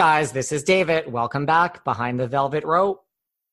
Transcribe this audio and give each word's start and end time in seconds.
Guys, 0.00 0.32
this 0.32 0.50
is 0.50 0.62
David. 0.62 1.12
Welcome 1.12 1.44
back 1.44 1.84
behind 1.84 2.18
the 2.18 2.26
velvet 2.26 2.64
rope. 2.64 3.04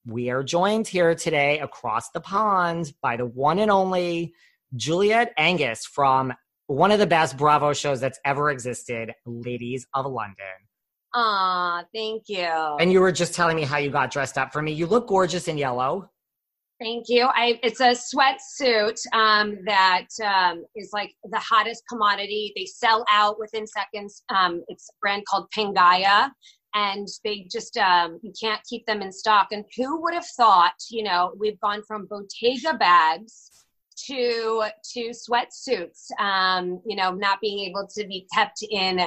We 0.05 0.29
are 0.29 0.43
joined 0.43 0.87
here 0.87 1.13
today 1.13 1.59
across 1.59 2.09
the 2.11 2.21
pond 2.21 2.93
by 3.01 3.17
the 3.17 3.25
one 3.25 3.59
and 3.59 3.69
only 3.69 4.33
Juliet 4.73 5.33
Angus 5.37 5.85
from 5.85 6.31
one 6.67 6.91
of 6.91 6.99
the 6.99 7.05
best 7.05 7.35
Bravo 7.35 7.73
shows 7.73 7.99
that's 7.99 8.17
ever 8.23 8.49
existed, 8.49 9.11
Ladies 9.25 9.87
of 9.93 10.05
London. 10.05 10.55
Aw, 11.15 11.83
thank 11.93 12.29
you. 12.29 12.47
And 12.79 12.93
you 12.93 13.01
were 13.01 13.11
just 13.11 13.33
telling 13.33 13.57
me 13.57 13.63
how 13.63 13.79
you 13.79 13.89
got 13.89 14.09
dressed 14.09 14.37
up 14.37 14.53
for 14.53 14.61
me. 14.61 14.71
You 14.71 14.87
look 14.87 15.09
gorgeous 15.09 15.49
in 15.49 15.57
yellow. 15.57 16.09
Thank 16.79 17.05
you. 17.09 17.27
I 17.33 17.59
it's 17.63 17.79
a 17.79 17.95
sweatsuit 17.95 19.01
um, 19.11 19.57
that 19.65 20.07
um, 20.23 20.63
is 20.75 20.91
like 20.93 21.11
the 21.23 21.39
hottest 21.39 21.83
commodity. 21.89 22.53
They 22.55 22.65
sell 22.65 23.03
out 23.11 23.39
within 23.39 23.65
seconds. 23.65 24.23
Um, 24.29 24.63
it's 24.67 24.87
a 24.89 24.93
brand 25.01 25.23
called 25.27 25.47
Pangaia, 25.57 26.29
and 26.75 27.07
they 27.23 27.47
just 27.51 27.77
um, 27.77 28.19
you 28.21 28.31
can't 28.39 28.61
keep 28.69 28.85
them 28.85 29.01
in 29.01 29.11
stock. 29.11 29.47
And 29.51 29.65
who 29.75 30.01
would 30.03 30.13
have 30.13 30.27
thought? 30.37 30.75
You 30.91 31.03
know, 31.03 31.33
we've 31.39 31.59
gone 31.61 31.81
from 31.87 32.07
Bottega 32.07 32.75
bags 32.77 33.49
to 34.05 34.65
to 34.93 35.11
sweatsuits. 35.11 36.11
Um, 36.19 36.79
you 36.85 36.95
know, 36.95 37.11
not 37.11 37.41
being 37.41 37.67
able 37.67 37.87
to 37.97 38.05
be 38.05 38.27
kept 38.35 38.63
in 38.69 38.99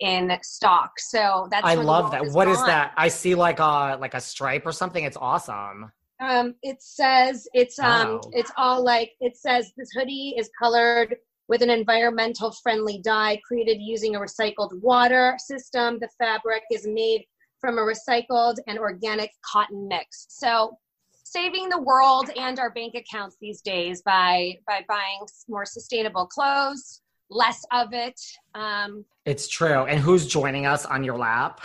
in 0.00 0.36
stock. 0.42 0.90
So 0.98 1.48
that's 1.50 1.66
I 1.66 1.74
love 1.76 2.10
that. 2.10 2.26
What 2.32 2.48
is 2.48 2.58
gone. 2.58 2.66
that? 2.66 2.92
I 2.98 3.08
see 3.08 3.34
like 3.34 3.60
a 3.60 3.96
like 3.98 4.12
a 4.12 4.20
stripe 4.20 4.66
or 4.66 4.72
something. 4.72 5.02
It's 5.02 5.16
awesome. 5.16 5.90
Um, 6.20 6.54
it 6.62 6.80
says 6.80 7.46
it's 7.54 7.78
um 7.78 8.14
Wow. 8.14 8.20
it's 8.32 8.52
all 8.56 8.84
like 8.84 9.12
it 9.20 9.36
says 9.36 9.72
this 9.76 9.90
hoodie 9.92 10.34
is 10.38 10.48
colored 10.58 11.16
with 11.48 11.60
an 11.60 11.70
environmental 11.70 12.52
friendly 12.62 12.98
dye 13.04 13.38
created 13.46 13.78
using 13.80 14.16
a 14.16 14.20
recycled 14.20 14.80
water 14.80 15.34
system. 15.38 15.98
The 16.00 16.08
fabric 16.18 16.62
is 16.70 16.86
made 16.86 17.24
from 17.60 17.78
a 17.78 17.82
recycled 17.82 18.56
and 18.66 18.78
organic 18.78 19.30
cotton 19.44 19.88
mix. 19.88 20.26
So 20.30 20.78
saving 21.24 21.68
the 21.68 21.80
world 21.80 22.30
and 22.36 22.58
our 22.58 22.70
bank 22.70 22.94
accounts 22.94 23.36
these 23.40 23.60
days 23.60 24.00
by 24.02 24.56
by 24.66 24.84
buying 24.88 25.20
more 25.48 25.66
sustainable 25.66 26.26
clothes, 26.26 27.02
less 27.28 27.64
of 27.72 27.92
it. 27.92 28.20
Um, 28.54 29.04
It's 29.26 29.48
true. 29.48 29.84
And 29.86 29.98
who's 29.98 30.26
joining 30.26 30.64
us 30.66 30.86
on 30.86 31.02
your 31.02 31.18
lap? 31.18 31.60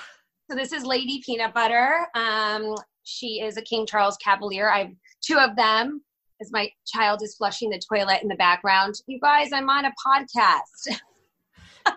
so 0.49 0.55
this 0.55 0.73
is 0.73 0.83
Lady 0.83 1.21
Peanut 1.23 1.53
Butter. 1.53 2.07
Um, 2.15 2.73
she 3.09 3.41
is 3.41 3.57
a 3.57 3.61
King 3.61 3.85
Charles 3.85 4.17
Cavalier. 4.17 4.69
I 4.69 4.79
have 4.79 4.91
two 5.21 5.37
of 5.37 5.55
them. 5.55 6.01
As 6.41 6.51
my 6.53 6.69
child 6.87 7.21
is 7.21 7.35
flushing 7.35 7.69
the 7.69 7.81
toilet 7.93 8.21
in 8.21 8.29
the 8.29 8.35
background. 8.35 8.95
You 9.07 9.19
guys, 9.19 9.51
I'm 9.51 9.69
on 9.69 9.83
a 9.83 9.91
podcast. 10.07 10.97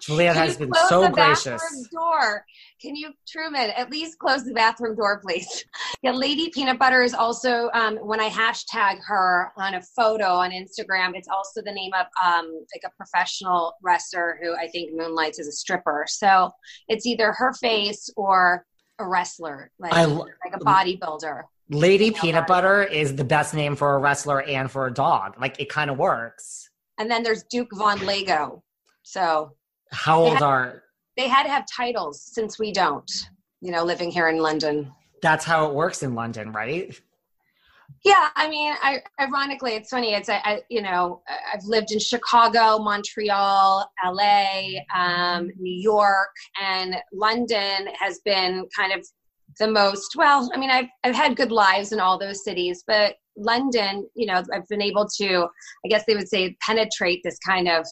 Juliet 0.00 0.34
Can 0.34 0.46
has 0.46 0.56
been 0.56 0.72
so 0.88 1.08
gracious. 1.10 1.88
door. 1.92 2.44
Can 2.80 2.96
you, 2.96 3.12
Truman, 3.28 3.70
at 3.76 3.90
least 3.90 4.18
close 4.18 4.44
the 4.44 4.52
bathroom 4.52 4.96
door, 4.96 5.20
please? 5.20 5.64
Yeah, 6.02 6.10
Lady 6.10 6.50
Peanut 6.50 6.80
Butter 6.80 7.02
is 7.02 7.14
also 7.14 7.70
um, 7.74 7.96
when 7.98 8.18
I 8.18 8.28
hashtag 8.28 8.98
her 9.06 9.52
on 9.56 9.74
a 9.74 9.82
photo 9.94 10.34
on 10.34 10.50
Instagram. 10.50 11.12
It's 11.14 11.28
also 11.28 11.62
the 11.62 11.70
name 11.70 11.92
of 11.92 12.06
um, 12.20 12.52
like 12.74 12.82
a 12.84 12.90
professional 12.96 13.74
wrestler 13.84 14.36
who 14.42 14.52
I 14.56 14.66
think 14.66 14.90
moonlights 14.96 15.38
as 15.38 15.46
a 15.46 15.52
stripper. 15.52 16.06
So 16.08 16.50
it's 16.88 17.06
either 17.06 17.30
her 17.34 17.52
face 17.52 18.10
or 18.16 18.66
a 19.02 19.08
wrestler, 19.08 19.70
like 19.78 19.92
I 19.92 20.04
like 20.04 20.32
a 20.54 20.58
bodybuilder. 20.58 21.42
Lady 21.70 22.06
Yeah, 22.06 22.20
Peanut. 22.20 22.46
Butter 22.46 22.82
is 22.82 23.16
the 23.16 23.24
best 23.24 23.54
name 23.54 23.76
for 23.76 23.94
a 23.94 23.98
wrestler 23.98 24.42
and 24.42 24.70
for 24.70 24.86
a 24.86 24.92
dog. 24.94 25.40
Like 25.40 25.58
it 25.60 25.68
kind 25.68 25.90
of 25.90 25.98
works. 25.98 26.68
And 26.98 27.10
then 27.10 27.22
there's 27.22 27.42
Duke 27.44 27.68
Von 27.74 28.04
Lego. 28.04 28.62
So 29.02 29.52
How 29.90 30.20
old 30.20 30.34
have- 30.34 30.42
are? 30.42 30.82
they 31.16 31.28
had 31.28 31.42
to 31.44 31.48
have 31.50 31.64
titles 31.66 32.22
since 32.22 32.58
we 32.58 32.72
don't. 32.72 33.10
You 33.60 33.70
know, 33.70 33.84
living 33.84 34.10
here 34.10 34.28
in 34.28 34.38
London. 34.38 34.92
That's 35.22 35.44
how 35.44 35.66
it 35.68 35.74
works 35.74 36.02
in 36.02 36.14
London, 36.14 36.52
right? 36.52 36.98
Yeah, 38.04 38.30
I 38.34 38.48
mean, 38.48 38.74
I, 38.82 39.00
ironically, 39.20 39.72
it's 39.72 39.90
funny. 39.90 40.14
It's 40.14 40.28
I, 40.28 40.40
I, 40.44 40.62
you 40.68 40.82
know, 40.82 41.22
I've 41.52 41.64
lived 41.64 41.92
in 41.92 42.00
Chicago, 42.00 42.78
Montreal, 42.78 43.88
LA, 44.04 44.80
um, 44.94 45.50
New 45.56 45.80
York, 45.80 46.34
and 46.60 46.96
London 47.12 47.86
has 48.00 48.20
been 48.24 48.66
kind 48.76 48.92
of 48.92 49.06
the 49.60 49.68
most. 49.68 50.14
Well, 50.16 50.50
I 50.52 50.58
mean, 50.58 50.70
I've 50.70 50.88
I've 51.04 51.14
had 51.14 51.36
good 51.36 51.52
lives 51.52 51.92
in 51.92 52.00
all 52.00 52.18
those 52.18 52.42
cities, 52.42 52.82
but 52.86 53.14
London, 53.36 54.08
you 54.14 54.26
know, 54.26 54.42
I've 54.52 54.68
been 54.68 54.82
able 54.82 55.08
to, 55.18 55.46
I 55.84 55.88
guess 55.88 56.04
they 56.06 56.16
would 56.16 56.28
say, 56.28 56.56
penetrate 56.60 57.20
this 57.22 57.38
kind 57.38 57.68
of 57.68 57.86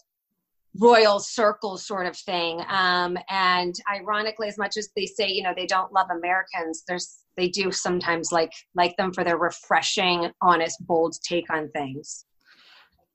royal 0.78 1.18
circle 1.18 1.76
sort 1.76 2.06
of 2.06 2.16
thing. 2.16 2.62
Um, 2.68 3.18
and 3.28 3.74
ironically, 3.92 4.48
as 4.48 4.58
much 4.58 4.76
as 4.76 4.90
they 4.96 5.06
say, 5.06 5.28
you 5.28 5.42
know, 5.42 5.52
they 5.56 5.66
don't 5.66 5.92
love 5.92 6.08
Americans, 6.10 6.84
there's 6.86 7.18
they 7.36 7.48
do 7.48 7.72
sometimes 7.72 8.32
like 8.32 8.52
like 8.74 8.96
them 8.96 9.12
for 9.12 9.24
their 9.24 9.38
refreshing, 9.38 10.30
honest, 10.42 10.84
bold 10.86 11.16
take 11.22 11.50
on 11.50 11.70
things. 11.70 12.24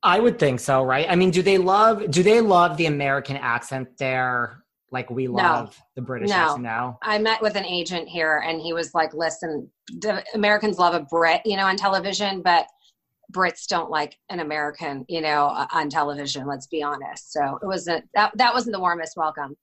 I 0.04 0.20
would 0.20 0.38
think 0.38 0.60
so, 0.60 0.84
right? 0.84 1.08
I 1.10 1.16
mean, 1.16 1.32
do 1.32 1.42
they 1.42 1.58
love 1.58 2.10
do 2.12 2.24
they 2.24 2.42
love 2.42 2.78
the 2.78 2.86
American 2.86 3.38
accent 3.38 3.98
there 3.98 4.64
like 4.92 5.10
we 5.10 5.28
No. 5.28 5.34
love 5.34 5.82
the 5.96 6.02
British 6.02 6.30
No. 6.30 6.36
accent 6.36 6.64
now? 6.64 7.00
I 7.02 7.18
met 7.18 7.42
with 7.42 7.56
an 7.56 7.66
agent 7.66 8.08
here, 8.08 8.44
and 8.46 8.62
he 8.62 8.74
was 8.74 8.94
like, 8.94 9.14
"Listen, 9.14 9.70
the 10.00 10.24
Americans 10.34 10.78
love 10.78 10.94
a 10.94 11.02
Brit, 11.02 11.42
you 11.46 11.58
know, 11.58 11.66
on 11.66 11.76
television, 11.76 12.42
but 12.42 12.68
Brits 13.32 13.68
don't 13.68 13.90
like 13.90 14.18
an 14.30 14.40
American, 14.40 15.06
you 15.08 15.22
know, 15.22 15.48
uh, 15.48 15.68
on 15.72 15.90
television. 15.90 16.46
Let's 16.48 16.68
be 16.68 16.82
honest." 16.84 17.32
So 17.34 17.60
it 17.62 17.66
wasn't 17.66 18.06
that 18.16 18.32
that 18.38 18.54
wasn't 18.54 18.74
the 18.74 18.80
warmest 18.80 19.16
welcome. 19.18 19.56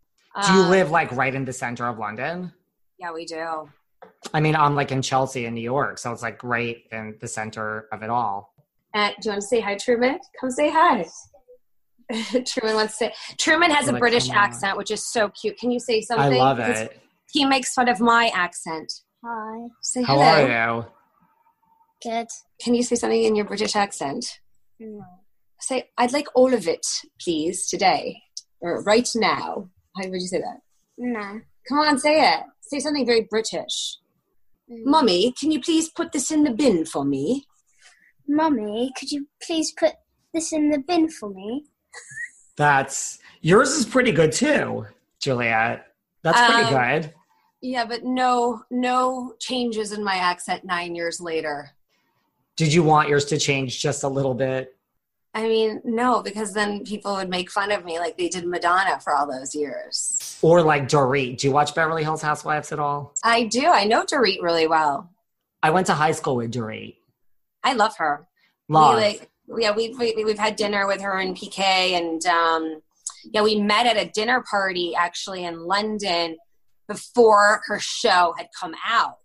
Do 0.47 0.53
you 0.55 0.63
Um, 0.63 0.71
live 0.71 0.91
like 0.91 1.11
right 1.13 1.35
in 1.35 1.45
the 1.45 1.53
center 1.53 1.87
of 1.87 1.99
London? 1.99 2.53
Yeah, 2.99 3.13
we 3.13 3.27
do. 3.27 3.69
I 4.35 4.41
mean, 4.41 4.57
I'm 4.57 4.75
like 4.75 4.91
in 4.93 5.03
Chelsea 5.03 5.45
in 5.47 5.55
New 5.55 5.61
York, 5.61 5.99
so 5.99 6.11
it's 6.13 6.23
like 6.23 6.43
right 6.43 6.79
in 6.91 7.17
the 7.21 7.29
center 7.29 7.87
of 7.93 8.03
it 8.03 8.11
all. 8.11 8.55
Uh, 8.95 9.09
do 9.09 9.15
you 9.25 9.31
want 9.33 9.41
to 9.43 9.47
say 9.47 9.61
hi, 9.61 9.75
Truman? 9.77 10.19
Come 10.41 10.51
say 10.51 10.71
hi. 10.71 11.07
Truman 12.47 12.75
wants 12.77 12.99
to 12.99 13.07
say. 13.07 13.15
Truman 13.39 13.71
has 13.71 13.89
a 13.89 13.93
Like, 13.93 14.01
British 14.01 14.29
accent, 14.31 14.77
which 14.77 14.91
is 14.91 15.07
so 15.11 15.29
cute. 15.31 15.57
Can 15.59 15.71
you 15.71 15.81
say 15.81 16.01
something? 16.03 16.35
I 16.35 16.37
love 16.37 16.59
it. 16.59 17.01
He 17.31 17.45
makes 17.45 17.73
fun 17.73 17.89
of 17.89 18.01
my 18.01 18.31
accent. 18.35 18.93
Hi. 19.25 19.69
Say 19.81 20.03
How 20.03 20.15
hello. 20.19 20.25
are 20.25 20.77
you? 20.79 20.85
Good. 22.03 22.29
Can 22.61 22.75
you 22.75 22.83
say 22.83 22.97
something 22.97 23.23
in 23.23 23.37
your 23.37 23.45
British 23.45 23.77
accent? 23.77 24.41
No. 24.79 25.05
Say, 25.61 25.91
I'd 25.97 26.13
like 26.13 26.27
all 26.35 26.53
of 26.53 26.67
it, 26.67 26.85
please, 27.21 27.69
today 27.69 28.21
or 28.61 28.83
right 28.83 29.09
now. 29.15 29.69
How 29.97 30.09
would 30.09 30.21
you 30.21 30.27
say 30.27 30.39
that? 30.39 30.59
No. 30.99 31.41
Come 31.69 31.79
on, 31.79 31.99
say 31.99 32.21
it. 32.33 32.41
Say 32.61 32.81
something 32.81 33.07
very 33.07 33.23
British. 33.31 33.99
Mm. 34.71 34.85
Mummy, 34.85 35.33
can 35.39 35.53
you 35.53 35.61
please 35.61 35.91
put 35.91 36.13
this 36.13 36.31
in 36.31 36.45
the 36.45 36.51
bin 36.51 36.85
for 36.85 37.05
me? 37.05 37.47
Mummy, 38.27 38.93
could 38.99 39.13
you 39.13 39.29
please 39.43 39.73
put 39.73 39.93
this 40.33 40.53
in 40.53 40.71
the 40.71 40.79
bin 40.79 41.09
for 41.09 41.29
me? 41.31 41.65
That's 42.57 43.19
yours 43.41 43.71
is 43.71 43.87
pretty 43.87 44.13
good 44.13 44.33
too, 44.33 44.87
Juliet. 45.21 45.87
That's 46.23 46.41
pretty 46.41 46.75
Um, 46.75 47.01
good. 47.01 47.15
Yeah, 47.61 47.85
but 47.85 48.03
no, 48.05 48.63
no 48.71 49.35
changes 49.41 49.93
in 49.93 50.03
my 50.03 50.15
accent 50.17 50.65
nine 50.65 50.95
years 50.95 51.21
later. 51.21 51.71
Did 52.63 52.73
you 52.73 52.85
want 52.85 53.09
yours 53.09 53.25
to 53.25 53.39
change 53.39 53.81
just 53.81 54.05
a 54.05 54.09
little 54.09 54.35
bit? 54.35 54.77
I 55.35 55.49
mean, 55.49 55.81
no, 55.85 56.23
because 56.23 56.55
then 56.55 56.85
people 56.85 57.17
would 57.17 57.29
make 57.29 57.51
fun 57.51 57.73
of 57.73 57.85
me 57.85 57.99
like 57.99 58.17
they 58.17 58.29
did 58.29 58.47
Madonna 58.47 59.01
for 59.01 59.17
all 59.17 59.27
those 59.27 59.53
years. 59.53 60.39
Or 60.43 60.63
like 60.63 60.87
Dorit. 60.87 61.39
Do 61.39 61.49
you 61.49 61.53
watch 61.53 61.75
Beverly 61.75 62.05
Hills 62.05 62.23
Housewives 62.23 62.71
at 62.71 62.79
all? 62.79 63.17
I 63.25 63.47
do. 63.47 63.67
I 63.67 63.83
know 63.83 64.05
Dorit 64.05 64.41
really 64.43 64.69
well. 64.69 65.11
I 65.61 65.71
went 65.71 65.89
to 65.89 65.95
high 65.95 66.13
school 66.13 66.37
with 66.37 66.53
Dorit. 66.53 66.95
I 67.65 67.73
love 67.73 67.97
her. 67.97 68.29
Love. 68.69 68.95
We, 68.95 69.01
like, 69.01 69.31
yeah, 69.59 69.75
we've 69.75 69.99
we, 69.99 70.23
we've 70.25 70.39
had 70.39 70.55
dinner 70.55 70.87
with 70.87 71.01
her 71.01 71.19
and 71.19 71.37
PK, 71.37 71.59
and 71.59 72.25
um, 72.27 72.81
yeah, 73.25 73.43
we 73.43 73.61
met 73.61 73.87
at 73.87 73.97
a 73.97 74.09
dinner 74.09 74.45
party 74.49 74.95
actually 74.95 75.43
in 75.43 75.67
London 75.67 76.37
before 76.87 77.63
her 77.67 77.81
show 77.81 78.35
had 78.39 78.47
come 78.57 78.77
out. 78.87 79.17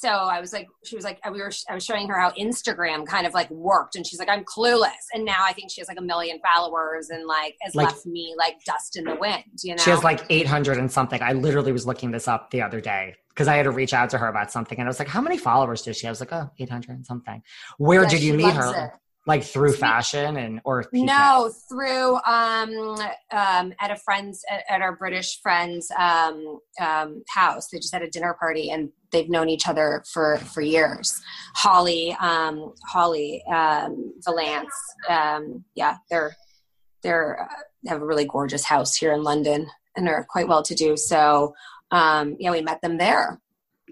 So 0.00 0.08
I 0.08 0.40
was 0.40 0.52
like, 0.52 0.68
she 0.84 0.94
was 0.94 1.04
like, 1.04 1.18
we 1.32 1.40
were, 1.40 1.50
I 1.68 1.74
was 1.74 1.84
showing 1.84 2.06
her 2.08 2.16
how 2.18 2.30
Instagram 2.32 3.04
kind 3.04 3.26
of 3.26 3.34
like 3.34 3.50
worked, 3.50 3.96
and 3.96 4.06
she's 4.06 4.20
like, 4.20 4.28
I'm 4.28 4.44
clueless. 4.44 4.92
And 5.12 5.24
now 5.24 5.38
I 5.40 5.52
think 5.52 5.72
she 5.72 5.80
has 5.80 5.88
like 5.88 5.98
a 5.98 6.02
million 6.02 6.38
followers, 6.46 7.10
and 7.10 7.26
like 7.26 7.56
has 7.62 7.74
Like- 7.74 7.88
left 7.88 8.06
me 8.06 8.34
like 8.38 8.62
dust 8.64 8.96
in 8.96 9.04
the 9.04 9.16
wind. 9.16 9.42
You 9.64 9.74
know, 9.74 9.82
She 9.82 9.90
has 9.90 10.04
like 10.04 10.24
800 10.30 10.78
and 10.78 10.90
something. 10.90 11.20
I 11.20 11.32
literally 11.32 11.72
was 11.72 11.84
looking 11.84 12.12
this 12.12 12.28
up 12.28 12.50
the 12.52 12.62
other 12.62 12.80
day 12.80 13.14
because 13.30 13.48
I 13.48 13.56
had 13.56 13.64
to 13.64 13.70
reach 13.72 13.92
out 13.92 14.10
to 14.10 14.18
her 14.18 14.28
about 14.28 14.52
something. 14.52 14.78
And 14.78 14.86
I 14.86 14.90
was 14.90 14.98
like, 15.00 15.08
how 15.08 15.20
many 15.20 15.36
followers 15.38 15.82
does 15.82 15.96
she? 15.96 16.06
I 16.06 16.10
was 16.10 16.20
like, 16.20 16.32
oh, 16.32 16.48
800 16.58 16.90
and 16.96 17.04
something. 17.06 17.42
Where 17.78 18.02
Yeah, 18.04 18.08
did 18.08 18.22
you 18.22 18.34
meet 18.34 18.54
her? 18.54 18.84
it. 18.86 18.90
Like 19.28 19.44
through 19.44 19.74
fashion 19.74 20.36
and 20.38 20.60
or? 20.64 20.84
No, 20.92 21.52
through 21.68 22.16
um, 22.26 22.96
um, 23.30 23.74
at 23.78 23.90
a 23.90 23.96
friend's 23.96 24.42
at, 24.50 24.64
at 24.68 24.80
our 24.80 24.96
British 24.96 25.40
friend's 25.42 25.90
um, 25.98 26.60
um, 26.80 27.22
house. 27.28 27.68
They 27.68 27.78
just 27.78 27.92
had 27.92 28.02
a 28.02 28.08
dinner 28.08 28.34
party, 28.40 28.70
and 28.70 28.88
they've 29.12 29.28
known 29.28 29.50
each 29.50 29.68
other 29.68 30.02
for 30.10 30.38
for 30.38 30.62
years. 30.62 31.20
Holly, 31.54 32.16
um, 32.18 32.72
Holly 32.86 33.44
um, 33.52 34.14
Valance. 34.24 34.74
Um, 35.08 35.64
yeah, 35.74 35.98
they're 36.10 36.34
they're 37.02 37.42
uh, 37.42 37.62
they 37.84 37.90
have 37.90 38.02
a 38.02 38.06
really 38.06 38.24
gorgeous 38.24 38.64
house 38.64 38.96
here 38.96 39.12
in 39.12 39.22
London, 39.22 39.66
and 39.94 40.08
are 40.08 40.26
quite 40.28 40.48
well 40.48 40.62
to 40.62 40.74
do. 40.74 40.96
So 40.96 41.54
um, 41.90 42.36
yeah, 42.38 42.50
we 42.50 42.62
met 42.62 42.80
them 42.80 42.96
there. 42.96 43.40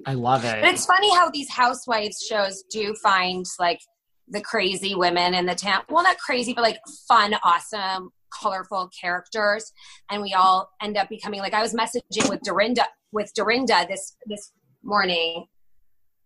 I 0.07 0.15
love 0.15 0.45
it. 0.45 0.61
But 0.61 0.71
it's 0.75 0.87
funny 0.87 1.15
how 1.15 1.31
these 1.31 1.51
housewives 1.51 2.25
shows 2.27 2.63
do 2.71 2.95
find 3.03 3.47
like 3.59 3.81
the 4.29 4.41
crazy 4.41 4.95
women 4.95 5.35
in 5.35 5.47
the 5.47 5.55
town. 5.55 5.83
Well, 5.89 6.03
not 6.03 6.19
crazy, 6.19 6.53
but 6.53 6.63
like 6.63 6.79
fun, 7.09 7.35
awesome, 7.43 8.11
colorful 8.33 8.91
characters, 8.99 9.73
and 10.11 10.23
we 10.23 10.35
all 10.35 10.71
end 10.83 10.97
up 10.97 11.09
becoming 11.09 11.41
like 11.41 11.55
I 11.55 11.63
was 11.63 11.75
messaging 11.75 12.29
with 12.29 12.41
Dorinda 12.43 12.87
with 13.13 13.33
Dorinda 13.35 13.87
this 13.89 14.17
this 14.27 14.53
morning. 14.83 15.47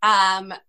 Um. 0.03 0.53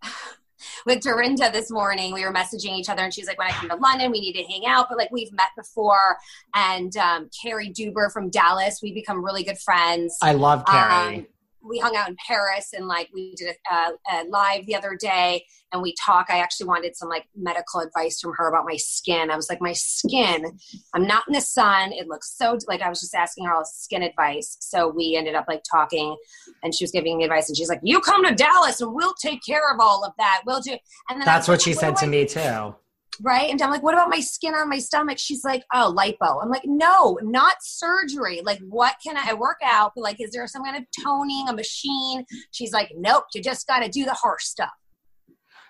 With 0.86 1.02
Dorinda 1.02 1.50
this 1.52 1.72
morning, 1.72 2.14
we 2.14 2.24
were 2.24 2.32
messaging 2.32 2.78
each 2.78 2.88
other, 2.88 3.02
and 3.02 3.12
she's 3.12 3.26
like, 3.26 3.40
"When 3.40 3.48
I 3.48 3.52
come 3.52 3.70
to 3.70 3.76
London, 3.76 4.12
we 4.12 4.22
need 4.22 4.34
to 4.34 4.44
hang 4.44 4.68
out." 4.68 4.88
But 4.90 4.98
like 5.00 5.12
we've 5.12 5.32
met 5.34 5.50
before, 5.58 6.18
and 6.54 6.96
um, 6.98 7.32
Cary 7.42 7.72
Dueber 7.72 8.12
from 8.12 8.30
Dallas, 8.30 8.80
we 8.82 8.94
become 8.94 9.26
really 9.26 9.44
good 9.44 9.58
friends 9.58 10.16
I 10.22 10.34
love 10.34 10.64
Carrie. 10.68 11.18
um, 11.18 11.28
we 11.64 11.80
hung 11.80 11.96
out 11.96 12.10
in 12.10 12.16
Paris 12.28 12.70
and 12.74 12.88
like 12.88 13.10
we 13.14 13.36
did 13.36 13.56
a, 13.72 13.74
a, 13.74 13.92
a 14.12 14.24
live 14.28 14.66
the 14.66 14.76
other 14.76 14.98
day 15.00 15.46
and 15.72 15.82
we 15.82 15.94
talk. 16.04 16.28
I 16.30 16.40
actually 16.40 16.68
wanted 16.68 16.96
some 16.96 17.10
like 17.10 17.26
medical 17.36 17.82
advice 17.82 18.20
from 18.20 18.34
her 18.38 18.48
about 18.48 18.66
my 18.66 18.76
skin. 18.78 19.32
I 19.32 19.36
was 19.36 19.50
like, 19.50 19.62
my 19.62 19.74
skin, 19.74 20.58
I'm 20.94 21.06
not 21.06 21.24
in 21.28 21.34
the 21.34 21.42
sun. 21.42 21.94
It 21.94 22.08
looks 22.08 22.36
so 22.38 22.58
like 22.68 22.82
I 22.82 22.90
was 22.90 23.00
just 23.00 23.16
asking 23.16 23.46
her 23.46 23.54
all 23.54 23.66
skin 23.66 24.04
advice. 24.04 24.58
So 24.60 24.90
we 24.90 25.16
ended 25.16 25.36
up 25.36 25.46
like 25.48 25.64
talking 25.70 26.16
and 26.64 26.74
she 26.74 26.84
was 26.84 26.92
giving 26.92 27.18
me 27.18 27.24
advice 27.24 27.48
and 27.48 27.58
she's 27.58 27.70
like, 27.70 27.82
you 27.84 28.02
come 28.02 28.26
to 28.26 28.34
Dallas 28.34 28.82
and 28.82 28.94
we'll 28.94 29.16
take 29.22 29.44
care 29.46 29.72
of 29.74 29.80
all 29.80 30.04
of 30.04 30.14
that. 30.18 30.42
We'll 30.46 30.62
do. 30.62 30.78
And 31.10 31.20
then 31.20 31.26
That's 31.26 31.48
what 31.48 31.56
like, 31.56 31.62
she 31.62 31.74
said 31.74 31.96
to 31.98 32.06
I 32.06 32.10
me 32.10 32.26
too. 32.26 32.76
Right? 33.20 33.50
And 33.50 33.62
I'm 33.62 33.70
like, 33.70 33.84
what 33.84 33.94
about 33.94 34.10
my 34.10 34.20
skin 34.20 34.54
on 34.54 34.70
my 34.70 34.80
stomach? 34.80 35.18
She's 35.20 35.44
like, 35.44 35.64
oh, 35.74 35.94
lipo. 35.98 36.42
I'm 36.42 36.50
like, 36.50 36.66
no, 36.66 37.20
not 37.22 37.56
surgery. 37.62 38.42
Like, 38.44 38.60
what 38.70 38.96
can 39.04 39.18
I, 39.18 39.32
I 39.32 39.34
work 39.34 39.58
out? 39.64 39.92
Like, 39.96 40.22
is 40.22 40.32
there 40.32 40.48
some 40.48 40.64
kind 40.64 40.78
of 40.78 40.84
toning, 41.04 41.48
a 41.50 41.54
machine? 41.54 42.26
She's 42.52 42.72
like, 42.72 42.92
nope, 42.96 43.26
you 43.34 43.42
just 43.42 43.68
got 43.68 43.80
to 43.80 43.90
do 43.90 44.06
the 44.06 44.14
harsh 44.14 44.46
stuff. 44.46 44.72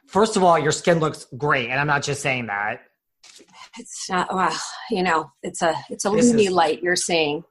First 0.08 0.36
of 0.36 0.44
all, 0.44 0.60
your 0.60 0.72
skin 0.72 1.00
looks 1.00 1.26
great, 1.38 1.70
and 1.70 1.80
I'm 1.80 1.88
not 1.88 2.04
just 2.04 2.22
saying 2.22 2.48
that. 2.48 2.82
It's 3.78 4.10
not, 4.10 4.34
well, 4.34 4.56
you 4.90 5.04
know, 5.04 5.32
it's 5.42 5.62
a, 5.62 5.76
it's 5.90 6.06
a 6.06 6.10
This 6.10 6.30
loony 6.30 6.46
is- 6.46 6.52
light 6.52 6.84
you're 6.84 6.96
seeing. 6.96 7.44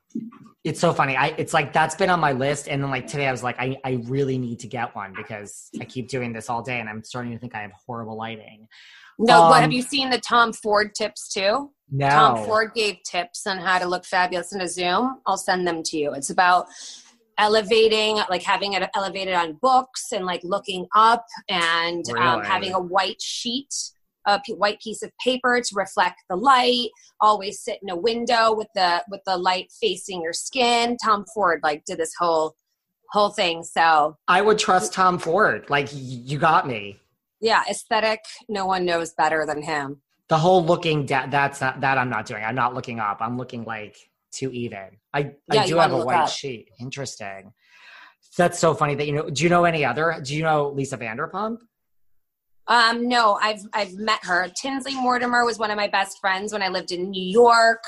It's 0.63 0.79
so 0.79 0.93
funny. 0.93 1.17
I 1.17 1.29
it's 1.39 1.55
like 1.55 1.73
that's 1.73 1.95
been 1.95 2.11
on 2.11 2.21
my 2.21 2.33
list, 2.33 2.69
and 2.69 2.83
then 2.83 2.91
like 2.91 3.07
today 3.07 3.27
I 3.27 3.31
was 3.31 3.43
like, 3.43 3.57
I 3.59 3.79
I 3.83 4.03
really 4.05 4.37
need 4.37 4.59
to 4.59 4.67
get 4.67 4.95
one 4.95 5.15
because 5.17 5.71
I 5.81 5.87
keep 5.87 6.11
doing 6.11 6.35
this 6.35 6.51
all 6.51 6.61
day, 6.61 6.81
and 6.81 6.87
I'm 6.87 7.03
starting 7.03 7.33
to 7.33 7.39
think 7.39 7.55
I 7.55 7.63
have 7.63 7.71
horrible 7.87 8.19
lighting. 8.19 8.69
No, 9.23 9.43
what 9.43 9.57
Um, 9.59 9.63
have 9.63 9.73
you 9.73 9.83
seen 9.83 10.09
the 10.09 10.19
Tom 10.19 10.53
Ford 10.53 10.95
tips 10.95 11.29
too? 11.29 11.71
No, 11.91 12.09
Tom 12.09 12.37
Ford 12.45 12.73
gave 12.75 13.03
tips 13.03 13.47
on 13.47 13.59
how 13.59 13.79
to 13.79 13.87
look 13.87 14.07
fabulous 14.07 14.53
in 14.53 14.61
a 14.63 14.69
Zoom. 14.69 15.21
I'll 15.27 15.37
send 15.37 15.67
them 15.67 15.83
to 15.83 15.99
you. 15.99 16.13
It's 16.15 16.31
about 16.31 16.69
elevating, 17.37 18.17
like 18.31 18.43
having 18.43 18.73
it 18.75 18.89
elevated 18.95 19.35
on 19.35 19.59
books 19.61 20.13
and 20.13 20.25
like 20.25 20.41
looking 20.43 20.87
up 20.95 21.27
and 21.49 22.05
um, 22.19 22.43
having 22.45 22.73
a 22.73 22.81
white 22.81 23.21
sheet, 23.21 23.75
a 24.27 24.41
p- 24.41 24.55
white 24.55 24.81
piece 24.81 25.03
of 25.03 25.11
paper 25.23 25.61
to 25.61 25.75
reflect 25.75 26.23
the 26.31 26.37
light. 26.37 26.89
Always 27.21 27.61
sit 27.61 27.79
in 27.83 27.91
a 27.91 27.97
window 27.97 28.55
with 28.55 28.69
the 28.75 29.05
with 29.11 29.21
the 29.27 29.37
light 29.37 29.71
facing 29.81 30.23
your 30.23 30.33
skin. 30.33 30.97
Tom 31.03 31.27
Ford 31.35 31.61
like 31.63 31.85
did 31.85 31.99
this 31.99 32.15
whole 32.19 32.55
whole 33.11 33.31
thing. 33.31 33.65
So 33.65 34.17
I 34.29 34.41
would 34.41 34.59
trust 34.59 34.95
Tom 34.95 35.19
Ford. 35.19 35.69
Like 35.69 35.89
you 35.93 36.39
got 36.39 36.67
me. 36.67 36.99
Yeah, 37.41 37.63
aesthetic. 37.69 38.25
No 38.49 38.67
one 38.67 38.85
knows 38.85 39.13
better 39.13 39.45
than 39.47 39.63
him. 39.63 40.03
The 40.29 40.39
whole 40.39 40.65
looking 40.65 41.07
da- 41.07 41.27
that's 41.27 41.61
not, 41.61 41.81
that 41.81 41.99
I'm 41.99 42.11
not 42.11 42.27
doing. 42.27 42.45
I'm 42.45 42.55
not 42.55 42.75
looking 42.75 43.01
up. 43.01 43.19
I'm 43.21 43.37
looking 43.37 43.65
like 43.65 43.97
too 44.33 44.51
even. 44.53 44.99
I 45.13 45.33
Yeah, 45.53 45.63
I 45.63 45.67
do 45.67 45.77
have 45.77 45.93
a 45.93 46.05
white 46.05 46.25
up. 46.25 46.29
sheet. 46.29 46.69
Interesting. 46.79 47.53
That's 48.37 48.59
so 48.59 48.75
funny 48.75 48.95
that 48.95 49.07
you 49.07 49.13
know. 49.13 49.29
Do 49.29 49.43
you 49.43 49.49
know 49.51 49.65
any 49.65 49.85
other? 49.85 50.21
Do 50.23 50.37
you 50.37 50.43
know 50.45 50.69
Lisa 50.69 50.97
Vanderpump? 50.97 51.59
Um, 52.69 53.09
no, 53.09 53.37
I've 53.43 53.63
I've 53.73 53.95
met 53.95 54.25
her. 54.25 54.49
Tinsley 54.55 54.95
Mortimer 54.95 55.45
was 55.45 55.59
one 55.59 55.73
of 55.73 55.77
my 55.77 55.89
best 55.89 56.19
friends 56.21 56.53
when 56.53 56.63
I 56.63 56.69
lived 56.69 56.93
in 56.93 57.11
New 57.11 57.25
York. 57.25 57.83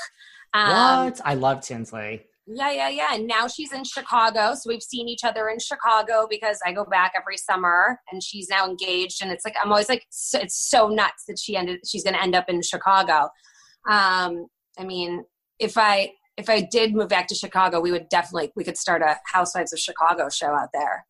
Um, 0.53 1.05
what? 1.05 1.21
I 1.23 1.35
love 1.35 1.61
Tinsley. 1.61 2.25
Yeah, 2.45 2.71
yeah, 2.71 2.89
yeah. 2.89 3.07
And 3.13 3.25
now 3.25 3.47
she's 3.47 3.71
in 3.71 3.83
Chicago, 3.85 4.53
so 4.53 4.67
we've 4.67 4.83
seen 4.83 5.07
each 5.07 5.23
other 5.23 5.47
in 5.47 5.59
Chicago 5.59 6.27
because 6.29 6.59
I 6.65 6.73
go 6.73 6.83
back 6.83 7.13
every 7.15 7.37
summer, 7.37 7.99
and 8.11 8.21
she's 8.21 8.49
now 8.49 8.67
engaged. 8.67 9.21
And 9.21 9.31
it's 9.31 9.45
like 9.45 9.55
I'm 9.61 9.71
always 9.71 9.87
like, 9.87 10.05
so, 10.09 10.39
it's 10.39 10.69
so 10.69 10.89
nuts 10.89 11.23
that 11.27 11.39
she 11.39 11.55
ended. 11.55 11.79
She's 11.87 12.03
going 12.03 12.15
to 12.15 12.21
end 12.21 12.35
up 12.35 12.49
in 12.49 12.61
Chicago. 12.61 13.29
Um, 13.89 14.47
I 14.77 14.83
mean, 14.83 15.23
if 15.59 15.77
I 15.77 16.11
if 16.35 16.49
I 16.49 16.61
did 16.61 16.93
move 16.93 17.09
back 17.09 17.27
to 17.27 17.35
Chicago, 17.35 17.79
we 17.79 17.91
would 17.91 18.09
definitely 18.09 18.51
we 18.55 18.63
could 18.63 18.77
start 18.77 19.01
a 19.01 19.17
Housewives 19.25 19.71
of 19.71 19.79
Chicago 19.79 20.27
show 20.29 20.47
out 20.47 20.69
there. 20.73 21.05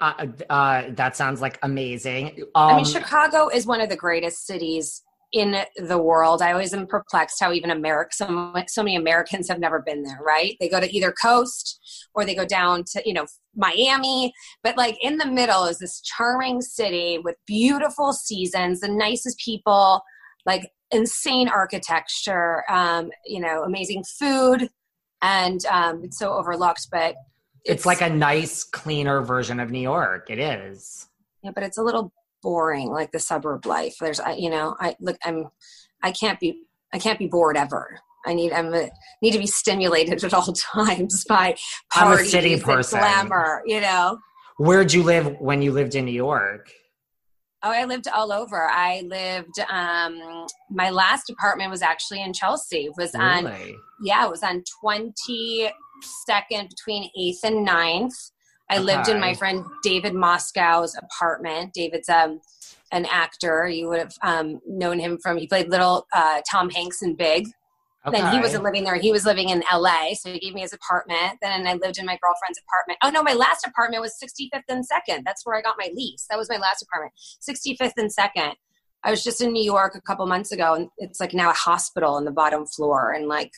Uh, 0.00 0.26
uh, 0.48 0.82
that 0.90 1.16
sounds 1.16 1.40
like 1.40 1.58
amazing. 1.62 2.42
Um, 2.54 2.68
I 2.68 2.76
mean, 2.76 2.84
Chicago 2.84 3.48
is 3.48 3.66
one 3.66 3.80
of 3.80 3.88
the 3.88 3.96
greatest 3.96 4.46
cities 4.46 5.02
in 5.32 5.56
the 5.76 5.98
world. 5.98 6.42
I 6.42 6.52
always 6.52 6.74
am 6.74 6.86
perplexed 6.86 7.38
how 7.40 7.52
even 7.52 7.70
America, 7.70 8.10
so, 8.14 8.52
so 8.66 8.82
many 8.82 8.96
Americans 8.96 9.48
have 9.48 9.60
never 9.60 9.80
been 9.80 10.02
there, 10.02 10.18
right? 10.24 10.56
They 10.58 10.68
go 10.68 10.80
to 10.80 10.96
either 10.96 11.12
coast 11.12 11.78
or 12.14 12.24
they 12.24 12.34
go 12.34 12.44
down 12.44 12.84
to, 12.92 13.02
you 13.04 13.12
know, 13.12 13.26
Miami. 13.54 14.32
But 14.64 14.76
like 14.76 14.96
in 15.00 15.18
the 15.18 15.26
middle 15.26 15.64
is 15.64 15.78
this 15.78 16.00
charming 16.00 16.60
city 16.60 17.18
with 17.18 17.36
beautiful 17.46 18.12
seasons, 18.12 18.80
the 18.80 18.88
nicest 18.88 19.38
people, 19.38 20.02
like 20.46 20.70
insane 20.90 21.48
architecture, 21.48 22.64
um, 22.68 23.10
you 23.24 23.40
know, 23.40 23.62
amazing 23.62 24.04
food. 24.18 24.68
And 25.22 25.64
um, 25.66 26.02
it's 26.02 26.18
so 26.18 26.32
overlooked, 26.32 26.88
but 26.90 27.14
it's 27.64 27.86
like 27.86 28.00
a 28.00 28.08
nice, 28.08 28.64
cleaner 28.64 29.20
version 29.20 29.60
of 29.60 29.70
New 29.70 29.80
York. 29.80 30.30
It 30.30 30.38
is. 30.38 31.08
Yeah, 31.42 31.50
but 31.54 31.62
it's 31.62 31.78
a 31.78 31.82
little 31.82 32.12
boring, 32.42 32.90
like 32.90 33.12
the 33.12 33.18
suburb 33.18 33.66
life. 33.66 33.96
There's, 34.00 34.20
I, 34.20 34.32
you 34.32 34.50
know, 34.50 34.76
I 34.80 34.96
look, 35.00 35.16
I'm, 35.24 35.48
I 36.02 36.12
can't 36.12 36.40
be, 36.40 36.62
I 36.92 36.98
can't 36.98 37.18
be 37.18 37.26
bored 37.26 37.56
ever. 37.56 38.00
I 38.26 38.34
need, 38.34 38.52
I'm 38.52 38.72
a, 38.74 38.90
need 39.22 39.32
to 39.32 39.38
be 39.38 39.46
stimulated 39.46 40.22
at 40.24 40.34
all 40.34 40.52
times 40.52 41.24
by 41.24 41.56
I'm 41.94 42.08
a 42.08 42.16
parties 42.16 42.30
city 42.30 42.52
and 42.54 42.62
person. 42.62 42.98
glamour. 42.98 43.62
You 43.66 43.80
know. 43.80 44.18
Where'd 44.58 44.92
you 44.92 45.02
live 45.02 45.36
when 45.40 45.62
you 45.62 45.72
lived 45.72 45.94
in 45.94 46.04
New 46.04 46.12
York? 46.12 46.70
Oh, 47.62 47.70
I 47.70 47.84
lived 47.84 48.08
all 48.08 48.32
over. 48.32 48.68
I 48.70 49.02
lived. 49.02 49.58
Um, 49.70 50.46
my 50.70 50.90
last 50.90 51.28
apartment 51.28 51.70
was 51.70 51.82
actually 51.82 52.22
in 52.22 52.32
Chelsea. 52.32 52.86
It 52.86 52.94
was 52.96 53.14
on 53.14 53.52
yeah, 54.02 54.24
it 54.24 54.30
was 54.30 54.42
on 54.42 54.62
22nd 54.82 56.68
between 56.68 57.10
8th 57.18 57.44
and 57.44 57.68
9th. 57.68 58.30
I 58.70 58.78
lived 58.78 59.08
in 59.08 59.20
my 59.20 59.34
friend 59.34 59.64
David 59.82 60.14
Moscow's 60.14 60.96
apartment. 60.96 61.74
David's 61.74 62.08
um, 62.08 62.40
an 62.92 63.06
actor. 63.06 63.68
You 63.68 63.88
would 63.88 63.98
have 63.98 64.14
um, 64.22 64.60
known 64.66 64.98
him 64.98 65.18
from, 65.18 65.36
he 65.36 65.46
played 65.46 65.68
little 65.68 66.06
uh, 66.12 66.40
Tom 66.50 66.70
Hanks 66.70 67.02
in 67.02 67.16
Big. 67.16 67.48
Then 68.10 68.32
he 68.32 68.40
wasn't 68.40 68.64
living 68.64 68.84
there. 68.84 68.94
He 68.94 69.12
was 69.12 69.26
living 69.26 69.50
in 69.50 69.62
LA. 69.70 70.14
So 70.14 70.32
he 70.32 70.38
gave 70.38 70.54
me 70.54 70.62
his 70.62 70.72
apartment. 70.72 71.38
Then 71.42 71.66
I 71.66 71.74
lived 71.74 71.98
in 71.98 72.06
my 72.06 72.18
girlfriend's 72.22 72.58
apartment. 72.66 72.98
Oh, 73.02 73.10
no, 73.10 73.22
my 73.22 73.34
last 73.34 73.66
apartment 73.66 74.00
was 74.00 74.16
65th 74.22 74.62
and 74.68 74.84
2nd. 74.84 75.24
That's 75.24 75.44
where 75.44 75.56
I 75.56 75.60
got 75.60 75.76
my 75.78 75.90
lease. 75.94 76.26
That 76.30 76.38
was 76.38 76.48
my 76.48 76.56
last 76.56 76.82
apartment, 76.82 77.12
65th 77.46 77.92
and 77.98 78.10
2nd. 78.10 78.54
I 79.02 79.10
was 79.10 79.22
just 79.22 79.42
in 79.42 79.52
New 79.52 79.62
York 79.62 79.94
a 79.94 80.00
couple 80.00 80.26
months 80.26 80.52
ago, 80.52 80.74
and 80.74 80.88
it's 80.98 81.20
like 81.20 81.34
now 81.34 81.50
a 81.50 81.54
hospital 81.54 82.14
on 82.14 82.24
the 82.24 82.30
bottom 82.30 82.66
floor. 82.66 83.12
And 83.12 83.28
like 83.28 83.52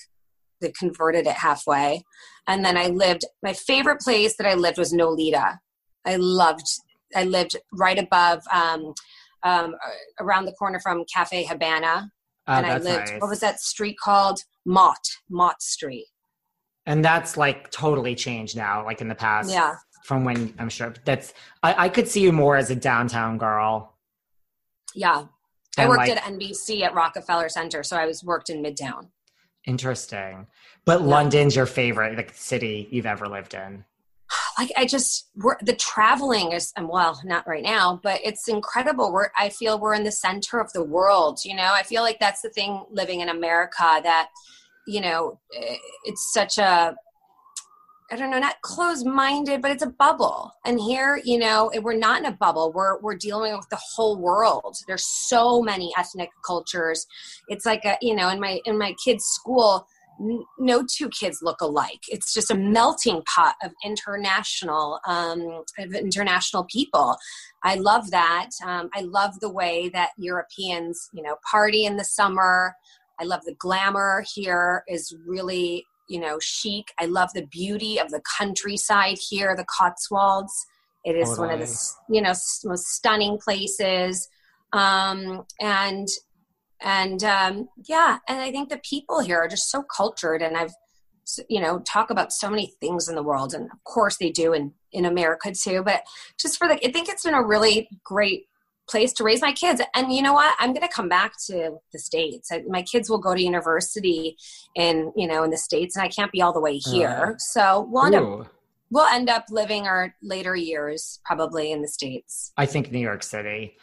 they 0.62 0.72
converted 0.72 1.26
it 1.26 1.34
halfway. 1.34 2.02
And 2.46 2.64
then 2.64 2.76
I 2.78 2.86
lived, 2.86 3.24
my 3.42 3.52
favorite 3.52 4.00
place 4.00 4.36
that 4.38 4.46
I 4.46 4.54
lived 4.54 4.78
was 4.78 4.92
Nolita. 4.92 5.58
I 6.06 6.16
loved 6.16 6.66
I 7.14 7.24
lived 7.24 7.56
right 7.74 7.98
above, 7.98 8.40
um, 8.50 8.94
um, 9.42 9.74
around 10.18 10.46
the 10.46 10.52
corner 10.52 10.80
from 10.80 11.04
Cafe 11.14 11.44
Habana, 11.44 12.10
Oh, 12.48 12.54
and 12.54 12.64
I 12.64 12.78
lived. 12.78 13.10
nice. 13.10 13.20
What 13.20 13.28
was 13.28 13.40
that 13.40 13.60
street 13.60 13.96
called? 14.02 14.40
Mott, 14.64 14.96
Mott 15.28 15.60
Street. 15.60 16.06
And 16.86 17.04
that's 17.04 17.36
like 17.36 17.70
totally 17.70 18.14
changed 18.14 18.56
now, 18.56 18.82
like 18.84 19.02
in 19.02 19.08
the 19.08 19.14
past. 19.14 19.50
Yeah. 19.50 19.74
From 20.06 20.24
when 20.24 20.54
I'm 20.58 20.70
sure 20.70 20.94
that's 21.04 21.34
I, 21.62 21.84
I 21.84 21.88
could 21.90 22.08
see 22.08 22.22
you 22.22 22.32
more 22.32 22.56
as 22.56 22.70
a 22.70 22.74
downtown 22.76 23.36
girl. 23.36 23.94
Yeah. 24.94 25.24
I 25.78 25.86
worked 25.88 25.98
like- 26.08 26.10
at 26.16 26.22
NBC 26.24 26.82
at 26.82 26.94
Rockefeller 26.94 27.48
Center, 27.50 27.82
so 27.82 27.96
I 27.96 28.06
was 28.06 28.24
worked 28.24 28.48
in 28.50 28.62
Midtown. 28.62 29.08
Interesting. 29.66 30.46
But 30.84 31.02
London's 31.02 31.54
your 31.54 31.66
favorite 31.66 32.16
like 32.16 32.32
city 32.34 32.88
you've 32.90 33.06
ever 33.06 33.28
lived 33.28 33.54
in. 33.54 33.84
Like 34.58 34.72
I 34.76 34.86
just 34.86 35.28
we're, 35.36 35.56
the 35.62 35.74
traveling 35.74 36.52
is 36.52 36.72
and 36.76 36.88
well, 36.88 37.20
not 37.24 37.46
right 37.46 37.62
now, 37.62 38.00
but 38.02 38.20
it's 38.24 38.48
incredible. 38.48 39.12
We're 39.12 39.28
I 39.36 39.48
feel 39.50 39.78
we're 39.78 39.94
in 39.94 40.04
the 40.04 40.12
center 40.12 40.60
of 40.60 40.72
the 40.72 40.82
world. 40.84 41.40
You 41.44 41.54
know, 41.54 41.70
I 41.72 41.82
feel 41.82 42.02
like 42.02 42.18
that's 42.18 42.42
the 42.42 42.50
thing 42.50 42.84
living 42.90 43.20
in 43.20 43.28
America 43.28 44.00
that 44.02 44.28
you 44.86 45.00
know 45.00 45.38
eh, 45.56 45.76
it's 46.04 46.32
such 46.32 46.58
a 46.58 46.96
I 48.12 48.16
don't 48.16 48.30
know, 48.30 48.38
not 48.38 48.60
closed-minded, 48.60 49.62
but 49.62 49.70
it's 49.70 49.82
a 49.82 49.88
bubble. 49.88 50.52
And 50.66 50.78
here, 50.78 51.18
you 51.24 51.38
know, 51.38 51.70
we're 51.80 51.96
not 51.96 52.20
in 52.20 52.26
a 52.26 52.36
bubble. 52.36 52.70
We're 52.70 53.00
we're 53.00 53.16
dealing 53.16 53.56
with 53.56 53.70
the 53.70 53.80
whole 53.80 54.18
world. 54.18 54.76
There's 54.86 55.06
so 55.06 55.62
many 55.62 55.90
ethnic 55.96 56.28
cultures. 56.46 57.06
It's 57.48 57.64
like 57.64 57.86
a, 57.86 57.96
you 58.02 58.14
know, 58.14 58.28
in 58.28 58.38
my 58.38 58.60
in 58.66 58.76
my 58.78 58.94
kids' 59.02 59.24
school, 59.24 59.86
n- 60.20 60.44
no 60.58 60.84
two 60.84 61.08
kids 61.08 61.38
look 61.40 61.62
alike. 61.62 62.00
It's 62.08 62.34
just 62.34 62.50
a 62.50 62.54
melting 62.54 63.22
pot 63.34 63.54
of 63.64 63.72
international 63.82 65.00
um, 65.06 65.64
of 65.78 65.94
international 65.94 66.64
people. 66.64 67.16
I 67.64 67.76
love 67.76 68.10
that. 68.10 68.50
Um, 68.62 68.90
I 68.94 69.00
love 69.00 69.40
the 69.40 69.50
way 69.50 69.88
that 69.94 70.10
Europeans, 70.18 71.08
you 71.14 71.22
know, 71.22 71.36
party 71.50 71.86
in 71.86 71.96
the 71.96 72.04
summer. 72.04 72.76
I 73.18 73.24
love 73.24 73.40
the 73.46 73.54
glamour 73.54 74.24
here 74.34 74.84
is 74.86 75.14
really 75.26 75.86
you 76.08 76.20
know 76.20 76.38
chic. 76.40 76.92
I 77.00 77.06
love 77.06 77.30
the 77.34 77.46
beauty 77.46 77.98
of 77.98 78.10
the 78.10 78.22
countryside 78.38 79.18
here 79.30 79.54
the 79.56 79.66
cotswolds. 79.66 80.66
It 81.04 81.16
is 81.16 81.38
one 81.38 81.50
of 81.50 81.58
the 81.58 81.92
you 82.08 82.22
know 82.22 82.34
most 82.64 82.86
stunning 82.86 83.38
places. 83.38 84.28
Um 84.72 85.44
and 85.60 86.08
and 86.82 87.22
um 87.24 87.68
yeah 87.88 88.18
and 88.28 88.40
i 88.40 88.50
think 88.50 88.68
the 88.68 88.80
people 88.88 89.20
here 89.20 89.38
are 89.38 89.48
just 89.48 89.70
so 89.70 89.82
cultured 89.82 90.42
and 90.42 90.56
i've 90.56 90.72
you 91.48 91.60
know 91.60 91.78
talk 91.80 92.10
about 92.10 92.32
so 92.32 92.50
many 92.50 92.72
things 92.80 93.08
in 93.08 93.14
the 93.14 93.22
world 93.22 93.54
and 93.54 93.70
of 93.70 93.84
course 93.84 94.16
they 94.16 94.30
do 94.30 94.52
in 94.52 94.72
in 94.92 95.04
america 95.04 95.52
too 95.52 95.82
but 95.82 96.02
just 96.38 96.58
for 96.58 96.68
the 96.68 96.74
i 96.86 96.90
think 96.90 97.08
it's 97.08 97.24
been 97.24 97.34
a 97.34 97.46
really 97.46 97.88
great 98.04 98.46
place 98.92 99.12
to 99.14 99.24
raise 99.24 99.40
my 99.40 99.52
kids. 99.52 99.80
And 99.96 100.12
you 100.12 100.22
know 100.22 100.34
what? 100.34 100.54
I'm 100.60 100.72
going 100.72 100.86
to 100.86 100.94
come 100.94 101.08
back 101.08 101.32
to 101.46 101.78
the 101.92 101.98
states. 101.98 102.52
I, 102.52 102.62
my 102.68 102.82
kids 102.82 103.10
will 103.10 103.18
go 103.18 103.34
to 103.34 103.42
university 103.42 104.36
in 104.76 105.12
you 105.16 105.26
know 105.26 105.42
in 105.42 105.50
the 105.50 105.56
states 105.56 105.96
and 105.96 106.04
i 106.04 106.08
can't 106.08 106.30
be 106.30 106.40
all 106.40 106.52
the 106.52 106.60
way 106.60 106.76
uh-huh. 106.76 106.92
here. 106.92 107.26
Right. 107.30 107.40
so 107.40 107.88
we'll 107.90 108.04
end, 108.04 108.14
up, 108.14 108.46
we'll 108.90 109.06
end 109.06 109.28
up 109.28 109.46
living 109.50 109.86
our 109.86 110.14
later 110.22 110.54
years 110.54 111.20
probably 111.24 111.72
in 111.72 111.82
the 111.82 111.88
states. 111.88 112.52
I 112.56 112.66
think 112.66 112.92
New 112.92 113.00
York 113.00 113.22
City. 113.22 113.76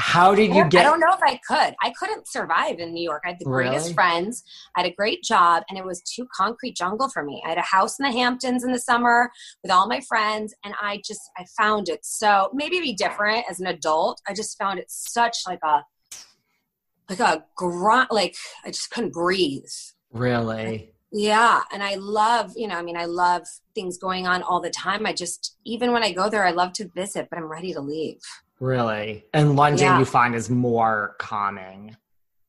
How 0.00 0.32
did 0.32 0.54
you 0.54 0.64
get 0.68 0.86
I 0.86 0.88
don't 0.88 1.00
know 1.00 1.12
if 1.12 1.20
I 1.22 1.40
could. 1.46 1.74
I 1.82 1.90
couldn't 1.98 2.28
survive 2.28 2.78
in 2.78 2.94
New 2.94 3.02
York. 3.02 3.22
I 3.24 3.30
had 3.30 3.38
the 3.40 3.44
greatest 3.44 3.86
Really? 3.86 3.94
friends. 3.94 4.44
I 4.76 4.82
had 4.82 4.90
a 4.90 4.94
great 4.94 5.24
job, 5.24 5.64
and 5.68 5.76
it 5.76 5.84
was 5.84 6.00
too 6.02 6.26
concrete 6.32 6.76
jungle 6.76 7.08
for 7.08 7.24
me. 7.24 7.42
I 7.44 7.48
had 7.48 7.58
a 7.58 7.62
house 7.62 7.98
in 7.98 8.04
the 8.04 8.12
Hamptons 8.12 8.62
in 8.62 8.70
the 8.70 8.78
summer 8.78 9.30
with 9.62 9.72
all 9.72 9.88
my 9.88 10.00
friends, 10.08 10.54
and 10.64 10.72
I 10.80 11.02
just 11.04 11.20
I 11.36 11.44
found 11.58 11.88
it 11.88 12.04
so 12.04 12.48
maybe 12.54 12.76
it'd 12.76 12.86
be 12.86 12.94
different 12.94 13.44
as 13.50 13.58
an 13.58 13.66
adult. 13.66 14.20
I 14.28 14.34
just 14.34 14.56
found 14.56 14.78
it 14.78 14.86
such 14.88 15.38
like 15.46 15.60
a 15.64 15.82
like 17.10 17.20
a 17.20 17.44
grunt. 17.56 18.12
Like 18.12 18.36
I 18.64 18.68
just 18.70 18.90
couldn't 18.90 19.12
breathe. 19.12 19.64
really? 20.12 20.94
Yeah, 21.10 21.62
and 21.72 21.82
I 21.82 21.94
love, 21.94 22.52
you 22.54 22.68
know, 22.68 22.76
I 22.76 22.82
mean, 22.82 22.96
I 22.98 23.06
love 23.06 23.46
things 23.74 23.96
going 23.96 24.26
on 24.26 24.42
all 24.42 24.60
the 24.60 24.68
time. 24.68 25.06
I 25.06 25.14
just, 25.14 25.56
even 25.64 25.92
when 25.92 26.02
I 26.02 26.12
go 26.12 26.28
there, 26.28 26.44
I 26.44 26.50
love 26.50 26.74
to 26.74 26.88
visit, 26.94 27.28
but 27.30 27.38
I'm 27.38 27.46
ready 27.46 27.72
to 27.72 27.80
leave. 27.80 28.20
Really? 28.60 29.24
And 29.32 29.56
London 29.56 29.84
Yeah. 29.86 29.98
you 29.98 30.04
find 30.04 30.34
is 30.34 30.50
more 30.50 31.14
calming. 31.18 31.96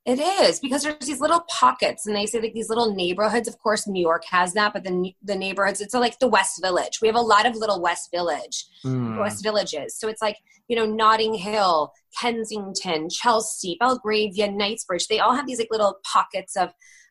It 0.05 0.17
is 0.19 0.59
because 0.59 0.81
there's 0.83 1.05
these 1.05 1.19
little 1.19 1.41
pockets, 1.49 2.07
and 2.07 2.15
they 2.15 2.25
say 2.25 2.39
like 2.39 2.53
these 2.53 2.69
little 2.69 2.95
neighborhoods. 2.95 3.47
Of 3.47 3.59
course, 3.59 3.85
New 3.85 4.01
York 4.01 4.23
has 4.31 4.53
that, 4.53 4.73
but 4.73 4.83
the 4.83 5.13
the 5.21 5.35
neighborhoods, 5.35 5.81
it's 5.81 5.93
like 5.93 6.17
the 6.19 6.27
West 6.27 6.59
Village. 6.61 6.99
We 7.01 7.07
have 7.07 7.15
a 7.17 7.21
lot 7.21 7.45
of 7.45 7.55
little 7.55 7.79
West 7.79 8.09
Village, 8.11 8.65
Mm. 8.83 9.19
West 9.19 9.43
Villages. 9.43 9.95
So 9.99 10.07
it's 10.07 10.21
like 10.21 10.37
you 10.67 10.75
know 10.75 10.85
Notting 10.85 11.35
Hill, 11.35 11.91
Kensington, 12.19 13.09
Chelsea, 13.09 13.77
Belgravia, 13.79 14.49
Knightsbridge. 14.49 15.07
They 15.07 15.19
all 15.19 15.35
have 15.35 15.45
these 15.45 15.59
like 15.59 15.67
little 15.69 15.99
pockets 16.11 16.55
of 16.55 16.69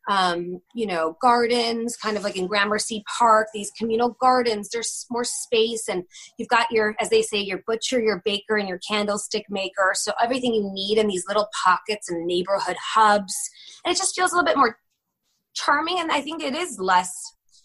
um, 0.09 0.61
you 0.75 0.87
know 0.87 1.17
gardens, 1.21 1.97
kind 1.97 2.17
of 2.17 2.25
like 2.25 2.37
in 2.37 2.47
Gramercy 2.47 3.05
Park. 3.19 3.49
These 3.53 3.71
communal 3.79 4.17
gardens. 4.21 4.71
There's 4.71 5.07
more 5.11 5.25
space, 5.25 5.89
and 5.89 6.05
you've 6.39 6.49
got 6.49 6.67
your, 6.71 6.97
as 7.01 7.11
they 7.11 7.23
say, 7.23 7.39
your 7.39 7.63
butcher, 7.67 8.01
your 8.01 8.23
baker, 8.25 8.57
and 8.57 8.69
your 8.69 8.81
candlestick 8.89 9.45
maker. 9.51 9.93
So 9.95 10.13
everything 10.23 10.55
you 10.55 10.71
need 10.73 10.99
in 10.99 11.07
these 11.07 11.25
little 11.29 11.49
pockets 11.65 12.11
and 12.11 12.27
neighborhood 12.27 12.77
hubs. 12.95 13.35
And 13.85 13.95
it 13.95 13.99
just 13.99 14.15
feels 14.17 14.33
a 14.33 14.37
little 14.37 14.47
bit 14.47 14.57
more 14.57 14.79
charming. 15.55 16.01
And 16.01 16.11
I 16.11 16.21
think 16.21 16.43
it 16.43 16.55
is 16.55 16.79
less. 16.79 17.13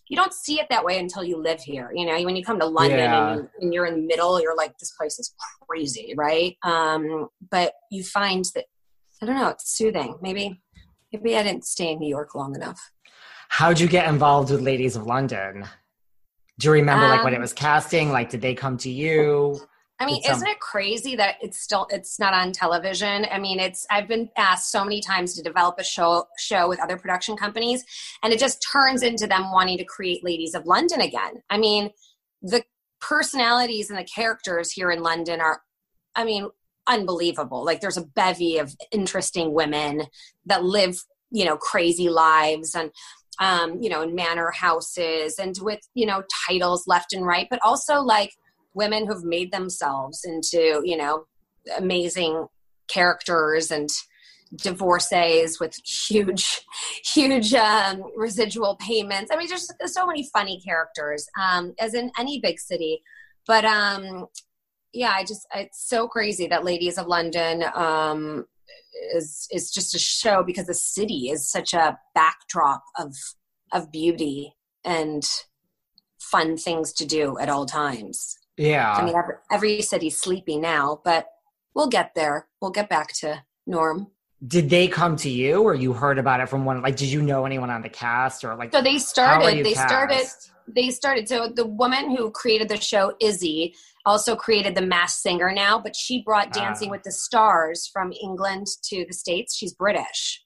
You 0.10 0.18
don't 0.18 0.34
see 0.34 0.60
it 0.60 0.68
that 0.70 0.84
way 0.84 1.00
until 1.00 1.24
you 1.24 1.42
live 1.42 1.62
here. 1.62 1.92
You 1.96 2.06
know, 2.06 2.22
when 2.24 2.36
you 2.36 2.44
come 2.44 2.60
to 2.60 2.66
London 2.66 3.00
Yeah. 3.00 3.32
and, 3.32 3.40
you, 3.40 3.50
and 3.62 3.74
you're 3.74 3.86
in 3.86 3.96
the 3.96 4.06
middle, 4.06 4.40
you're 4.42 4.56
like, 4.56 4.78
this 4.78 4.92
place 5.00 5.18
is 5.18 5.34
crazy, 5.68 6.14
right? 6.18 6.56
Um, 6.64 7.30
but 7.50 7.74
you 7.90 8.04
find 8.04 8.46
that 8.54 8.66
I 9.22 9.26
don't 9.26 9.36
know, 9.38 9.48
it's 9.50 9.78
soothing. 9.78 10.18
Maybe, 10.22 10.62
maybe 11.14 11.38
I 11.38 11.44
didn't 11.44 11.66
stay 11.66 11.92
in 11.92 12.00
New 12.00 12.10
York 12.10 12.36
long 12.36 12.56
enough. 12.56 12.92
How'd 13.50 13.80
you 13.80 13.88
get 13.88 14.10
involved 14.10 14.52
with 14.52 14.62
Ladies 14.62 14.96
of 14.96 15.06
London? 15.06 15.66
Do 16.60 16.68
you 16.68 16.74
remember 16.74 17.08
like 17.08 17.24
when 17.24 17.34
it 17.34 17.38
Um, 17.38 17.42
was 17.42 17.54
casting? 17.54 18.12
Like 18.12 18.30
did 18.30 18.42
they 18.42 18.56
come 18.56 18.78
to 18.80 18.90
you? 18.90 19.60
I 20.00 20.06
mean, 20.08 20.22
um, 20.28 20.36
isn't 20.36 20.48
it 20.48 20.60
crazy 20.60 21.16
that 21.16 21.36
it's 21.42 21.60
still 21.60 21.88
it's 21.92 22.20
not 22.20 22.34
on 22.34 22.52
television? 22.52 23.26
I 23.32 23.38
mean, 23.38 23.60
it's 23.60 23.86
I've 23.90 24.08
been 24.08 24.30
asked 24.38 24.72
so 24.72 24.84
many 24.84 25.02
times 25.02 25.36
to 25.36 25.44
develop 25.44 25.76
a 25.80 25.84
show 25.84 26.26
show 26.38 26.68
with 26.68 26.82
other 26.82 26.98
production 26.98 27.38
companies, 27.38 27.86
and 28.24 28.34
it 28.34 28.40
just 28.40 28.66
turns 28.72 29.04
into 29.04 29.28
them 29.28 29.52
wanting 29.52 29.78
to 29.78 29.86
create 29.86 30.24
Ladies 30.24 30.56
of 30.56 30.66
London 30.66 31.02
again. 31.02 31.44
I 31.50 31.58
mean, 31.58 31.92
the 32.42 32.64
personalities 33.00 33.90
and 33.90 34.00
the 34.00 34.04
characters 34.04 34.72
here 34.72 34.90
in 34.90 35.04
London 35.04 35.42
are, 35.42 35.62
I 36.16 36.24
mean, 36.24 36.50
unbelievable. 36.88 37.66
Like, 37.66 37.82
there's 37.82 37.98
a 37.98 38.06
bevy 38.06 38.58
of 38.58 38.76
interesting 38.92 39.54
women 39.54 40.04
that 40.46 40.64
live, 40.64 40.98
you 41.32 41.46
know, 41.46 41.58
crazy 41.58 42.10
lives 42.10 42.76
and. 42.76 42.92
Um, 43.40 43.82
you 43.82 43.90
know, 43.90 44.04
in 44.04 44.14
manor 44.14 44.52
houses 44.52 45.40
and 45.40 45.56
with, 45.60 45.80
you 45.96 46.06
know, 46.06 46.22
titles 46.48 46.84
left 46.86 47.14
and 47.14 47.26
right, 47.26 47.48
but 47.50 47.58
also 47.64 47.96
like 47.96 48.30
women 48.74 49.08
who've 49.08 49.24
made 49.24 49.52
themselves 49.52 50.22
into 50.24 50.82
you 50.84 50.98
know 50.98 51.26
amazing 51.78 52.48
characters 52.88 53.72
and 53.72 53.90
divorcees 54.56 55.60
with 55.60 55.76
huge 55.86 56.62
huge 57.06 57.54
um, 57.54 58.04
residual 58.16 58.76
payments 58.78 59.32
i 59.32 59.38
mean 59.38 59.48
just 59.48 59.74
there's 59.80 59.94
so 59.94 60.06
many 60.06 60.28
funny 60.34 60.62
characters 60.66 61.28
um, 61.42 61.74
as 61.80 61.94
in 61.94 62.12
any 62.20 62.40
big 62.40 62.60
city 62.60 63.02
but 63.48 63.66
um 63.66 64.26
yeah 64.94 65.14
i 65.16 65.24
just 65.24 65.46
it's 65.56 65.88
so 65.88 66.08
crazy 66.08 66.48
that 66.48 66.64
ladies 66.64 66.98
of 66.98 67.08
london 67.08 67.64
um 67.74 68.46
is 69.16 69.48
is 69.52 69.72
just 69.72 69.96
a 69.96 70.00
show 70.00 70.44
because 70.44 70.68
the 70.68 70.74
city 70.74 71.30
is 71.30 71.50
such 71.50 71.74
a 71.74 71.98
backdrop 72.16 72.84
of 72.98 73.14
of 73.72 73.92
beauty 73.92 74.54
and 74.86 75.24
fun 76.20 76.56
things 76.58 76.94
to 76.94 77.06
do 77.06 77.38
at 77.40 77.50
all 77.50 77.66
times 77.66 78.38
Yeah. 78.58 78.92
I 78.94 79.04
mean, 79.04 79.16
every, 79.16 79.36
every 79.52 79.82
city's 79.82 80.18
sleepy 80.20 80.58
now, 80.58 81.02
but 81.04 81.26
we'll 81.74 81.90
get 81.90 82.12
there. 82.16 82.48
We'll 82.62 82.72
get 82.72 82.88
back 82.88 83.10
to 83.22 83.44
norm. 83.66 84.08
did 84.46 84.70
they 84.70 84.88
come 84.88 85.16
to 85.16 85.30
you 85.30 85.62
or 85.64 85.74
you 85.74 85.94
heard 85.94 86.20
about 86.20 86.40
it 86.42 86.48
from 86.50 86.66
one 86.66 86.82
like 86.82 86.98
did 86.98 87.10
you 87.10 87.22
know 87.22 87.46
anyone 87.46 87.70
on 87.70 87.82
the 87.82 87.90
cast 87.90 88.44
or 88.44 88.56
like 88.56 88.72
So 88.74 88.82
they 88.82 89.00
started. 89.00 89.66
They 89.66 89.74
started. 89.74 90.26
They 90.68 90.90
started. 90.92 91.28
So 91.28 91.48
the 91.48 91.66
woman 91.66 92.16
who 92.16 92.30
created 92.32 92.70
the 92.70 92.80
show, 92.80 93.14
Izzy, 93.20 93.76
also 94.06 94.36
created 94.36 94.76
the 94.76 94.82
Masked 94.82 95.22
Singer 95.22 95.52
now, 95.54 95.80
but 95.80 95.96
she 95.96 96.24
brought 96.24 96.52
Dancing 96.52 96.90
Ah. 96.90 96.92
with 96.92 97.04
the 97.04 97.12
Stars 97.12 97.90
from 97.92 98.12
England 98.22 98.68
to 98.90 99.06
the 99.08 99.14
states. 99.14 99.56
She's 99.56 99.74
British. 99.74 100.44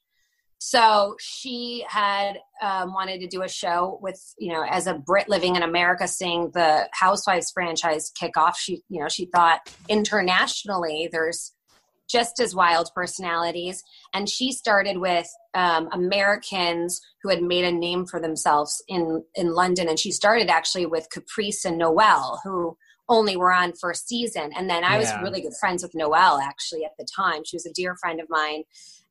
So 0.60 1.14
she 1.20 1.84
had 1.88 2.38
um, 2.60 2.92
wanted 2.92 3.20
to 3.20 3.28
do 3.28 3.42
a 3.42 3.48
show 3.48 3.98
with, 4.02 4.20
you 4.38 4.52
know, 4.52 4.64
as 4.68 4.88
a 4.88 4.94
Brit 4.94 5.28
living 5.28 5.54
in 5.54 5.62
America, 5.62 6.08
seeing 6.08 6.50
the 6.52 6.88
Housewives 6.92 7.52
franchise 7.52 8.10
kick 8.18 8.36
off. 8.36 8.58
She, 8.58 8.82
you 8.88 9.00
know, 9.00 9.08
she 9.08 9.26
thought 9.26 9.60
internationally 9.88 11.08
there's 11.12 11.52
just 12.10 12.40
as 12.40 12.54
wild 12.54 12.90
personalities. 12.94 13.84
And 14.12 14.28
she 14.28 14.50
started 14.50 14.98
with 14.98 15.28
um, 15.54 15.88
Americans 15.92 17.00
who 17.22 17.28
had 17.28 17.42
made 17.42 17.64
a 17.64 17.72
name 17.72 18.06
for 18.06 18.20
themselves 18.20 18.82
in, 18.88 19.22
in 19.36 19.52
London. 19.54 19.88
And 19.88 19.98
she 19.98 20.10
started 20.10 20.48
actually 20.48 20.86
with 20.86 21.06
Caprice 21.12 21.64
and 21.64 21.78
Noel, 21.78 22.40
who 22.42 22.76
only 23.08 23.36
were 23.36 23.52
on 23.52 23.72
for 23.72 23.90
a 23.90 23.94
season. 23.94 24.52
And 24.56 24.68
then 24.68 24.84
I 24.84 24.92
Yeah. 24.94 24.98
was 24.98 25.18
really 25.22 25.40
good 25.40 25.56
friends 25.58 25.82
with 25.82 25.94
Noelle 25.94 26.38
actually 26.38 26.84
at 26.84 26.96
the 26.98 27.06
time. 27.06 27.44
She 27.44 27.56
was 27.56 27.66
a 27.66 27.72
dear 27.72 27.96
friend 27.96 28.20
of 28.20 28.28
mine. 28.28 28.64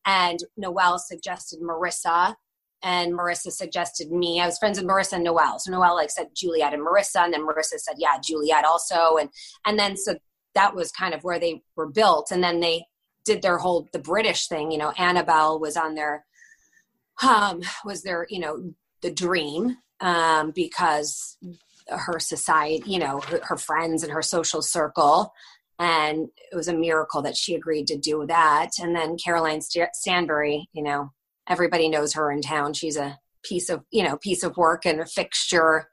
And 0.05 0.39
Noelle 0.55 0.99
suggested 0.99 1.59
Marissa 1.59 2.35
and 2.83 3.13
Marissa 3.13 3.51
suggested 3.51 4.11
me. 4.11 4.39
I 4.39 4.45
was 4.45 4.59
friends 4.59 4.79
with 4.79 4.87
Marissa 4.87 5.13
and 5.13 5.23
Noelle. 5.23 5.59
So 5.59 5.71
Noelle 5.71 5.95
like 5.95 6.11
said 6.11 6.27
Juliet 6.35 6.73
and 6.73 6.85
Marissa, 6.85 7.23
and 7.23 7.33
then 7.33 7.45
Marissa 7.45 7.79
said, 7.79 7.95
yeah, 7.97 8.17
Juliet 8.23 8.65
also. 8.65 9.17
And 9.17 9.29
and 9.65 9.77
then 9.79 9.97
so 9.97 10.15
that 10.53 10.75
was 10.75 10.91
kind 10.91 11.13
of 11.13 11.23
where 11.23 11.39
they 11.39 11.63
were 11.75 11.89
built. 11.89 12.31
And 12.31 12.43
then 12.43 12.59
they 12.59 12.85
did 13.25 13.41
their 13.41 13.57
whole 13.57 13.87
the 13.93 13.99
British 13.99 14.47
thing. 14.47 14.71
You 14.71 14.77
know, 14.77 14.91
Annabelle 14.91 15.59
was 15.59 15.75
on 15.75 15.95
their 15.95 16.25
um 17.23 17.61
was 17.83 18.03
their, 18.03 18.27
you 18.29 18.39
know, 18.39 18.73
the 19.01 19.11
dream 19.11 19.77
um 19.99 20.51
because 20.51 21.37
her 21.89 22.19
society, 22.19 22.83
you 22.85 22.99
know, 22.99 23.21
her, 23.21 23.39
her 23.43 23.57
friends 23.57 24.03
and 24.03 24.11
her 24.11 24.21
social 24.21 24.61
circle. 24.61 25.33
And 25.79 26.29
it 26.51 26.55
was 26.55 26.67
a 26.67 26.73
miracle 26.73 27.21
that 27.21 27.37
she 27.37 27.53
agreed 27.55 27.87
to 27.87 27.97
do 27.97 28.25
that. 28.27 28.71
And 28.79 28.95
then 28.95 29.17
Caroline 29.17 29.61
St- 29.61 29.89
Stanbury, 29.93 30.67
you 30.73 30.81
know, 30.81 31.11
everybody 31.47 31.87
knows 31.87 32.13
her 32.13 32.31
in 32.31 32.41
town. 32.41 32.73
She's 32.73 32.97
a 32.97 33.19
piece 33.43 33.69
of, 33.69 33.83
you 33.91 34.03
know, 34.03 34.17
piece 34.17 34.43
of 34.43 34.57
work 34.57 34.85
and 34.85 34.99
a 34.99 35.05
fixture 35.05 35.87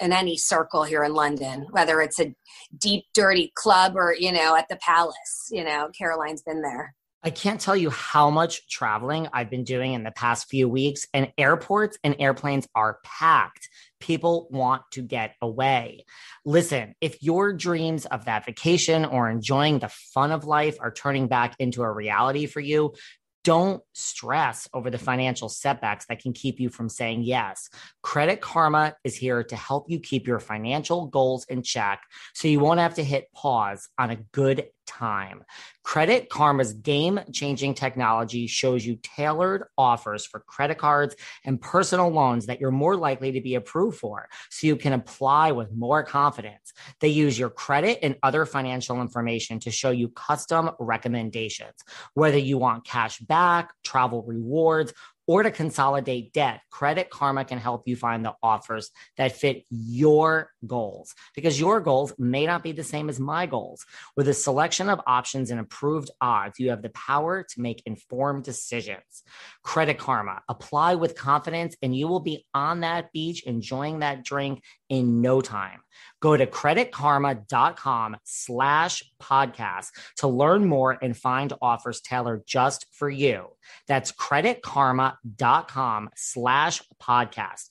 in 0.00 0.12
any 0.12 0.36
circle 0.36 0.82
here 0.84 1.04
in 1.04 1.12
London, 1.12 1.66
whether 1.70 2.00
it's 2.00 2.18
a 2.18 2.34
deep, 2.78 3.04
dirty 3.12 3.52
club 3.54 3.94
or, 3.94 4.14
you 4.18 4.32
know, 4.32 4.56
at 4.56 4.68
the 4.68 4.76
palace. 4.76 5.48
You 5.50 5.64
know, 5.64 5.90
Caroline's 5.96 6.42
been 6.42 6.62
there. 6.62 6.94
I 7.22 7.30
can't 7.30 7.60
tell 7.60 7.76
you 7.76 7.90
how 7.90 8.30
much 8.30 8.66
traveling 8.68 9.28
I've 9.32 9.50
been 9.50 9.64
doing 9.64 9.92
in 9.92 10.04
the 10.04 10.10
past 10.10 10.48
few 10.48 10.68
weeks, 10.68 11.06
and 11.12 11.30
airports 11.36 11.98
and 12.02 12.16
airplanes 12.18 12.66
are 12.74 12.98
packed. 13.04 13.68
People 14.00 14.48
want 14.50 14.82
to 14.92 15.02
get 15.02 15.34
away. 15.42 16.06
Listen, 16.46 16.94
if 17.02 17.22
your 17.22 17.52
dreams 17.52 18.06
of 18.06 18.24
that 18.24 18.46
vacation 18.46 19.04
or 19.04 19.28
enjoying 19.28 19.80
the 19.80 19.90
fun 19.90 20.32
of 20.32 20.46
life 20.46 20.78
are 20.80 20.90
turning 20.90 21.28
back 21.28 21.54
into 21.58 21.82
a 21.82 21.92
reality 21.92 22.46
for 22.46 22.60
you, 22.60 22.94
don't 23.42 23.82
stress 23.94 24.68
over 24.74 24.90
the 24.90 24.98
financial 24.98 25.48
setbacks 25.48 26.06
that 26.06 26.20
can 26.20 26.32
keep 26.32 26.60
you 26.60 26.68
from 26.68 26.88
saying 26.88 27.22
yes. 27.22 27.70
Credit 28.02 28.40
Karma 28.40 28.94
is 29.02 29.16
here 29.16 29.42
to 29.44 29.56
help 29.56 29.88
you 29.88 29.98
keep 29.98 30.26
your 30.26 30.40
financial 30.40 31.06
goals 31.06 31.46
in 31.48 31.62
check 31.62 32.02
so 32.34 32.48
you 32.48 32.60
won't 32.60 32.80
have 32.80 32.94
to 32.94 33.04
hit 33.04 33.32
pause 33.32 33.88
on 33.98 34.10
a 34.10 34.16
good 34.32 34.66
time. 34.90 35.44
Credit 35.84 36.28
Karma's 36.28 36.72
game 36.72 37.20
changing 37.32 37.74
technology 37.74 38.46
shows 38.46 38.84
you 38.84 38.98
tailored 39.02 39.64
offers 39.78 40.26
for 40.26 40.40
credit 40.40 40.78
cards 40.78 41.14
and 41.44 41.60
personal 41.60 42.10
loans 42.10 42.46
that 42.46 42.60
you're 42.60 42.70
more 42.70 42.96
likely 42.96 43.32
to 43.32 43.40
be 43.40 43.54
approved 43.54 43.98
for 43.98 44.28
so 44.50 44.66
you 44.66 44.76
can 44.76 44.92
apply 44.92 45.52
with 45.52 45.72
more 45.72 46.02
confidence. 46.02 46.72
They 47.00 47.08
use 47.08 47.38
your 47.38 47.50
credit 47.50 48.00
and 48.02 48.16
other 48.22 48.44
financial 48.44 49.00
information 49.00 49.60
to 49.60 49.70
show 49.70 49.90
you 49.90 50.08
custom 50.08 50.70
recommendations. 50.78 51.76
Whether 52.14 52.38
you 52.38 52.58
want 52.58 52.84
cash 52.84 53.18
back, 53.20 53.72
travel 53.84 54.24
rewards, 54.26 54.92
or 55.30 55.44
to 55.44 55.50
consolidate 55.52 56.32
debt, 56.32 56.60
Credit 56.70 57.08
Karma 57.08 57.44
can 57.44 57.58
help 57.58 57.86
you 57.86 57.94
find 57.94 58.24
the 58.24 58.34
offers 58.42 58.90
that 59.16 59.30
fit 59.30 59.64
your 59.70 60.50
goals 60.66 61.14
because 61.36 61.60
your 61.60 61.80
goals 61.80 62.12
may 62.18 62.46
not 62.46 62.64
be 62.64 62.72
the 62.72 62.82
same 62.82 63.08
as 63.08 63.20
my 63.20 63.46
goals. 63.46 63.86
With 64.16 64.26
a 64.26 64.34
selection 64.34 64.88
of 64.88 65.00
options 65.06 65.52
and 65.52 65.60
approved 65.60 66.10
odds, 66.20 66.58
you 66.58 66.70
have 66.70 66.82
the 66.82 66.88
power 66.88 67.44
to 67.44 67.60
make 67.60 67.80
informed 67.86 68.42
decisions. 68.42 69.22
Credit 69.62 69.96
Karma, 69.96 70.42
apply 70.48 70.96
with 70.96 71.14
confidence, 71.14 71.76
and 71.80 71.94
you 71.94 72.08
will 72.08 72.18
be 72.18 72.44
on 72.52 72.80
that 72.80 73.12
beach 73.12 73.44
enjoying 73.44 74.00
that 74.00 74.24
drink 74.24 74.64
in 74.90 75.22
no 75.22 75.40
time. 75.40 75.80
Go 76.20 76.36
to 76.36 76.46
creditkarma.com 76.46 78.16
slash 78.24 79.02
podcast 79.22 79.86
to 80.18 80.28
learn 80.28 80.66
more 80.66 80.98
and 81.00 81.16
find 81.16 81.52
offers 81.62 82.02
tailored 82.02 82.42
just 82.46 82.84
for 82.92 83.08
you. 83.08 83.48
That's 83.88 84.12
creditkarma.com 84.12 86.10
slash 86.14 86.82
podcast. 87.02 87.68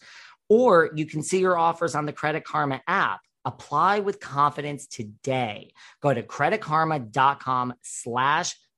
Or 0.49 0.89
you 0.95 1.05
can 1.05 1.21
see 1.21 1.39
your 1.39 1.60
offers 1.60 1.93
on 1.93 2.08
the 2.08 2.13
Credit 2.13 2.43
Karma 2.43 2.82
app. 2.88 3.19
Apply 3.45 3.99
with 3.99 4.19
confidence 4.19 4.88
today. 4.88 5.71
Go 6.01 6.13
to 6.13 6.23
creditkarma.com 6.23 7.75
slash 7.84 8.55
podcast 8.55 8.68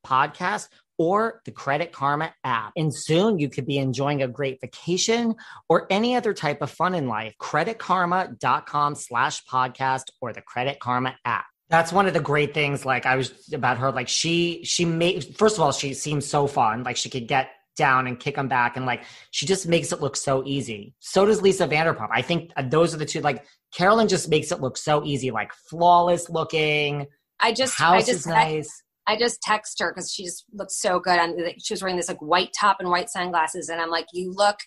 or 0.98 1.42
the 1.46 1.52
Credit 1.52 1.92
Karma 1.92 2.32
app. 2.44 2.74
And 2.76 2.92
soon 2.94 3.40
you 3.40 3.50
could 3.50 3.66
be 3.66 3.80
enjoying 3.80 4.22
a 4.22 4.28
great 4.28 4.62
vacation 4.62 5.36
or 5.68 5.88
any 5.90 6.16
other 6.16 6.34
type 6.34 6.62
of 6.62 6.70
fun 6.70 6.94
in 6.94 7.08
life. 7.08 7.34
Creditkarma.com 7.42 8.96
slash 8.96 9.44
podcast 9.46 10.04
or 10.22 10.32
the 10.32 10.42
Credit 10.42 10.80
Karma 10.80 11.16
app. 11.26 11.46
That's 11.70 11.92
one 11.92 12.06
of 12.06 12.14
the 12.14 12.20
great 12.20 12.54
things. 12.54 12.86
Like 12.86 13.06
I 13.06 13.16
was 13.16 13.52
about 13.54 13.78
her, 13.80 13.92
like 13.92 14.10
she, 14.10 14.64
she 14.64 14.86
made, 14.86 15.38
first 15.38 15.56
of 15.56 15.64
all, 15.64 15.72
she 15.72 15.94
seems 15.94 16.28
so 16.28 16.46
fun. 16.46 16.84
Like 16.84 16.98
she 16.98 17.10
could 17.10 17.28
get 17.28 17.50
down 17.78 18.06
and 18.06 18.20
kick 18.20 18.36
them 18.36 18.50
back. 18.50 18.76
And 18.78 18.86
like, 18.86 19.04
she 19.32 19.46
just 19.46 19.68
makes 19.68 19.92
it 19.92 20.02
look 20.02 20.16
so 20.16 20.44
easy. 20.46 20.94
So 21.00 21.26
does 21.26 21.42
Lisa 21.42 21.68
Vanderpump. 21.68 22.10
I 22.12 22.22
think 22.22 22.52
those 22.66 22.94
are 22.94 22.98
the 22.98 23.06
two, 23.06 23.22
like 23.22 23.46
Caroline 23.74 24.10
just 24.10 24.30
makes 24.30 24.52
it 24.52 24.60
look 24.60 24.78
so 24.78 25.04
easy, 25.04 25.32
like 25.32 25.54
flawless 25.70 26.30
looking. 26.30 27.08
I 27.40 27.54
just, 27.54 27.74
House 27.76 27.94
I 27.94 27.98
is 28.00 28.06
just, 28.06 28.28
nice. 28.28 28.84
I 29.08 29.18
just 29.18 29.42
text 29.42 29.80
her 29.80 29.92
because 29.92 30.12
she 30.12 30.26
just 30.26 30.46
looks 30.54 30.80
so 30.80 31.00
good. 31.00 31.20
On 31.20 31.36
she 31.58 31.74
was 31.74 31.82
wearing 31.82 31.98
this 31.98 32.08
like 32.08 32.22
white 32.22 32.52
top 32.60 32.78
and 32.80 32.90
white 32.90 33.10
sunglasses, 33.10 33.70
and 33.70 33.82
I'm 33.82 33.90
like, 33.90 34.08
"You 34.14 34.32
look 34.32 34.58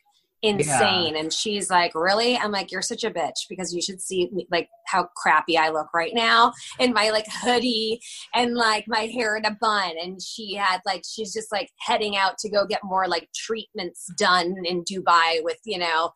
insane." 0.42 1.16
And 1.16 1.32
she's 1.32 1.70
like, 1.70 1.94
"Really?" 1.94 2.36
I'm 2.36 2.50
like, 2.50 2.72
"You're 2.72 2.82
such 2.82 3.04
a 3.04 3.10
bitch 3.10 3.48
because 3.48 3.72
you 3.72 3.80
should 3.80 4.00
see 4.00 4.28
me, 4.32 4.46
like 4.50 4.68
how 4.86 5.08
crappy 5.16 5.56
I 5.56 5.70
look 5.70 5.88
right 5.94 6.12
now 6.14 6.52
in 6.78 6.92
my 6.92 7.10
like 7.10 7.26
hoodie 7.30 8.00
and 8.34 8.54
like 8.54 8.84
my 8.88 9.06
hair 9.06 9.36
in 9.36 9.44
a 9.44 9.56
bun." 9.60 9.92
And 10.02 10.20
she 10.20 10.54
had 10.54 10.80
like 10.84 11.02
she's 11.08 11.32
just 11.32 11.52
like 11.52 11.70
heading 11.78 12.16
out 12.16 12.36
to 12.38 12.50
go 12.50 12.66
get 12.66 12.80
more 12.82 13.06
like 13.06 13.28
treatments 13.34 14.10
done 14.18 14.56
in 14.64 14.84
Dubai 14.84 15.42
with 15.42 15.58
you 15.64 15.78
know 15.78 16.10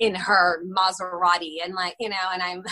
in 0.00 0.14
her 0.14 0.62
Maserati 0.64 1.56
and 1.64 1.74
like 1.74 1.94
you 2.00 2.08
know, 2.08 2.16
and 2.32 2.42
I'm 2.42 2.64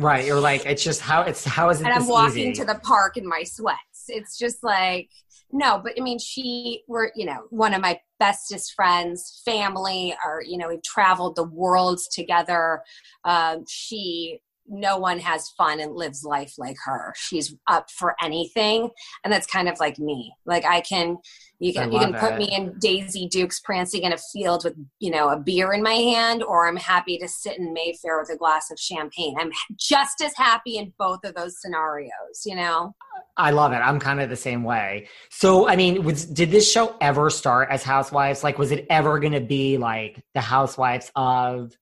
Right. 0.00 0.24
You're 0.24 0.40
like, 0.40 0.64
it's 0.64 0.82
just 0.82 1.02
how 1.02 1.22
it's 1.22 1.44
how 1.44 1.68
is 1.68 1.80
it 1.80 1.84
and 1.84 1.92
I'm 1.92 2.08
walking 2.08 2.52
easy? 2.52 2.60
to 2.60 2.64
the 2.64 2.76
park 2.76 3.18
in 3.18 3.28
my 3.28 3.42
sweats. 3.42 3.89
It's 4.08 4.38
just 4.38 4.62
like 4.62 5.10
no, 5.52 5.80
but 5.82 5.92
I 5.98 6.02
mean, 6.02 6.18
she 6.18 6.82
were 6.86 7.12
you 7.14 7.26
know 7.26 7.46
one 7.50 7.74
of 7.74 7.82
my 7.82 8.00
bestest 8.18 8.74
friends, 8.74 9.42
family, 9.44 10.14
or 10.24 10.42
you 10.46 10.58
know 10.58 10.68
we've 10.68 10.82
traveled 10.82 11.36
the 11.36 11.44
worlds 11.44 12.08
together. 12.08 12.82
Um, 13.24 13.64
she 13.68 14.40
no 14.70 14.96
one 14.96 15.18
has 15.18 15.50
fun 15.50 15.80
and 15.80 15.94
lives 15.94 16.24
life 16.24 16.54
like 16.56 16.76
her. 16.84 17.12
She's 17.16 17.54
up 17.66 17.90
for 17.90 18.14
anything, 18.22 18.88
and 19.24 19.32
that's 19.32 19.46
kind 19.46 19.68
of 19.68 19.78
like 19.80 19.98
me. 19.98 20.32
Like 20.46 20.64
I 20.64 20.80
can, 20.80 21.18
you 21.58 21.74
can, 21.74 21.92
you 21.92 21.98
can 21.98 22.14
put 22.14 22.32
it. 22.32 22.38
me 22.38 22.54
in 22.54 22.78
Daisy 22.78 23.28
Dukes 23.28 23.60
prancing 23.60 24.04
in 24.04 24.12
a 24.12 24.18
field 24.32 24.64
with 24.64 24.74
you 25.00 25.10
know 25.10 25.28
a 25.28 25.38
beer 25.38 25.72
in 25.72 25.82
my 25.82 25.94
hand, 25.94 26.42
or 26.42 26.68
I'm 26.68 26.76
happy 26.76 27.18
to 27.18 27.28
sit 27.28 27.58
in 27.58 27.74
Mayfair 27.74 28.18
with 28.18 28.30
a 28.30 28.36
glass 28.36 28.70
of 28.70 28.78
champagne. 28.78 29.34
I'm 29.38 29.50
just 29.76 30.22
as 30.22 30.32
happy 30.36 30.78
in 30.78 30.92
both 30.98 31.24
of 31.24 31.34
those 31.34 31.60
scenarios. 31.60 32.42
You 32.46 32.56
know, 32.56 32.94
I 33.36 33.50
love 33.50 33.72
it. 33.72 33.76
I'm 33.76 33.98
kind 33.98 34.20
of 34.20 34.28
the 34.28 34.36
same 34.36 34.64
way. 34.64 35.08
So, 35.30 35.68
I 35.68 35.76
mean, 35.76 36.04
was, 36.04 36.24
did 36.24 36.50
this 36.50 36.70
show 36.70 36.96
ever 37.00 37.30
start 37.30 37.68
as 37.70 37.82
Housewives? 37.82 38.44
Like, 38.44 38.58
was 38.58 38.70
it 38.70 38.86
ever 38.90 39.18
going 39.18 39.32
to 39.32 39.40
be 39.40 39.78
like 39.78 40.22
the 40.34 40.40
Housewives 40.40 41.10
of? 41.16 41.76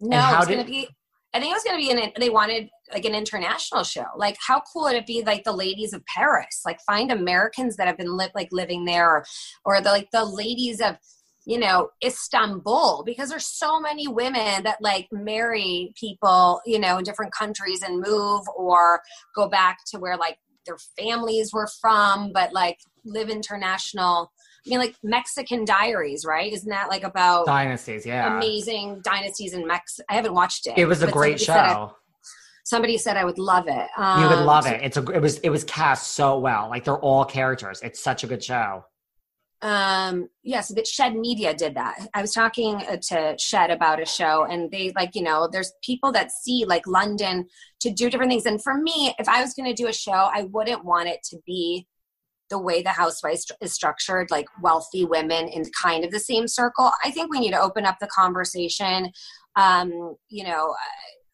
no, 0.00 0.38
it's 0.38 0.46
did- 0.46 0.56
gonna 0.56 0.68
be. 0.68 0.88
I 1.36 1.40
think 1.40 1.52
it 1.52 1.56
was 1.56 1.64
gonna 1.64 1.76
be 1.76 1.90
an. 1.90 2.12
They 2.18 2.30
wanted 2.30 2.70
like 2.90 3.04
an 3.04 3.14
international 3.14 3.84
show. 3.84 4.06
Like, 4.16 4.38
how 4.40 4.62
cool 4.72 4.84
would 4.84 4.94
it 4.94 5.06
be? 5.06 5.22
Like 5.22 5.44
the 5.44 5.52
ladies 5.52 5.92
of 5.92 6.02
Paris. 6.06 6.62
Like, 6.64 6.80
find 6.86 7.12
Americans 7.12 7.76
that 7.76 7.86
have 7.86 7.98
been 7.98 8.16
li- 8.16 8.30
like 8.34 8.48
living 8.52 8.86
there, 8.86 9.10
or, 9.10 9.24
or 9.66 9.80
the 9.82 9.90
like 9.90 10.08
the 10.12 10.24
ladies 10.24 10.80
of 10.80 10.96
you 11.44 11.58
know 11.58 11.90
Istanbul, 12.02 13.02
because 13.04 13.28
there's 13.28 13.46
so 13.46 13.78
many 13.78 14.08
women 14.08 14.62
that 14.62 14.78
like 14.80 15.08
marry 15.12 15.92
people 16.00 16.62
you 16.64 16.78
know 16.78 16.96
in 16.96 17.04
different 17.04 17.34
countries 17.34 17.82
and 17.82 18.00
move 18.00 18.42
or 18.56 19.02
go 19.34 19.46
back 19.46 19.80
to 19.88 19.98
where 19.98 20.16
like 20.16 20.38
their 20.64 20.78
families 20.98 21.52
were 21.52 21.68
from, 21.80 22.32
but 22.32 22.54
like 22.54 22.78
live 23.04 23.28
international. 23.28 24.32
I 24.66 24.70
mean, 24.70 24.78
like 24.78 24.96
Mexican 25.02 25.64
Diaries, 25.64 26.24
right? 26.24 26.52
Isn't 26.52 26.68
that 26.70 26.88
like 26.88 27.04
about 27.04 27.46
Dynasties, 27.46 28.04
yeah. 28.04 28.36
amazing 28.36 29.00
dynasties 29.04 29.52
in 29.52 29.66
Mex. 29.66 30.00
I 30.08 30.14
haven't 30.14 30.34
watched 30.34 30.66
it. 30.66 30.74
It 30.76 30.86
was 30.86 31.02
a 31.02 31.10
great 31.10 31.40
somebody 31.40 31.44
said 31.44 31.56
I- 31.56 31.72
show. 31.72 31.96
somebody 32.64 32.98
said 32.98 33.16
I 33.16 33.24
would 33.24 33.38
love 33.38 33.68
it. 33.68 33.88
Um, 33.96 34.22
you 34.22 34.28
would 34.28 34.44
love 34.44 34.64
so- 34.64 34.70
it. 34.70 34.80
It's 34.82 34.96
a. 34.96 35.02
It 35.10 35.22
was. 35.22 35.38
It 35.38 35.50
was 35.50 35.62
cast 35.64 36.12
so 36.12 36.38
well. 36.38 36.68
Like 36.68 36.84
they're 36.84 36.98
all 36.98 37.24
characters. 37.24 37.80
It's 37.82 38.02
such 38.02 38.24
a 38.24 38.26
good 38.26 38.42
show. 38.42 38.84
Um, 39.62 40.28
yes, 40.42 40.68
that 40.68 40.86
Shed 40.86 41.16
Media 41.16 41.54
did 41.54 41.76
that. 41.76 42.08
I 42.12 42.20
was 42.20 42.32
talking 42.32 42.74
uh, 42.76 42.98
to 43.08 43.36
Shed 43.38 43.70
about 43.70 44.02
a 44.02 44.04
show, 44.04 44.44
and 44.44 44.70
they 44.70 44.92
like 44.94 45.14
you 45.14 45.22
know, 45.22 45.48
there's 45.50 45.72
people 45.82 46.12
that 46.12 46.30
see 46.30 46.64
like 46.66 46.86
London 46.86 47.46
to 47.80 47.90
do 47.90 48.10
different 48.10 48.30
things. 48.30 48.46
And 48.46 48.62
for 48.62 48.76
me, 48.76 49.14
if 49.18 49.28
I 49.28 49.40
was 49.40 49.54
going 49.54 49.68
to 49.74 49.82
do 49.82 49.88
a 49.88 49.92
show, 49.92 50.12
I 50.12 50.42
wouldn't 50.50 50.84
want 50.84 51.08
it 51.08 51.22
to 51.30 51.38
be 51.46 51.86
the 52.48 52.58
way 52.58 52.82
the 52.82 52.90
housewives 52.90 53.50
is 53.60 53.72
structured, 53.72 54.30
like 54.30 54.46
wealthy 54.60 55.04
women 55.04 55.48
in 55.48 55.64
kind 55.80 56.04
of 56.04 56.10
the 56.10 56.20
same 56.20 56.46
circle. 56.46 56.90
I 57.04 57.10
think 57.10 57.30
we 57.30 57.40
need 57.40 57.52
to 57.52 57.60
open 57.60 57.84
up 57.84 57.98
the 58.00 58.06
conversation. 58.06 59.12
Um, 59.56 60.16
you 60.28 60.44
know, 60.44 60.74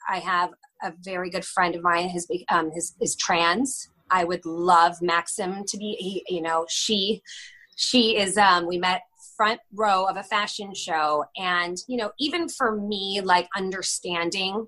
I 0.09 0.18
have 0.18 0.51
a 0.83 0.92
very 1.03 1.31
good 1.31 1.44
friend 1.44 1.75
of 1.75 1.83
mine 1.83 2.11
is 2.14 2.27
um, 2.48 2.70
is, 2.75 2.94
is 3.01 3.16
trans. 3.16 3.88
I 4.11 4.25
would 4.25 4.44
love 4.44 5.01
Maxim 5.01 5.64
to 5.66 5.77
be, 5.79 5.96
he, 5.98 6.35
you 6.35 6.42
know, 6.42 6.66
she 6.68 7.22
she 7.77 8.16
is. 8.16 8.37
Um, 8.37 8.66
we 8.66 8.79
met 8.79 9.03
front 9.37 9.61
row 9.72 10.05
of 10.05 10.16
a 10.16 10.22
fashion 10.22 10.75
show, 10.75 11.25
and 11.37 11.79
you 11.88 11.96
know, 11.96 12.12
even 12.18 12.48
for 12.48 12.77
me, 12.77 13.20
like 13.22 13.48
understanding 13.57 14.66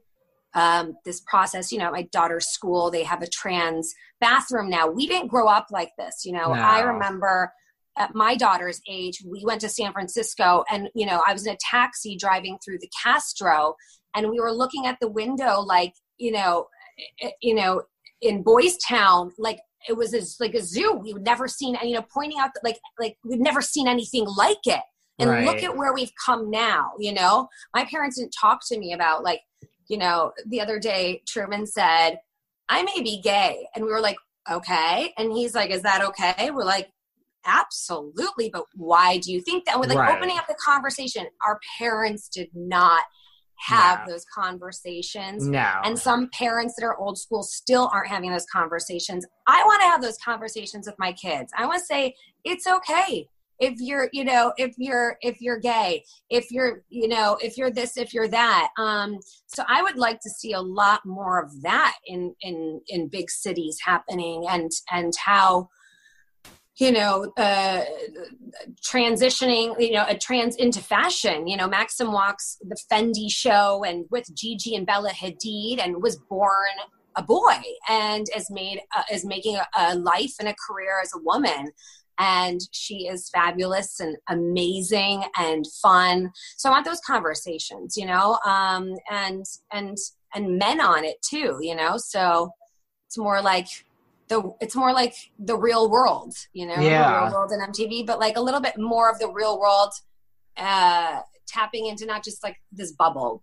um, 0.54 0.96
this 1.04 1.20
process. 1.26 1.72
You 1.72 1.78
know, 1.78 1.90
my 1.90 2.02
daughter's 2.12 2.48
school, 2.48 2.90
they 2.90 3.02
have 3.02 3.22
a 3.22 3.26
trans 3.26 3.94
bathroom 4.20 4.70
now. 4.70 4.88
We 4.88 5.06
didn't 5.06 5.28
grow 5.28 5.48
up 5.48 5.66
like 5.70 5.90
this. 5.98 6.24
You 6.24 6.32
know, 6.32 6.52
no. 6.52 6.60
I 6.60 6.80
remember 6.80 7.52
at 7.96 8.14
my 8.14 8.34
daughter's 8.34 8.80
age, 8.88 9.22
we 9.24 9.44
went 9.44 9.60
to 9.60 9.68
San 9.68 9.92
Francisco 9.92 10.64
and, 10.70 10.88
you 10.94 11.06
know, 11.06 11.22
I 11.26 11.32
was 11.32 11.46
in 11.46 11.54
a 11.54 11.58
taxi 11.60 12.16
driving 12.16 12.58
through 12.64 12.78
the 12.80 12.90
Castro 13.02 13.76
and 14.14 14.30
we 14.30 14.40
were 14.40 14.52
looking 14.52 14.86
at 14.86 14.98
the 15.00 15.08
window 15.08 15.60
like, 15.60 15.94
you 16.16 16.32
know, 16.32 16.66
eh, 17.22 17.30
you 17.40 17.54
know, 17.54 17.82
in 18.20 18.42
Boys 18.42 18.76
Town, 18.78 19.32
like 19.38 19.60
it 19.88 19.96
was 19.96 20.14
as, 20.14 20.36
like 20.40 20.54
a 20.54 20.62
zoo. 20.62 20.98
We 21.00 21.12
would 21.12 21.24
never 21.24 21.46
seen, 21.46 21.76
you 21.82 21.94
know, 21.94 22.04
pointing 22.12 22.38
out 22.40 22.50
that 22.54 22.64
like, 22.64 22.78
like 22.98 23.16
we've 23.24 23.40
never 23.40 23.60
seen 23.60 23.86
anything 23.86 24.24
like 24.36 24.66
it. 24.66 24.82
And 25.20 25.30
right. 25.30 25.44
look 25.44 25.62
at 25.62 25.76
where 25.76 25.94
we've 25.94 26.10
come 26.24 26.50
now, 26.50 26.90
you 26.98 27.12
know? 27.12 27.48
My 27.72 27.84
parents 27.84 28.18
didn't 28.18 28.34
talk 28.40 28.60
to 28.66 28.78
me 28.78 28.92
about 28.92 29.22
like, 29.22 29.40
you 29.88 29.98
know, 29.98 30.32
the 30.46 30.60
other 30.60 30.78
day 30.78 31.22
Truman 31.26 31.66
said, 31.66 32.18
I 32.68 32.82
may 32.82 33.02
be 33.02 33.20
gay. 33.20 33.66
And 33.74 33.84
we 33.84 33.90
were 33.90 34.00
like, 34.00 34.16
okay. 34.50 35.12
And 35.18 35.32
he's 35.32 35.54
like, 35.54 35.70
is 35.70 35.82
that 35.82 36.02
okay? 36.02 36.50
We're 36.50 36.64
like, 36.64 36.90
absolutely. 37.46 38.50
But 38.52 38.64
why 38.74 39.18
do 39.18 39.32
you 39.32 39.40
think 39.40 39.66
that? 39.66 39.78
We're 39.78 39.86
like 39.86 39.98
right. 39.98 40.16
opening 40.16 40.38
up 40.38 40.46
the 40.46 40.56
conversation. 40.64 41.26
Our 41.46 41.58
parents 41.78 42.28
did 42.28 42.48
not 42.54 43.02
have 43.66 44.06
no. 44.06 44.12
those 44.12 44.24
conversations. 44.34 45.46
No. 45.46 45.80
And 45.84 45.98
some 45.98 46.28
parents 46.32 46.74
that 46.76 46.84
are 46.84 46.96
old 46.98 47.18
school 47.18 47.42
still 47.42 47.90
aren't 47.92 48.08
having 48.08 48.30
those 48.30 48.46
conversations. 48.52 49.26
I 49.46 49.62
want 49.64 49.80
to 49.82 49.88
have 49.88 50.02
those 50.02 50.18
conversations 50.24 50.86
with 50.86 50.96
my 50.98 51.12
kids. 51.12 51.52
I 51.56 51.66
want 51.66 51.80
to 51.80 51.86
say, 51.86 52.14
it's 52.44 52.66
okay 52.66 53.28
if 53.58 53.74
you're 53.78 54.08
you 54.12 54.24
know 54.24 54.52
if 54.56 54.74
you're 54.78 55.16
if 55.20 55.40
you're 55.40 55.58
gay 55.58 56.04
if 56.30 56.50
you're 56.50 56.82
you 56.88 57.08
know 57.08 57.38
if 57.40 57.56
you're 57.56 57.70
this 57.70 57.96
if 57.96 58.12
you're 58.12 58.28
that. 58.28 58.70
Um 58.78 59.18
so 59.46 59.62
i 59.68 59.82
would 59.82 59.96
like 59.96 60.20
to 60.20 60.30
see 60.30 60.52
a 60.52 60.60
lot 60.60 61.00
more 61.04 61.40
of 61.42 61.62
that 61.62 61.96
in 62.06 62.34
in 62.40 62.80
in 62.88 63.08
big 63.08 63.30
cities 63.30 63.78
happening 63.84 64.44
and 64.48 64.70
and 64.90 65.12
how 65.24 65.68
you 66.76 66.90
know 66.90 67.32
uh 67.36 67.84
transitioning 68.84 69.78
you 69.80 69.92
know 69.92 70.04
a 70.08 70.18
trans 70.18 70.56
into 70.56 70.80
fashion. 70.80 71.46
You 71.46 71.56
know 71.56 71.68
maxim 71.68 72.12
walks 72.12 72.58
the 72.62 72.76
fendi 72.90 73.30
show 73.30 73.84
and 73.84 74.06
with 74.10 74.26
gigi 74.34 74.74
and 74.74 74.86
bella 74.86 75.10
hadid 75.10 75.78
and 75.80 76.02
was 76.02 76.16
born 76.28 76.74
a 77.16 77.22
boy 77.22 77.60
and 77.88 78.26
is 78.36 78.50
made 78.50 78.80
uh, 78.96 79.02
is 79.12 79.24
making 79.24 79.56
a, 79.56 79.66
a 79.78 79.94
life 79.94 80.34
and 80.40 80.48
a 80.48 80.54
career 80.66 81.00
as 81.02 81.12
a 81.14 81.22
woman 81.22 81.70
and 82.18 82.60
she 82.70 83.06
is 83.08 83.28
fabulous 83.30 84.00
and 84.00 84.16
amazing 84.28 85.24
and 85.38 85.66
fun 85.82 86.30
so 86.56 86.68
i 86.68 86.72
want 86.72 86.84
those 86.84 87.00
conversations 87.00 87.96
you 87.96 88.06
know 88.06 88.38
um, 88.46 88.94
and 89.10 89.44
and 89.72 89.96
and 90.34 90.58
men 90.58 90.80
on 90.80 91.04
it 91.04 91.16
too 91.22 91.58
you 91.60 91.74
know 91.74 91.96
so 91.96 92.50
it's 93.06 93.18
more 93.18 93.40
like 93.40 93.66
the 94.28 94.42
it's 94.60 94.76
more 94.76 94.92
like 94.92 95.14
the 95.38 95.56
real 95.56 95.90
world 95.90 96.34
you 96.52 96.66
know 96.66 96.76
yeah. 96.80 97.20
the 97.20 97.26
real 97.26 97.34
world 97.34 97.50
and 97.50 97.74
mtv 97.74 98.06
but 98.06 98.18
like 98.18 98.36
a 98.36 98.40
little 98.40 98.60
bit 98.60 98.78
more 98.78 99.10
of 99.10 99.18
the 99.18 99.28
real 99.28 99.58
world 99.58 99.92
uh 100.56 101.20
tapping 101.46 101.86
into 101.86 102.06
not 102.06 102.24
just 102.24 102.42
like 102.42 102.56
this 102.72 102.92
bubble 102.92 103.42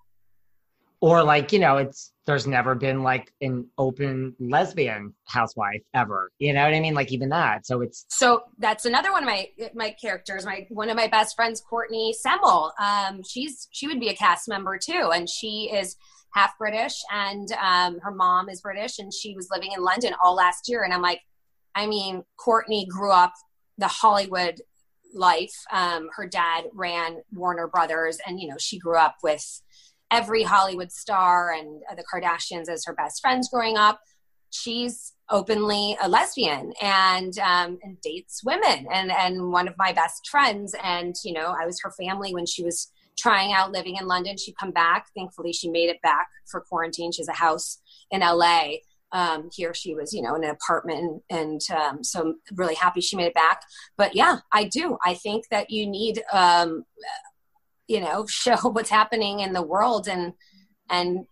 or 1.01 1.23
like 1.23 1.51
you 1.51 1.59
know 1.59 1.77
it's 1.77 2.13
there's 2.25 2.45
never 2.45 2.75
been 2.75 3.01
like 3.01 3.33
an 3.41 3.67
open 3.77 4.35
lesbian 4.39 5.13
housewife 5.25 5.81
ever. 5.93 6.31
You 6.37 6.53
know 6.53 6.63
what 6.63 6.73
i 6.73 6.79
mean? 6.79 6.93
Like 6.93 7.11
even 7.11 7.29
that. 7.29 7.65
So 7.65 7.81
it's 7.81 8.05
so 8.09 8.43
that's 8.59 8.85
another 8.85 9.11
one 9.11 9.23
of 9.23 9.27
my 9.27 9.49
my 9.73 9.91
characters 9.99 10.45
my 10.45 10.67
one 10.69 10.89
of 10.89 10.95
my 10.95 11.07
best 11.07 11.35
friends 11.35 11.61
courtney 11.61 12.13
semel. 12.13 12.73
Um 12.79 13.23
she's 13.23 13.67
she 13.71 13.87
would 13.87 13.99
be 13.99 14.09
a 14.09 14.15
cast 14.15 14.47
member 14.47 14.77
too. 14.77 15.11
And 15.13 15.27
she 15.27 15.71
is 15.73 15.97
half 16.33 16.57
british 16.57 17.01
and 17.11 17.51
um 17.53 17.99
her 17.99 18.11
mom 18.11 18.47
is 18.47 18.61
british. 18.61 18.99
And 18.99 19.13
she 19.13 19.35
was 19.35 19.49
living 19.51 19.71
in 19.75 19.83
london 19.83 20.13
all 20.23 20.35
last 20.35 20.69
year. 20.69 20.83
And 20.83 20.93
i'm 20.93 21.01
like 21.01 21.21
i 21.75 21.87
mean 21.87 22.23
courtney 22.37 22.85
grew 22.85 23.11
up 23.11 23.33
the 23.77 23.87
hollywood 23.87 24.61
life. 25.13 25.65
Um 25.71 26.09
her 26.15 26.27
dad 26.27 26.65
ran 26.73 27.17
warner 27.33 27.67
brothers. 27.67 28.19
And 28.25 28.39
you 28.39 28.47
know 28.47 28.57
she 28.59 28.77
grew 28.77 28.97
up 28.97 29.15
with 29.23 29.61
every 30.12 30.43
Hollywood 30.43 30.91
star 30.91 31.54
and 31.54 31.82
the 31.95 32.04
Kardashians 32.04 32.69
as 32.69 32.84
her 32.86 32.93
best 32.93 33.21
friends 33.21 33.50
growing 33.50 33.78
up. 33.78 34.00
She's 34.50 35.13
openly 35.30 35.97
a 36.02 36.10
lesbian 36.10 36.74
and 36.82 37.38
um, 37.39 37.80
and 37.84 38.00
dates 38.02 38.41
women 38.43 38.86
and 38.91 39.10
and 39.12 39.52
one 39.52 39.67
of 39.67 39.76
my 39.78 39.93
best 39.93 40.28
friends 40.30 40.76
and 40.84 41.15
you 41.24 41.32
know 41.32 41.56
I 41.58 41.65
was 41.65 41.80
her 41.82 41.91
family 41.91 42.34
when 42.34 42.45
she 42.45 42.62
was 42.62 42.91
trying 43.17 43.54
out 43.54 43.71
living 43.71 43.95
in 43.95 44.08
London. 44.08 44.38
She'd 44.38 44.58
come 44.58 44.71
back. 44.71 45.08
Thankfully, 45.15 45.54
she 45.54 45.69
made 45.69 45.89
it 45.89 46.02
back 46.02 46.28
for 46.50 46.62
quarantine. 46.62 47.12
She 47.12 47.21
has 47.21 47.28
a 47.28 47.34
house 47.34 47.80
in 48.10 48.21
LA. 48.21 48.74
Um, 49.13 49.50
here 49.54 49.74
she 49.74 49.93
was, 49.93 50.13
you 50.13 50.21
know, 50.21 50.36
in 50.36 50.43
an 50.45 50.52
apartment, 50.52 51.21
and, 51.30 51.60
um, 51.76 52.02
so 52.02 52.21
I'm 52.21 52.36
really 52.56 52.76
happy 52.76 53.02
she 53.02 53.17
made 53.17 53.26
it 53.26 53.34
back. 53.34 53.62
But 53.97 54.15
yeah, 54.15 54.38
I 54.54 54.63
do. 54.63 54.97
I 55.06 55.15
think 55.15 55.50
that 55.52 55.69
you 55.69 55.86
need 55.86 56.24
um, 56.32 56.86
you 57.91 57.99
know 57.99 58.25
show 58.27 58.58
what's 58.69 58.89
happening 58.89 59.41
in 59.41 59.54
the 59.54 59.62
world 59.62 60.08
and 60.08 60.34
and 60.89 61.25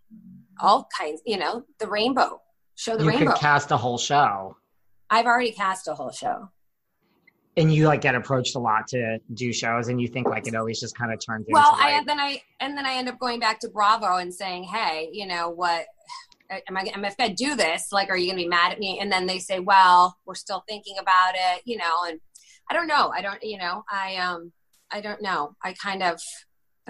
all 0.60 0.88
kinds 0.96 1.20
you 1.26 1.38
know 1.38 1.64
the 1.78 1.86
rainbow 1.86 2.40
show 2.74 2.96
the 2.96 2.98
rainbow. 2.98 3.12
you 3.12 3.18
rainbow 3.18 3.32
could 3.32 3.40
cast 3.40 3.70
a 3.70 3.76
whole 3.76 3.98
show 3.98 4.56
i've 5.08 5.26
already 5.26 5.52
cast 5.52 5.88
a 5.88 5.94
whole 5.94 6.12
show 6.12 6.48
and 7.56 7.74
you 7.74 7.86
like 7.86 8.00
get 8.00 8.14
approached 8.14 8.54
a 8.54 8.58
lot 8.58 8.86
to 8.86 9.18
do 9.34 9.52
shows 9.52 9.88
and 9.88 10.00
you 10.00 10.06
think 10.06 10.28
like 10.28 10.46
it 10.46 10.54
always 10.54 10.78
just 10.78 10.96
kind 10.96 11.12
of 11.12 11.18
turns 11.24 11.46
well 11.50 11.72
into, 11.72 11.84
i 11.84 11.96
like, 11.96 12.06
then 12.06 12.20
i 12.20 12.40
and 12.60 12.76
then 12.76 12.86
i 12.86 12.94
end 12.94 13.08
up 13.08 13.18
going 13.18 13.40
back 13.40 13.58
to 13.58 13.68
bravo 13.68 14.16
and 14.16 14.32
saying 14.32 14.62
hey 14.64 15.08
you 15.12 15.26
know 15.26 15.48
what 15.48 15.86
am 16.68 16.76
I, 16.76 16.90
am 16.94 17.04
I 17.04 17.08
if 17.08 17.14
I 17.18 17.28
do 17.28 17.54
this, 17.54 17.92
like, 17.92 18.10
are 18.10 18.16
you 18.16 18.26
going 18.26 18.38
to 18.38 18.44
be 18.44 18.48
mad 18.48 18.72
at 18.72 18.78
me? 18.78 18.98
And 19.00 19.10
then 19.10 19.26
they 19.26 19.38
say, 19.38 19.60
well, 19.60 20.16
we're 20.26 20.34
still 20.34 20.64
thinking 20.68 20.96
about 20.98 21.34
it, 21.34 21.62
you 21.64 21.76
know, 21.76 22.04
and 22.06 22.20
I 22.70 22.74
don't 22.74 22.86
know. 22.86 23.12
I 23.14 23.20
don't, 23.20 23.42
you 23.42 23.58
know, 23.58 23.84
I, 23.90 24.16
um, 24.16 24.52
I 24.90 25.00
don't 25.00 25.22
know. 25.22 25.54
I 25.62 25.74
kind 25.74 26.02
of, 26.02 26.20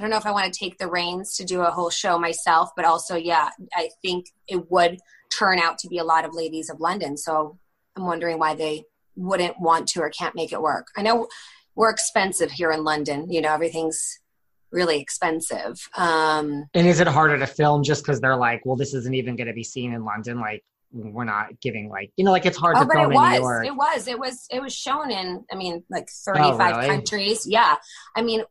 I 0.01 0.03
don't 0.03 0.11
know 0.11 0.17
if 0.17 0.25
I 0.25 0.31
want 0.31 0.51
to 0.51 0.59
take 0.59 0.79
the 0.79 0.89
reins 0.89 1.37
to 1.37 1.45
do 1.45 1.61
a 1.61 1.71
whole 1.71 1.91
show 1.91 2.19
myself, 2.19 2.71
but 2.75 2.87
also, 2.87 3.17
yeah, 3.17 3.51
I 3.75 3.91
think 4.01 4.29
it 4.49 4.71
would 4.71 4.99
turn 5.31 5.59
out 5.59 5.77
to 5.81 5.89
be 5.89 5.99
a 5.99 6.05
lot 6.05 6.25
of 6.25 6.35
ladies 6.35 6.71
of 6.71 6.81
London. 6.81 7.19
So 7.19 7.59
I'm 7.97 8.07
wondering 8.07 8.39
why 8.39 8.55
they 8.55 8.85
wouldn't 9.15 9.61
want 9.61 9.89
to 9.89 10.01
or 10.01 10.09
can't 10.09 10.35
make 10.35 10.55
it 10.55 10.63
work. 10.63 10.87
I 10.97 11.03
know 11.03 11.29
we're 11.75 11.91
expensive 11.91 12.51
here 12.51 12.73
in 12.73 12.83
London. 12.83 13.31
You 13.31 13.43
know, 13.43 13.53
everything's 13.53 14.19
really 14.73 15.03
expensive. 15.03 15.87
Um, 15.99 16.65
and 16.73 16.87
is 16.87 17.01
it 17.01 17.07
harder 17.07 17.39
to 17.39 17.47
film 17.47 17.83
just 17.83 18.03
because 18.03 18.23
they're 18.23 18.37
like, 18.37 18.63
well, 18.65 18.77
this 18.77 18.95
isn't 18.95 19.15
even 19.15 19.37
going 19.37 19.49
to 19.49 19.53
be 19.53 19.65
seen 19.65 19.93
in 19.93 20.07
London? 20.07 20.41
Like, 20.41 20.65
we're 20.93 21.25
not 21.25 21.61
giving 21.61 21.89
like 21.89 22.11
you 22.17 22.25
know 22.25 22.33
like 22.33 22.47
it's 22.47 22.57
hard 22.57 22.77
oh, 22.77 22.85
to 22.85 22.91
film 22.91 23.13
it 23.13 23.15
was, 23.15 23.27
in 23.27 23.33
New 23.33 23.39
York. 23.39 23.67
It 23.67 23.77
was. 23.77 24.09
It 24.09 24.19
was. 24.19 24.47
It 24.51 24.63
was 24.63 24.75
shown 24.75 25.11
in. 25.11 25.45
I 25.53 25.57
mean, 25.57 25.85
like 25.91 26.09
thirty 26.09 26.41
five 26.41 26.75
oh, 26.75 26.79
really? 26.79 26.89
countries. 26.89 27.47
Yeah. 27.47 27.77
I 28.17 28.23
mean, 28.23 28.43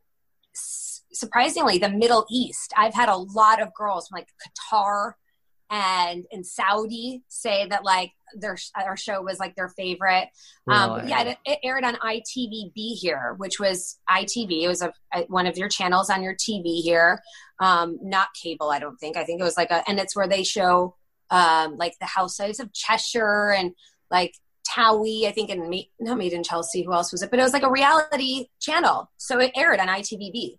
surprisingly, 1.12 1.78
the 1.78 1.90
Middle 1.90 2.26
East. 2.30 2.72
I've 2.76 2.94
had 2.94 3.08
a 3.08 3.16
lot 3.16 3.60
of 3.60 3.74
girls 3.74 4.08
from 4.08 4.18
like 4.18 4.28
Qatar 4.46 5.14
and 5.70 6.26
in 6.32 6.42
Saudi 6.42 7.22
say 7.28 7.66
that 7.68 7.84
like 7.84 8.12
their 8.34 8.56
our 8.74 8.96
show 8.96 9.22
was 9.22 9.38
like 9.38 9.54
their 9.54 9.68
favorite. 9.68 10.28
Um, 10.68 10.90
really? 10.90 11.02
Um, 11.02 11.08
yeah, 11.08 11.22
it, 11.22 11.38
it, 11.46 11.58
aired 11.62 11.84
on 11.84 11.94
ITV 11.94 12.72
ITVBe 12.76 12.98
here, 12.98 13.34
which 13.38 13.60
was 13.60 13.98
ITV. 14.10 14.62
It 14.62 14.68
was 14.68 14.82
a, 14.82 14.92
a 15.14 15.22
one 15.28 15.46
of 15.46 15.56
your 15.56 15.68
channels 15.68 16.10
on 16.10 16.22
your 16.22 16.34
TV 16.34 16.80
here, 16.82 17.20
um, 17.60 17.98
not 18.02 18.28
cable. 18.40 18.70
I 18.70 18.80
don't 18.80 18.96
think. 18.96 19.16
I 19.16 19.24
think 19.24 19.40
it 19.40 19.44
was 19.44 19.56
like 19.56 19.70
a, 19.70 19.88
and 19.88 19.98
it's 20.00 20.16
where 20.16 20.28
they 20.28 20.42
show 20.42 20.96
um, 21.30 21.76
like 21.76 21.94
the 22.00 22.06
Housewives 22.06 22.58
of 22.58 22.72
Cheshire 22.72 23.52
and 23.52 23.72
like 24.10 24.34
Towie, 24.68 25.26
I 25.26 25.32
think, 25.32 25.50
and 25.50 25.74
not 26.00 26.18
Made 26.18 26.32
in 26.32 26.42
Chelsea. 26.42 26.82
Who 26.82 26.92
else 26.92 27.12
was 27.12 27.22
it? 27.22 27.30
But 27.30 27.38
it 27.38 27.44
was 27.44 27.52
like 27.52 27.62
a 27.62 27.70
reality 27.70 28.46
channel, 28.60 29.10
so 29.18 29.38
it 29.38 29.52
aired 29.54 29.78
on 29.78 29.86
ITVBe. 29.86 30.58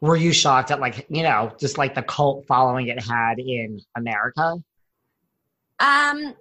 Were 0.00 0.16
you 0.16 0.32
shocked 0.32 0.70
at 0.70 0.80
like, 0.80 1.06
you 1.10 1.22
know, 1.22 1.52
just 1.58 1.76
like 1.76 1.94
the 1.94 2.02
cult 2.02 2.46
following 2.46 2.88
it 2.88 3.02
had 3.02 3.38
in 3.38 3.80
America? 3.96 4.56
Um, 5.78 6.34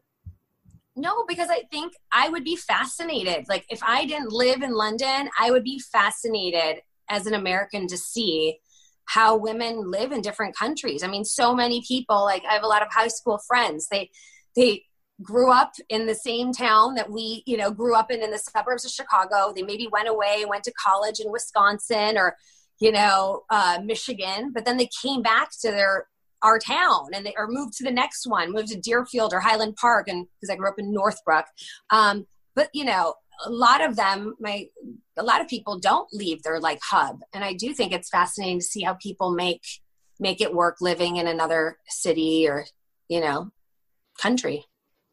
no, 0.95 1.25
because 1.27 1.49
I 1.49 1.63
think 1.71 1.93
I 2.11 2.29
would 2.29 2.43
be 2.43 2.55
fascinated. 2.55 3.47
Like 3.49 3.65
if 3.69 3.81
I 3.83 4.05
didn't 4.05 4.31
live 4.31 4.61
in 4.61 4.73
London, 4.73 5.29
I 5.39 5.51
would 5.51 5.63
be 5.63 5.79
fascinated 5.79 6.81
as 7.09 7.25
an 7.25 7.33
American 7.33 7.87
to 7.87 7.97
see 7.97 8.59
how 9.05 9.35
women 9.35 9.89
live 9.89 10.11
in 10.11 10.21
different 10.21 10.55
countries. 10.55 11.03
I 11.03 11.07
mean, 11.07 11.25
so 11.25 11.53
many 11.53 11.81
people, 11.87 12.23
like 12.23 12.43
I 12.49 12.53
have 12.53 12.63
a 12.63 12.67
lot 12.67 12.81
of 12.81 12.89
high 12.91 13.07
school 13.07 13.39
friends. 13.47 13.87
They 13.89 14.09
they 14.55 14.83
grew 15.21 15.51
up 15.51 15.73
in 15.89 16.05
the 16.05 16.15
same 16.15 16.53
town 16.53 16.95
that 16.95 17.11
we, 17.11 17.43
you 17.45 17.57
know, 17.57 17.71
grew 17.71 17.95
up 17.95 18.11
in 18.11 18.21
in 18.21 18.31
the 18.31 18.37
suburbs 18.37 18.85
of 18.85 18.91
Chicago. 18.91 19.51
They 19.53 19.63
maybe 19.63 19.87
went 19.91 20.07
away, 20.07 20.45
went 20.47 20.63
to 20.65 20.73
college 20.73 21.19
in 21.19 21.31
Wisconsin 21.31 22.17
or, 22.17 22.37
you 22.79 22.91
know, 22.91 23.43
uh, 23.49 23.79
Michigan, 23.83 24.51
but 24.53 24.65
then 24.65 24.77
they 24.77 24.89
came 25.01 25.21
back 25.21 25.49
to 25.61 25.71
their 25.71 26.07
our 26.41 26.57
town 26.57 27.09
and 27.13 27.25
they 27.25 27.33
or 27.37 27.47
moved 27.47 27.73
to 27.77 27.83
the 27.83 27.91
next 27.91 28.25
one, 28.25 28.51
moved 28.51 28.69
to 28.69 28.79
Deerfield 28.79 29.33
or 29.33 29.39
Highland 29.39 29.75
Park, 29.75 30.07
and 30.07 30.25
because 30.39 30.51
I 30.51 30.55
grew 30.55 30.69
up 30.69 30.79
in 30.79 30.93
Northbrook. 30.93 31.45
Um, 31.89 32.25
but 32.55 32.69
you 32.73 32.85
know, 32.85 33.15
a 33.45 33.49
lot 33.49 33.83
of 33.83 33.95
them, 33.95 34.35
my 34.39 34.67
a 35.17 35.23
lot 35.23 35.41
of 35.41 35.47
people 35.47 35.79
don't 35.79 36.07
leave 36.13 36.43
their 36.43 36.59
like 36.59 36.79
hub, 36.81 37.19
and 37.33 37.43
I 37.43 37.53
do 37.53 37.73
think 37.73 37.91
it's 37.91 38.09
fascinating 38.09 38.59
to 38.59 38.65
see 38.65 38.81
how 38.81 38.93
people 38.95 39.31
make 39.31 39.63
make 40.19 40.41
it 40.41 40.53
work 40.53 40.77
living 40.81 41.17
in 41.17 41.27
another 41.27 41.77
city 41.87 42.47
or 42.47 42.65
you 43.07 43.21
know 43.21 43.51
country 44.19 44.65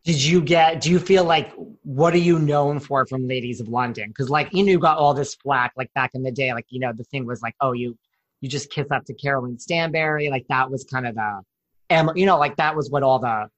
did 0.06 0.22
you 0.22 0.40
get 0.40 0.80
do 0.80 0.88
you 0.88 1.00
feel 1.00 1.24
like 1.24 1.52
what 1.82 2.14
are 2.14 2.18
you 2.18 2.38
known 2.38 2.78
for 2.78 3.04
from 3.06 3.26
ladies 3.26 3.60
of 3.60 3.68
london? 3.68 4.08
Because 4.08 4.30
like 4.30 4.48
you 4.52 4.62
knew 4.62 4.78
got 4.78 4.96
all 4.96 5.12
this 5.12 5.34
flack 5.34 5.72
like 5.76 5.92
back 5.94 6.12
in 6.14 6.22
the 6.22 6.30
day 6.30 6.54
like 6.54 6.66
you 6.70 6.80
know 6.80 6.92
the 6.96 7.04
thing 7.04 7.26
was 7.26 7.42
like 7.42 7.56
oh 7.60 7.72
you 7.72 7.98
you 8.40 8.48
just 8.48 8.70
kiss 8.70 8.90
up 8.90 9.04
to 9.06 9.14
caroline 9.14 9.58
stanbury 9.58 10.30
like 10.30 10.46
that 10.48 10.70
was 10.70 10.84
kind 10.84 11.06
of 11.06 11.16
the 11.16 12.12
you 12.14 12.24
know 12.24 12.38
like 12.38 12.56
that 12.56 12.74
was 12.76 12.88
what 12.88 13.02
all 13.02 13.18
the 13.18 13.48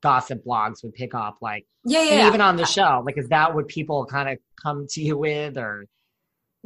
gossip 0.00 0.44
blogs 0.44 0.84
would 0.84 0.94
pick 0.94 1.12
up 1.12 1.38
like 1.40 1.66
yeah, 1.84 2.02
yeah, 2.02 2.28
even 2.28 2.40
on 2.40 2.56
the 2.56 2.66
show 2.66 3.02
like 3.04 3.18
is 3.18 3.28
that 3.28 3.52
what 3.52 3.66
people 3.66 4.06
kind 4.06 4.28
of 4.28 4.38
come 4.62 4.86
to 4.88 5.02
you 5.02 5.18
with 5.18 5.58
or 5.58 5.86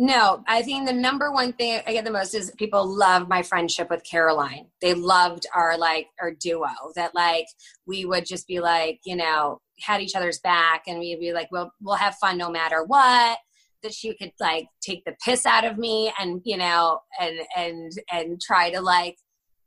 no, 0.03 0.43
I 0.49 0.63
think 0.63 0.87
the 0.87 0.95
number 0.95 1.31
one 1.31 1.53
thing 1.53 1.83
I 1.87 1.93
get 1.93 2.07
the 2.07 2.11
most 2.11 2.33
is 2.33 2.51
people 2.57 2.87
love 2.87 3.29
my 3.29 3.43
friendship 3.43 3.91
with 3.91 4.03
Caroline. 4.03 4.65
They 4.81 4.95
loved 4.95 5.45
our 5.55 5.77
like 5.77 6.07
our 6.19 6.31
duo 6.31 6.71
that 6.97 7.15
like 7.15 7.45
we 7.87 8.07
would 8.07 8.25
just 8.25 8.47
be 8.47 8.61
like, 8.61 9.01
you 9.05 9.15
know, 9.15 9.61
had 9.83 10.01
each 10.01 10.17
other's 10.17 10.41
back 10.41 10.85
and 10.87 11.01
we'd 11.01 11.21
be 11.21 11.35
like, 11.35 11.49
well, 11.53 11.75
we'll 11.83 11.97
have 11.97 12.15
fun 12.15 12.39
no 12.39 12.51
matter 12.51 12.83
what. 12.83 13.39
That 13.83 13.93
she 13.93 14.17
could 14.17 14.33
like 14.41 14.69
take 14.81 15.05
the 15.05 15.15
piss 15.23 15.45
out 15.45 15.67
of 15.67 15.77
me 15.77 16.11
and, 16.19 16.41
you 16.47 16.57
know, 16.57 17.01
and 17.21 17.41
and 17.55 17.93
and 18.11 18.41
try 18.41 18.71
to 18.71 18.81
like, 18.81 19.19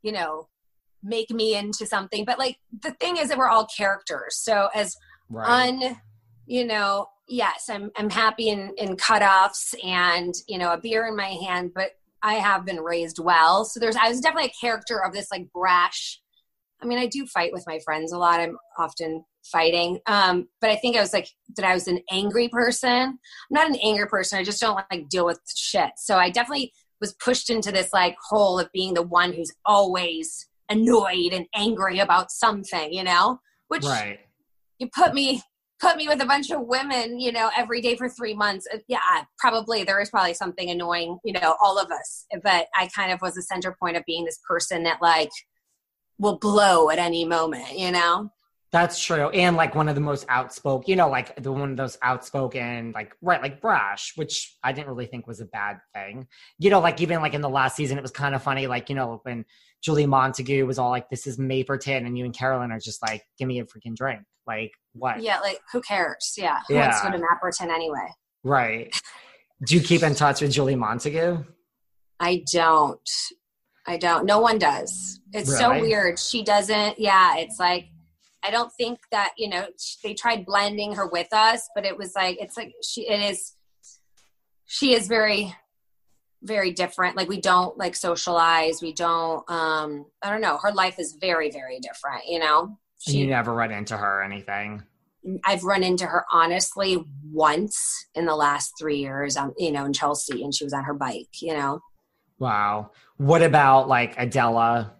you 0.02 0.10
know, 0.10 0.48
make 1.00 1.30
me 1.30 1.54
into 1.54 1.86
something. 1.86 2.24
But 2.24 2.40
like 2.40 2.56
the 2.82 2.90
thing 2.90 3.18
is 3.18 3.28
that 3.28 3.38
we're 3.38 3.48
all 3.48 3.68
characters. 3.76 4.40
So 4.42 4.68
as 4.74 4.96
right. 5.30 5.68
un 5.68 5.96
you 6.46 6.66
know, 6.66 7.06
yes, 7.28 7.68
I'm 7.68 7.90
I'm 7.96 8.10
happy 8.10 8.48
in 8.48 8.72
in 8.76 8.96
cutoffs 8.96 9.74
and 9.84 10.34
you 10.48 10.58
know 10.58 10.72
a 10.72 10.78
beer 10.78 11.06
in 11.06 11.16
my 11.16 11.28
hand, 11.28 11.72
but 11.74 11.92
I 12.22 12.34
have 12.34 12.64
been 12.64 12.80
raised 12.80 13.18
well. 13.18 13.64
So 13.64 13.80
there's 13.80 13.96
I 13.96 14.08
was 14.08 14.20
definitely 14.20 14.50
a 14.50 14.60
character 14.60 15.04
of 15.04 15.12
this 15.12 15.30
like 15.30 15.52
brash. 15.52 16.20
I 16.82 16.86
mean, 16.86 16.98
I 16.98 17.06
do 17.06 17.26
fight 17.26 17.52
with 17.52 17.64
my 17.66 17.78
friends 17.84 18.12
a 18.12 18.18
lot. 18.18 18.40
I'm 18.40 18.58
often 18.78 19.24
fighting, 19.44 20.00
um, 20.06 20.48
but 20.60 20.70
I 20.70 20.76
think 20.76 20.96
I 20.96 21.00
was 21.00 21.12
like 21.12 21.28
that. 21.56 21.64
I 21.64 21.74
was 21.74 21.88
an 21.88 22.00
angry 22.10 22.48
person. 22.48 22.90
I'm 22.90 23.18
not 23.50 23.68
an 23.68 23.76
angry 23.82 24.06
person. 24.06 24.38
I 24.38 24.44
just 24.44 24.60
don't 24.60 24.80
like 24.90 25.08
deal 25.08 25.26
with 25.26 25.40
shit. 25.54 25.90
So 25.96 26.16
I 26.16 26.30
definitely 26.30 26.72
was 27.00 27.14
pushed 27.14 27.50
into 27.50 27.72
this 27.72 27.92
like 27.92 28.16
hole 28.28 28.58
of 28.58 28.70
being 28.72 28.94
the 28.94 29.02
one 29.02 29.32
who's 29.32 29.52
always 29.66 30.48
annoyed 30.70 31.32
and 31.32 31.46
angry 31.54 31.98
about 31.98 32.30
something, 32.30 32.92
you 32.92 33.04
know. 33.04 33.40
Which 33.68 33.84
right. 33.84 34.20
you 34.78 34.88
put 34.94 35.14
me 35.14 35.42
put 35.84 35.96
me 35.96 36.08
with 36.08 36.22
a 36.22 36.26
bunch 36.26 36.50
of 36.50 36.62
women, 36.62 37.20
you 37.20 37.30
know, 37.30 37.50
every 37.56 37.80
day 37.80 37.94
for 37.94 38.08
three 38.08 38.34
months, 38.34 38.66
uh, 38.72 38.78
yeah, 38.88 38.98
probably 39.38 39.84
there 39.84 40.00
is 40.00 40.08
probably 40.08 40.34
something 40.34 40.70
annoying, 40.70 41.18
you 41.24 41.32
know, 41.32 41.56
all 41.62 41.78
of 41.78 41.90
us. 41.90 42.26
But 42.42 42.66
I 42.76 42.88
kind 42.94 43.12
of 43.12 43.20
was 43.20 43.34
the 43.34 43.42
center 43.42 43.76
point 43.78 43.96
of 43.96 44.02
being 44.06 44.24
this 44.24 44.40
person 44.48 44.84
that 44.84 45.02
like 45.02 45.30
will 46.18 46.38
blow 46.38 46.90
at 46.90 46.98
any 46.98 47.24
moment, 47.24 47.78
you 47.78 47.90
know? 47.90 48.30
That's 48.72 49.00
true. 49.00 49.28
And 49.28 49.56
like 49.56 49.76
one 49.76 49.88
of 49.88 49.94
the 49.94 50.00
most 50.00 50.26
outspoken, 50.28 50.90
you 50.90 50.96
know, 50.96 51.08
like 51.08 51.40
the 51.40 51.52
one 51.52 51.70
of 51.70 51.76
those 51.76 51.96
outspoken, 52.02 52.90
like 52.92 53.14
right, 53.22 53.40
like 53.40 53.60
brash, 53.60 54.12
which 54.16 54.56
I 54.64 54.72
didn't 54.72 54.88
really 54.88 55.06
think 55.06 55.28
was 55.28 55.40
a 55.40 55.44
bad 55.44 55.78
thing. 55.94 56.26
You 56.58 56.70
know, 56.70 56.80
like 56.80 57.00
even 57.00 57.20
like 57.20 57.34
in 57.34 57.40
the 57.40 57.48
last 57.48 57.76
season, 57.76 57.98
it 57.98 58.02
was 58.02 58.10
kind 58.10 58.34
of 58.34 58.42
funny, 58.42 58.66
like, 58.66 58.88
you 58.88 58.96
know, 58.96 59.20
when 59.22 59.44
Julie 59.84 60.06
Montagu 60.06 60.66
was 60.66 60.78
all 60.78 60.90
like, 60.90 61.10
This 61.10 61.26
is 61.26 61.36
Mapperton, 61.36 62.06
and 62.06 62.16
you 62.16 62.24
and 62.24 62.34
Caroline 62.34 62.72
are 62.72 62.80
just 62.80 63.02
like, 63.02 63.22
Give 63.38 63.46
me 63.46 63.60
a 63.60 63.64
freaking 63.64 63.94
drink. 63.94 64.22
Like 64.46 64.72
what? 64.92 65.22
Yeah, 65.22 65.40
like 65.40 65.60
who 65.72 65.80
cares? 65.80 66.34
Yeah. 66.36 66.58
Who 66.68 66.74
yeah. 66.74 66.86
wants 66.86 67.00
to 67.00 67.10
go 67.10 67.16
to 67.16 67.22
Mapperton 67.22 67.72
anyway? 67.72 68.08
Right. 68.42 68.94
Do 69.64 69.74
you 69.74 69.80
keep 69.80 70.02
in 70.02 70.14
touch 70.14 70.40
with 70.40 70.52
Julie 70.52 70.74
Montagu? 70.74 71.46
I 72.20 72.44
don't. 72.52 73.10
I 73.86 73.96
don't. 73.96 74.24
No 74.24 74.40
one 74.40 74.58
does. 74.58 75.20
It's 75.32 75.48
really? 75.48 75.60
so 75.60 75.80
weird. 75.80 76.18
She 76.18 76.42
doesn't. 76.42 76.98
Yeah, 76.98 77.36
it's 77.36 77.58
like 77.58 77.88
I 78.42 78.50
don't 78.50 78.72
think 78.72 78.98
that 79.10 79.32
you 79.38 79.48
know 79.48 79.66
they 80.02 80.14
tried 80.14 80.44
blending 80.44 80.94
her 80.94 81.06
with 81.06 81.32
us, 81.32 81.68
but 81.74 81.84
it 81.84 81.96
was 81.96 82.12
like 82.14 82.38
it's 82.40 82.56
like 82.56 82.72
she 82.82 83.08
it 83.08 83.20
is. 83.20 83.54
She 84.66 84.94
is 84.94 85.08
very, 85.08 85.54
very 86.44 86.72
different. 86.72 87.16
Like 87.16 87.28
we 87.28 87.40
don't 87.40 87.76
like 87.76 87.96
socialize. 87.96 88.80
We 88.82 88.92
don't. 88.92 89.48
um 89.50 90.06
I 90.22 90.30
don't 90.30 90.40
know. 90.40 90.58
Her 90.62 90.72
life 90.72 90.98
is 90.98 91.16
very, 91.20 91.50
very 91.50 91.80
different. 91.80 92.22
You 92.28 92.38
know. 92.38 92.78
She, 92.98 93.18
you 93.18 93.26
never 93.26 93.52
run 93.52 93.70
into 93.70 93.96
her 93.96 94.20
or 94.20 94.22
anything? 94.22 94.82
I've 95.44 95.64
run 95.64 95.82
into 95.82 96.06
her 96.06 96.24
honestly 96.30 97.04
once 97.30 98.06
in 98.14 98.26
the 98.26 98.36
last 98.36 98.74
three 98.78 98.98
years, 98.98 99.36
um, 99.36 99.54
you 99.58 99.72
know, 99.72 99.84
in 99.84 99.92
Chelsea, 99.92 100.42
and 100.42 100.54
she 100.54 100.64
was 100.64 100.72
on 100.72 100.84
her 100.84 100.94
bike, 100.94 101.42
you 101.42 101.54
know. 101.54 101.80
Wow. 102.38 102.90
What 103.16 103.42
about 103.42 103.88
like 103.88 104.14
Adela? 104.18 104.94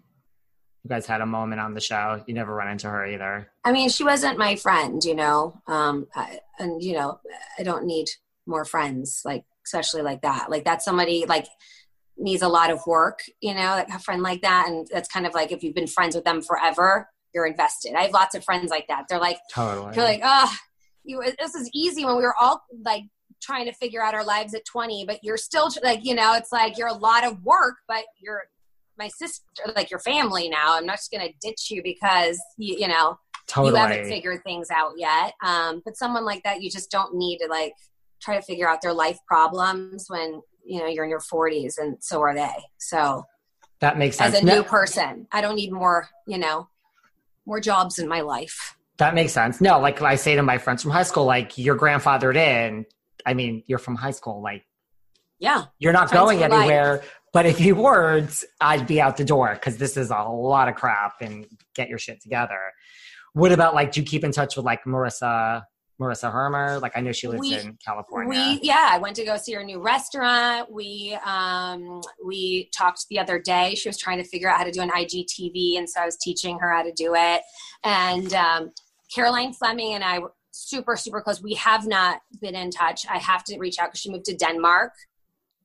You 0.83 0.89
guys 0.89 1.07
had 1.07 1.21
a 1.21 1.27
moment 1.27 1.61
on 1.61 1.75
the 1.75 1.81
show. 1.81 2.23
You 2.27 2.35
never 2.35 2.55
run 2.55 2.69
into 2.69 2.89
her 2.89 3.07
either. 3.07 3.49
I 3.65 3.73
mean, 3.73 3.89
she 3.89 4.05
wasn't 4.05 4.39
my 4.39 4.57
friend, 4.57 5.03
you 5.03 5.15
know. 5.15 5.61
Um, 5.67 6.07
I, 6.15 6.41
and 6.59 6.83
you 6.83 6.95
know, 6.95 7.21
I 7.59 7.63
don't 7.63 7.87
need 7.87 8.09
more 8.47 8.65
friends, 8.65 9.23
like 9.25 9.45
especially 9.65 10.03
like 10.03 10.23
that. 10.23 10.51
Like 10.51 10.65
that's 10.65 10.85
somebody 10.85 11.25
like 11.27 11.47
needs 12.17 12.43
a 12.43 12.49
lot 12.49 12.71
of 12.71 12.87
work, 12.87 13.21
you 13.41 13.55
know, 13.55 13.71
like 13.71 13.89
a 13.89 13.99
friend 13.99 14.23
like 14.23 14.43
that, 14.43 14.69
and 14.69 14.87
that's 14.93 15.09
kind 15.09 15.27
of 15.27 15.35
like 15.35 15.53
if 15.53 15.63
you've 15.63 15.75
been 15.75 15.87
friends 15.87 16.15
with 16.15 16.25
them 16.25 16.43
forever 16.43 17.09
you're 17.35 17.47
invested. 17.47 17.95
I 17.95 18.03
have 18.03 18.13
lots 18.13 18.35
of 18.35 18.45
friends 18.45 18.71
like 18.71 18.87
that. 18.89 19.07
They're 19.09 19.19
like, 19.19 19.39
totally. 19.53 19.93
They're 19.95 20.05
like, 20.05 20.21
oh, 20.23 20.57
you, 21.03 21.23
this 21.39 21.55
is 21.55 21.69
easy 21.75 22.05
when 22.05 22.17
we 22.17 22.23
were 22.23 22.35
all 22.41 22.63
like 22.85 23.03
trying 23.43 23.67
to 23.67 23.73
figure 23.73 24.03
out 24.03 24.15
our 24.15 24.25
lives 24.25 24.55
at 24.55 24.65
20, 24.65 25.05
but 25.05 25.19
you're 25.23 25.37
still 25.37 25.69
like, 25.83 26.05
you 26.05 26.15
know, 26.15 26.35
it's 26.35 26.53
like 26.53 26.79
you're 26.79 26.89
a 26.89 26.95
lot 26.95 27.25
of 27.25 27.43
work, 27.43 27.75
but 27.89 28.05
you're 28.23 28.45
my 28.97 29.09
sister, 29.09 29.43
like 29.75 29.91
your 29.91 30.01
family 30.01 30.49
now. 30.49 30.77
I'm 30.77 30.87
not 30.87 30.97
just 30.97 31.11
going 31.11 31.27
to 31.27 31.35
ditch 31.43 31.67
you 31.71 31.83
because 31.83 32.41
you, 32.57 32.77
you 32.79 32.89
know, 32.89 33.19
totally. 33.49 33.73
you 33.73 33.77
haven't 33.77 34.07
figured 34.07 34.43
things 34.45 34.71
out 34.71 34.93
yet. 34.97 35.35
Um, 35.45 35.83
but 35.85 35.97
someone 35.97 36.25
like 36.25 36.45
that, 36.45 36.63
you 36.63 36.71
just 36.71 36.91
don't 36.91 37.17
need 37.17 37.39
to 37.39 37.49
like 37.49 37.75
try 38.25 38.37
to 38.37 38.43
figure 38.43 38.69
out 38.69 38.81
their 38.81 38.95
life 38.95 39.19
problems 39.27 40.07
when, 40.09 40.41
you 40.65 40.81
know, 40.81 40.87
you're 40.87 41.05
in 41.05 41.11
your 41.11 41.21
40s 41.21 41.75
and 41.79 41.97
so 42.01 42.23
are 42.23 42.35
they. 42.35 42.55
So 42.79 43.27
that 43.81 43.99
makes 43.99 44.17
sense. 44.17 44.35
As 44.35 44.43
a 44.43 44.47
new 44.47 44.63
person, 44.63 45.27
I 45.31 45.41
don't 45.41 45.57
need 45.57 45.73
more, 45.73 46.09
you 46.27 46.39
know, 46.39 46.69
more 47.47 47.61
jobs 47.61 47.99
in 47.99 48.09
my 48.09 48.23
life. 48.23 48.77
That 48.97 49.15
makes 49.15 49.33
sense. 49.33 49.61
No, 49.61 49.79
like 49.79 50.01
I 50.01 50.15
say 50.15 50.37
to 50.37 50.43
my 50.43 50.59
friends 50.59 50.83
from 50.83 50.93
high 50.93 51.03
school, 51.03 51.25
like 51.25 51.59
you're 51.59 51.77
grandfathered 51.77 52.37
in. 52.37 52.87
I 53.27 53.35
mean, 53.35 53.63
you're 53.67 53.79
from 53.79 53.97
high 53.97 54.13
school, 54.13 54.43
like 54.43 54.65
yeah, 55.39 55.65
you're 55.79 55.93
not 55.93 56.11
going 56.11 56.43
anywhere. 56.43 56.97
Life. 56.99 57.21
But 57.33 57.47
if 57.47 57.61
you 57.61 57.75
weren't, 57.75 58.45
I'd 58.61 58.87
be 58.87 59.01
out 59.01 59.17
the 59.17 59.25
door 59.25 59.53
because 59.55 59.77
this 59.77 59.97
is 59.97 60.11
a 60.11 60.23
lot 60.23 60.69
of 60.69 60.77
crap 60.77 61.15
and 61.21 61.47
get 61.75 61.89
your 61.89 61.99
shit 61.99 62.23
together. 62.23 62.61
What 63.33 63.51
about 63.51 63.75
like, 63.75 63.91
do 63.91 64.01
you 64.01 64.07
keep 64.07 64.23
in 64.23 64.31
touch 64.31 64.57
with 64.57 64.65
like 64.65 64.85
Marissa 64.85 65.65
Marissa 66.01 66.33
Hermer? 66.33 66.79
Like 66.81 66.97
I 66.97 67.01
know 67.01 67.13
she 67.13 67.29
lives 67.29 67.41
We- 67.41 67.55
in 67.55 67.79
California. 67.85 68.29
We 68.29 68.61
yeah, 68.63 68.89
I 68.91 68.99
went 68.99 69.17
to 69.17 69.25
go 69.25 69.37
see 69.37 69.53
her 69.53 69.63
new 69.63 69.81
restaurant. 69.81 70.71
We 70.73 71.17
um 71.25 72.01
we 72.25 72.71
talked 72.77 73.07
the 73.09 73.19
other 73.19 73.39
day. 73.39 73.75
She 73.75 73.89
was 73.89 73.99
trying 73.99 74.19
to 74.19 74.25
figure 74.25 74.51
out 74.51 74.59
how 74.59 74.65
to 74.65 74.73
do 74.73 74.81
an 74.81 74.91
IGTV, 74.91 75.79
and 75.79 75.89
so 75.89 76.01
I 76.01 76.05
was 76.07 76.17
teaching 76.17 76.59
her 76.59 76.71
how 76.71 76.83
to 76.83 76.93
do 76.93 77.15
it. 77.15 77.43
And 77.85 78.33
um, 78.35 78.73
Caroline 79.15 79.53
Fleming 79.53 79.95
and 79.95 80.03
I 80.03 80.19
were 80.19 80.33
super 80.51 80.97
super 80.97 81.21
close. 81.21 81.43
We 81.43 81.55
have 81.55 81.87
not 81.87 82.21
been 82.41 82.57
in 82.57 82.71
touch. 82.71 83.07
I 83.09 83.19
have 83.19 83.45
to 83.45 83.59
reach 83.59 83.79
out 83.79 83.89
because 83.89 84.01
she 84.01 84.11
moved 84.11 84.25
to 84.27 84.37
Denmark. 84.37 84.93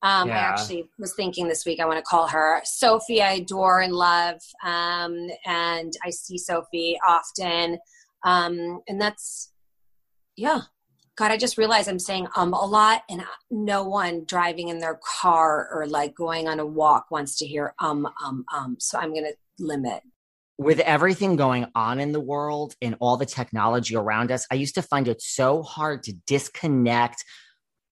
Um, 0.01 0.29
I 0.29 0.37
actually 0.37 0.85
was 0.97 1.13
thinking 1.13 1.49
this 1.49 1.65
week 1.65 1.81
I 1.81 1.85
want 1.85 1.97
to 1.97 2.03
call 2.03 2.27
her. 2.27 2.61
Sophie, 2.63 3.21
I 3.21 3.33
adore 3.33 3.81
and 3.81 3.93
love, 3.93 4.39
um, 4.63 5.27
and 5.45 5.91
I 6.05 6.09
see 6.11 6.37
Sophie 6.37 6.97
often. 7.05 7.79
Um, 8.23 8.79
and 8.87 9.01
that's 9.01 9.48
yeah. 10.39 10.61
God, 11.17 11.31
I 11.31 11.37
just 11.37 11.57
realized 11.57 11.89
I'm 11.89 11.99
saying 11.99 12.27
um 12.35 12.53
a 12.53 12.65
lot, 12.65 13.03
and 13.09 13.23
no 13.51 13.83
one 13.83 14.23
driving 14.25 14.69
in 14.69 14.79
their 14.79 14.99
car 15.03 15.69
or 15.73 15.85
like 15.85 16.15
going 16.15 16.47
on 16.47 16.59
a 16.59 16.65
walk 16.65 17.11
wants 17.11 17.37
to 17.39 17.45
hear 17.45 17.73
um 17.79 18.07
um 18.23 18.45
um. 18.53 18.77
So 18.79 18.97
I'm 18.97 19.13
gonna 19.13 19.35
limit. 19.59 20.01
with 20.57 20.79
everything 20.81 21.37
going 21.37 21.65
on 21.73 21.99
in 22.01 22.11
the 22.11 22.19
world 22.19 22.75
and 22.81 22.95
all 22.99 23.15
the 23.17 23.25
technology 23.25 23.95
around 23.95 24.29
us, 24.29 24.45
I 24.51 24.55
used 24.55 24.75
to 24.75 24.81
find 24.81 25.07
it 25.07 25.21
so 25.21 25.63
hard 25.63 26.03
to 26.03 26.13
disconnect, 26.27 27.23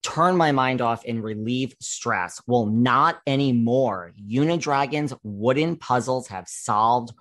turn 0.03 0.35
my 0.35 0.51
mind 0.51 0.81
off, 0.81 1.01
and 1.07 1.23
relieve 1.23 1.73
stress. 1.81 2.41
Well, 2.45 2.65
not 2.65 3.19
anymore. 3.25 4.11
Unidragon's 4.21 5.13
wooden 5.23 5.77
puzzles 5.77 6.27
have 6.27 6.47
solved 6.47 7.13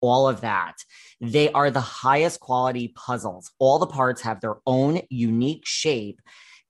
all 0.00 0.28
of 0.28 0.40
that. 0.42 0.76
They 1.20 1.50
are 1.52 1.70
the 1.70 1.80
highest 1.80 2.40
quality 2.40 2.88
puzzles. 2.88 3.50
All 3.58 3.78
the 3.78 3.86
parts 3.86 4.22
have 4.22 4.40
their 4.40 4.56
own 4.66 5.00
unique 5.10 5.66
shape. 5.66 6.20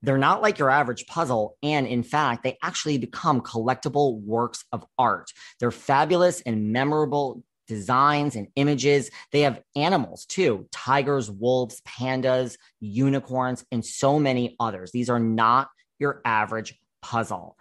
They're 0.03 0.19
not 0.19 0.43
like 0.43 0.59
your 0.59 0.71
average 0.71 1.07
puzzle. 1.07 1.57
And 1.63 1.87
in 1.87 2.03
fact, 2.03 2.43
they 2.43 2.59
actually 2.63 2.99
become 2.99 3.41
collectible 3.43 4.21
works 4.23 4.65
of 4.73 4.85
art. 4.99 5.31
They're 5.59 5.71
fabulous 5.71 6.41
and 6.41 6.73
memorable 6.73 7.43
designs 7.69 8.35
and 8.35 8.49
images. 8.57 9.11
They 9.31 9.43
have 9.43 9.63
animals 9.77 10.25
too 10.27 10.67
tigers, 10.73 11.31
wolves, 11.31 11.81
pandas, 11.87 12.57
unicorns, 12.81 13.65
and 13.71 13.85
so 13.85 14.19
many 14.19 14.57
others. 14.59 14.91
These 14.91 15.09
are 15.09 15.21
not 15.21 15.69
your 15.99 16.21
average 16.25 16.77
puzzle. 17.01 17.57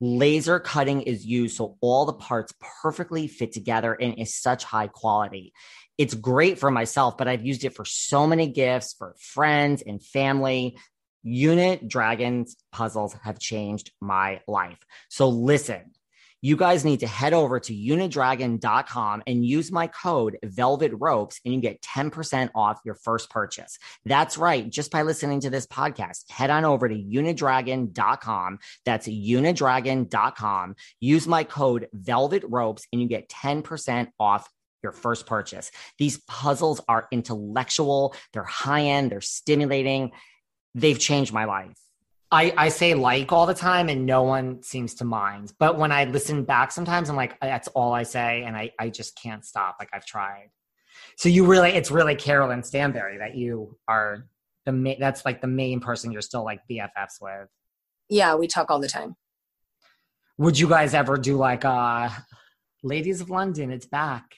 Laser 0.00 0.60
cutting 0.60 1.02
is 1.02 1.24
used 1.24 1.56
so 1.56 1.76
all 1.80 2.04
the 2.04 2.12
parts 2.12 2.52
perfectly 2.82 3.26
fit 3.26 3.52
together 3.52 3.94
and 3.94 4.18
is 4.18 4.34
such 4.34 4.64
high 4.64 4.88
quality. 4.88 5.52
It's 5.96 6.14
great 6.14 6.58
for 6.58 6.70
myself, 6.70 7.16
but 7.16 7.28
I've 7.28 7.46
used 7.46 7.64
it 7.64 7.74
for 7.74 7.84
so 7.84 8.26
many 8.26 8.48
gifts 8.48 8.94
for 8.98 9.14
friends 9.18 9.82
and 9.82 10.02
family. 10.02 10.76
Unidragon's 11.24 12.56
puzzles 12.72 13.14
have 13.22 13.38
changed 13.38 13.92
my 14.00 14.40
life. 14.46 14.78
So 15.08 15.28
listen, 15.28 15.92
you 16.44 16.58
guys 16.58 16.84
need 16.84 17.00
to 17.00 17.06
head 17.06 17.32
over 17.32 17.58
to 17.58 17.72
unidragon.com 17.72 19.22
and 19.26 19.46
use 19.46 19.72
my 19.72 19.86
code 19.86 20.36
velvet 20.44 20.92
ropes 20.94 21.40
and 21.42 21.54
you 21.54 21.60
get 21.62 21.80
10% 21.80 22.50
off 22.54 22.82
your 22.84 22.96
first 22.96 23.30
purchase. 23.30 23.78
That's 24.04 24.36
right. 24.36 24.68
Just 24.68 24.90
by 24.90 25.00
listening 25.00 25.40
to 25.40 25.48
this 25.48 25.66
podcast, 25.66 26.30
head 26.30 26.50
on 26.50 26.66
over 26.66 26.86
to 26.86 26.94
unidragon.com. 26.94 28.58
That's 28.84 29.08
unidragon.com. 29.08 30.76
Use 31.00 31.26
my 31.26 31.44
code 31.44 31.88
velvet 31.94 32.44
ropes 32.46 32.86
and 32.92 33.00
you 33.00 33.08
get 33.08 33.30
10% 33.30 34.08
off 34.20 34.46
your 34.82 34.92
first 34.92 35.24
purchase. 35.24 35.70
These 35.98 36.18
puzzles 36.28 36.82
are 36.86 37.08
intellectual, 37.10 38.14
they're 38.34 38.44
high 38.44 38.82
end, 38.82 39.10
they're 39.10 39.22
stimulating. 39.22 40.12
They've 40.74 40.98
changed 40.98 41.32
my 41.32 41.46
life. 41.46 41.83
I, 42.34 42.52
I 42.56 42.68
say 42.68 42.94
like 42.94 43.32
all 43.32 43.46
the 43.46 43.54
time 43.54 43.88
and 43.88 44.04
no 44.06 44.24
one 44.24 44.62
seems 44.62 44.94
to 44.96 45.04
mind. 45.04 45.52
But 45.58 45.78
when 45.78 45.92
I 45.92 46.04
listen 46.04 46.44
back 46.44 46.72
sometimes, 46.72 47.08
I'm 47.08 47.16
like, 47.16 47.38
that's 47.40 47.68
all 47.68 47.92
I 47.92 48.02
say. 48.02 48.42
And 48.44 48.56
I, 48.56 48.72
I 48.78 48.90
just 48.90 49.16
can't 49.20 49.44
stop. 49.44 49.76
Like 49.78 49.90
I've 49.92 50.04
tried. 50.04 50.50
So 51.16 51.28
you 51.28 51.46
really, 51.46 51.70
it's 51.70 51.90
really 51.90 52.14
Caroline 52.16 52.62
Stanbury 52.64 53.18
that 53.18 53.36
you 53.36 53.78
are 53.86 54.26
the 54.66 54.72
main, 54.72 54.98
that's 54.98 55.24
like 55.24 55.40
the 55.40 55.46
main 55.46 55.78
person 55.80 56.10
you're 56.10 56.22
still 56.22 56.44
like 56.44 56.60
BFFs 56.70 57.20
with. 57.20 57.48
Yeah, 58.08 58.34
we 58.34 58.48
talk 58.48 58.70
all 58.70 58.80
the 58.80 58.88
time. 58.88 59.14
Would 60.38 60.58
you 60.58 60.68
guys 60.68 60.94
ever 60.94 61.16
do 61.16 61.36
like 61.36 61.64
uh 61.64 62.08
Ladies 62.82 63.20
of 63.22 63.30
London, 63.30 63.70
it's 63.70 63.86
back. 63.86 64.34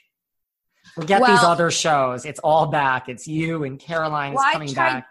Forget 0.94 1.20
these 1.26 1.42
other 1.42 1.70
shows. 1.70 2.24
It's 2.24 2.38
all 2.40 2.66
back. 2.68 3.08
It's 3.08 3.26
you 3.26 3.64
and 3.64 3.78
Caroline's 3.78 4.36
Well, 4.36 4.52
coming 4.52 4.72
tried- 4.72 4.92
back. 5.00 5.06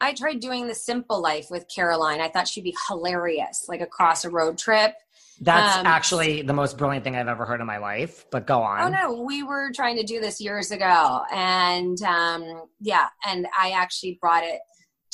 I 0.00 0.14
tried 0.14 0.40
doing 0.40 0.66
the 0.66 0.74
simple 0.74 1.20
life 1.20 1.46
with 1.50 1.66
Caroline. 1.74 2.20
I 2.20 2.28
thought 2.28 2.48
she'd 2.48 2.64
be 2.64 2.76
hilarious, 2.86 3.66
like 3.68 3.80
across 3.80 4.24
a 4.24 4.30
road 4.30 4.58
trip. 4.58 4.94
That's 5.40 5.76
um, 5.76 5.86
actually 5.86 6.42
the 6.42 6.52
most 6.52 6.78
brilliant 6.78 7.04
thing 7.04 7.16
I've 7.16 7.28
ever 7.28 7.44
heard 7.44 7.60
in 7.60 7.66
my 7.66 7.78
life. 7.78 8.26
But 8.30 8.46
go 8.46 8.60
on. 8.62 8.80
Oh 8.82 8.88
no, 8.88 9.22
we 9.22 9.42
were 9.42 9.70
trying 9.74 9.96
to 9.96 10.02
do 10.02 10.20
this 10.20 10.40
years 10.40 10.70
ago, 10.70 11.22
and 11.32 12.00
um, 12.02 12.64
yeah, 12.80 13.08
and 13.24 13.46
I 13.58 13.70
actually 13.70 14.18
brought 14.20 14.42
it 14.44 14.60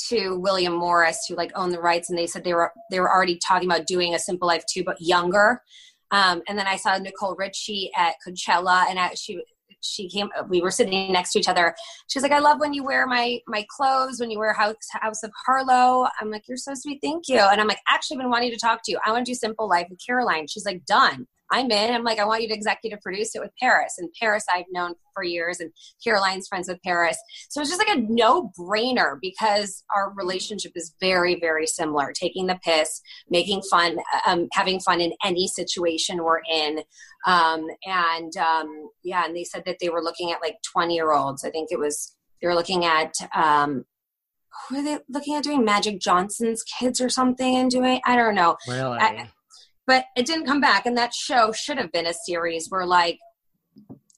to 0.08 0.36
William 0.38 0.74
Morris, 0.74 1.26
who 1.28 1.36
like 1.36 1.52
owned 1.54 1.72
the 1.72 1.80
rights, 1.80 2.08
and 2.08 2.18
they 2.18 2.26
said 2.26 2.44
they 2.44 2.54
were 2.54 2.72
they 2.90 3.00
were 3.00 3.10
already 3.10 3.38
talking 3.38 3.70
about 3.70 3.86
doing 3.86 4.14
a 4.14 4.18
Simple 4.18 4.48
Life 4.48 4.64
too, 4.66 4.82
but 4.84 4.96
younger. 5.00 5.62
Um, 6.10 6.42
and 6.48 6.58
then 6.58 6.66
I 6.66 6.76
saw 6.76 6.96
Nicole 6.96 7.34
Richie 7.34 7.90
at 7.96 8.14
Coachella, 8.26 8.84
and 8.88 8.98
I, 8.98 9.14
she 9.14 9.42
she 9.84 10.08
came. 10.08 10.30
We 10.48 10.60
were 10.62 10.70
sitting 10.70 11.12
next 11.12 11.32
to 11.32 11.38
each 11.38 11.48
other. 11.48 11.74
She's 12.08 12.22
like, 12.22 12.32
"I 12.32 12.38
love 12.38 12.60
when 12.60 12.72
you 12.72 12.84
wear 12.84 13.06
my 13.06 13.40
my 13.46 13.64
clothes. 13.68 14.20
When 14.20 14.30
you 14.30 14.38
wear 14.38 14.52
House 14.52 14.76
House 14.92 15.22
of 15.22 15.32
Harlow." 15.46 16.08
I'm 16.20 16.30
like, 16.30 16.48
"You're 16.48 16.56
so 16.56 16.74
sweet, 16.74 17.00
thank 17.02 17.28
you." 17.28 17.38
And 17.38 17.60
I'm 17.60 17.68
like, 17.68 17.80
"Actually, 17.88 18.18
been 18.18 18.30
wanting 18.30 18.50
to 18.50 18.58
talk 18.58 18.80
to 18.84 18.92
you. 18.92 18.98
I 19.04 19.12
want 19.12 19.26
to 19.26 19.30
do 19.30 19.34
Simple 19.34 19.68
Life 19.68 19.88
with 19.90 20.00
Caroline." 20.04 20.46
She's 20.48 20.64
like, 20.66 20.84
"Done." 20.86 21.26
I'm 21.54 21.70
in. 21.70 21.94
I'm 21.94 22.02
like, 22.02 22.18
I 22.18 22.24
want 22.24 22.42
you 22.42 22.48
to 22.48 22.54
executive 22.54 23.00
produce 23.00 23.36
it 23.36 23.40
with 23.40 23.52
Paris. 23.60 23.94
And 23.98 24.10
Paris, 24.20 24.44
I've 24.52 24.64
known 24.72 24.94
for 25.14 25.22
years, 25.22 25.60
and 25.60 25.70
Caroline's 26.02 26.48
friends 26.48 26.68
with 26.68 26.82
Paris. 26.82 27.16
So 27.48 27.60
it's 27.60 27.70
just 27.70 27.78
like 27.86 27.96
a 27.96 28.00
no 28.00 28.50
brainer 28.58 29.18
because 29.22 29.84
our 29.94 30.12
relationship 30.16 30.72
is 30.74 30.94
very, 31.00 31.38
very 31.38 31.68
similar. 31.68 32.12
Taking 32.12 32.48
the 32.48 32.58
piss, 32.64 33.00
making 33.30 33.62
fun, 33.70 33.98
um, 34.26 34.48
having 34.52 34.80
fun 34.80 35.00
in 35.00 35.12
any 35.24 35.46
situation 35.46 36.24
we're 36.24 36.42
in. 36.50 36.80
Um, 37.24 37.68
and 37.86 38.36
um, 38.36 38.90
yeah, 39.04 39.24
and 39.24 39.36
they 39.36 39.44
said 39.44 39.62
that 39.66 39.76
they 39.80 39.90
were 39.90 40.02
looking 40.02 40.32
at 40.32 40.42
like 40.42 40.56
20 40.72 40.92
year 40.92 41.12
olds. 41.12 41.44
I 41.44 41.50
think 41.50 41.70
it 41.70 41.78
was, 41.78 42.16
they 42.42 42.48
were 42.48 42.54
looking 42.56 42.84
at, 42.84 43.14
um, 43.34 43.84
who 44.68 44.78
are 44.78 44.82
they 44.82 44.98
looking 45.08 45.36
at 45.36 45.44
doing 45.44 45.64
Magic 45.64 46.00
Johnson's 46.00 46.64
kids 46.64 47.00
or 47.00 47.08
something 47.08 47.56
and 47.56 47.70
doing, 47.70 48.00
I 48.04 48.16
don't 48.16 48.34
know 48.34 48.56
Really? 48.68 48.98
I- 48.98 49.30
but 49.86 50.04
it 50.16 50.26
didn't 50.26 50.46
come 50.46 50.60
back 50.60 50.86
and 50.86 50.96
that 50.96 51.14
show 51.14 51.52
should 51.52 51.78
have 51.78 51.92
been 51.92 52.06
a 52.06 52.14
series 52.14 52.68
where 52.68 52.86
like 52.86 53.18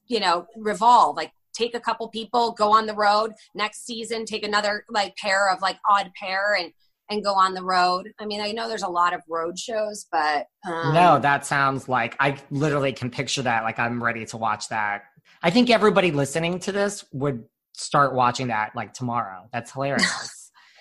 you 0.06 0.20
know 0.20 0.46
revolve 0.56 1.16
like 1.16 1.32
take 1.54 1.74
a 1.74 1.80
couple 1.80 2.08
people 2.08 2.52
go 2.52 2.70
on 2.70 2.86
the 2.86 2.94
road 2.94 3.32
next 3.54 3.86
season 3.86 4.24
take 4.24 4.44
another 4.44 4.84
like 4.90 5.16
pair 5.16 5.50
of 5.50 5.60
like 5.62 5.78
odd 5.88 6.10
pair 6.20 6.54
and 6.54 6.72
and 7.08 7.24
go 7.24 7.34
on 7.34 7.54
the 7.54 7.62
road 7.62 8.12
i 8.18 8.26
mean 8.26 8.40
i 8.40 8.52
know 8.52 8.68
there's 8.68 8.82
a 8.82 8.88
lot 8.88 9.14
of 9.14 9.20
road 9.28 9.58
shows 9.58 10.06
but 10.10 10.46
um, 10.66 10.94
no, 10.94 11.18
that 11.20 11.46
sounds 11.46 11.88
like 11.88 12.16
I 12.18 12.36
literally 12.50 12.92
can 12.92 13.10
picture 13.10 13.42
that. 13.42 13.62
Like 13.62 13.78
I'm 13.78 14.02
ready 14.02 14.26
to 14.26 14.36
watch 14.36 14.68
that. 14.70 15.04
I 15.42 15.50
think 15.50 15.70
everybody 15.70 16.10
listening 16.10 16.58
to 16.60 16.72
this 16.72 17.04
would 17.12 17.44
start 17.74 18.14
watching 18.14 18.48
that 18.48 18.74
like 18.74 18.92
tomorrow. 18.92 19.48
That's 19.52 19.70
hilarious. 19.72 20.32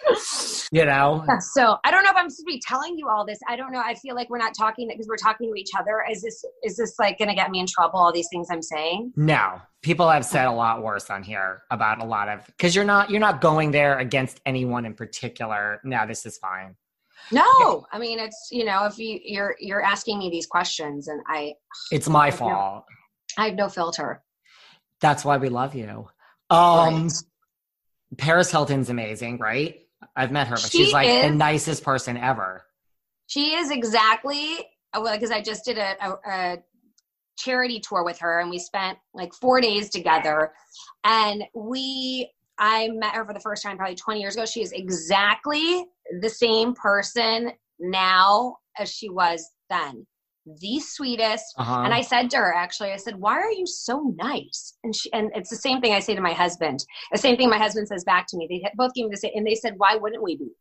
you 0.71 0.85
know? 0.85 1.23
So 1.39 1.77
I 1.83 1.91
don't 1.91 2.03
know 2.03 2.09
if 2.11 2.15
I'm 2.15 2.29
supposed 2.29 2.39
to 2.39 2.43
be 2.45 2.59
telling 2.59 2.97
you 2.97 3.09
all 3.09 3.25
this. 3.25 3.39
I 3.47 3.55
don't 3.55 3.71
know. 3.71 3.79
I 3.79 3.95
feel 3.95 4.15
like 4.15 4.29
we're 4.29 4.37
not 4.37 4.53
talking 4.57 4.87
because 4.87 5.07
we're 5.07 5.17
talking 5.17 5.51
to 5.51 5.59
each 5.59 5.71
other. 5.77 6.03
Is 6.09 6.21
this 6.21 6.43
is 6.63 6.77
this 6.77 6.95
like 6.99 7.17
going 7.17 7.29
to 7.29 7.35
get 7.35 7.49
me 7.51 7.59
in 7.59 7.65
trouble? 7.67 7.99
All 7.99 8.11
these 8.13 8.27
things 8.29 8.47
I'm 8.51 8.61
saying. 8.61 9.13
No. 9.15 9.61
People 9.81 10.09
have 10.09 10.25
said 10.25 10.45
a 10.45 10.51
lot 10.51 10.83
worse 10.83 11.09
on 11.09 11.23
here 11.23 11.61
about 11.71 12.01
a 12.01 12.05
lot 12.05 12.27
of 12.29 12.45
because 12.47 12.75
you're 12.75 12.85
not 12.85 13.09
you're 13.09 13.19
not 13.19 13.41
going 13.41 13.71
there 13.71 13.99
against 13.99 14.41
anyone 14.45 14.85
in 14.85 14.93
particular. 14.93 15.79
No, 15.83 16.05
this 16.07 16.25
is 16.25 16.37
fine. 16.37 16.75
No, 17.31 17.85
I 17.91 17.97
mean 17.99 18.19
it's 18.19 18.49
you 18.51 18.65
know 18.65 18.85
if 18.85 18.97
you 18.97 19.19
you're 19.23 19.55
you're 19.59 19.81
asking 19.83 20.19
me 20.19 20.29
these 20.29 20.45
questions 20.45 21.07
and 21.07 21.21
I 21.27 21.53
It's 21.91 22.09
my 22.09 22.27
Okay. 22.29 22.37
fault. 22.37 22.85
I 23.37 23.47
have 23.47 23.55
no 23.55 23.69
filter. 23.69 24.23
That's 25.01 25.25
why 25.25 25.37
we 25.37 25.49
love 25.49 25.75
you. 25.75 26.07
Um 26.49 27.03
Right. 27.05 27.11
Paris 28.17 28.51
Hilton's 28.51 28.89
amazing, 28.89 29.39
right? 29.39 29.84
I've 30.15 30.31
met 30.31 30.47
her, 30.47 30.55
but 30.55 30.71
She 30.71 30.85
she's 30.85 30.93
like 30.93 31.21
the 31.21 31.31
nicest 31.31 31.83
person 31.83 32.17
ever. 32.17 32.65
She 33.27 33.55
is 33.55 33.71
exactly 33.71 34.59
uh, 34.93 35.01
well, 35.01 35.13
because 35.13 35.31
I 35.31 35.41
just 35.41 35.65
did 35.65 35.77
a, 35.77 35.95
a, 36.01 36.17
a 36.27 36.57
charity 37.37 37.79
tour 37.79 38.03
with 38.03 38.19
her 38.19 38.39
and 38.39 38.49
we 38.49 38.59
spent 38.59 38.97
like 39.13 39.33
four 39.33 39.59
days 39.59 39.89
together 39.89 40.53
and 41.03 41.43
we 41.53 42.31
I 42.57 42.89
met 42.93 43.15
her 43.15 43.25
for 43.25 43.33
the 43.33 43.39
first 43.39 43.63
time 43.63 43.77
probably 43.77 43.95
20 43.95 44.21
years 44.21 44.35
ago. 44.35 44.45
She 44.45 44.61
is 44.61 44.71
exactly 44.71 45.85
the 46.21 46.29
same 46.29 46.73
person 46.73 47.51
now 47.79 48.57
as 48.79 48.89
she 48.89 49.09
was 49.09 49.45
then. 49.69 50.07
The 50.45 50.79
sweetest. 50.79 51.55
Uh-huh. 51.57 51.81
And 51.81 51.93
I 51.93 52.01
said 52.01 52.29
to 52.31 52.37
her, 52.37 52.53
actually, 52.53 52.91
I 52.91 52.97
said, 52.97 53.15
"Why 53.15 53.33
are 53.39 53.51
you 53.51 53.65
so 53.65 54.13
nice?" 54.15 54.77
And 54.83 54.95
she, 54.95 55.11
and 55.13 55.31
it's 55.35 55.49
the 55.49 55.55
same 55.55 55.81
thing 55.81 55.93
I 55.93 55.99
say 55.99 56.15
to 56.15 56.21
my 56.21 56.33
husband. 56.33 56.85
The 57.11 57.17
same 57.17 57.37
thing 57.37 57.49
my 57.49 57.57
husband 57.57 57.87
says 57.87 58.03
back 58.03 58.27
to 58.27 58.37
me. 58.37 58.47
They 58.49 58.63
both 58.75 58.93
gave 58.93 59.05
me 59.05 59.11
the 59.11 59.17
same, 59.17 59.31
and 59.35 59.45
they 59.45 59.55
said, 59.55 59.75
"Why 59.77 59.95
wouldn't 59.95 60.23
we 60.23 60.37
be?" 60.37 60.51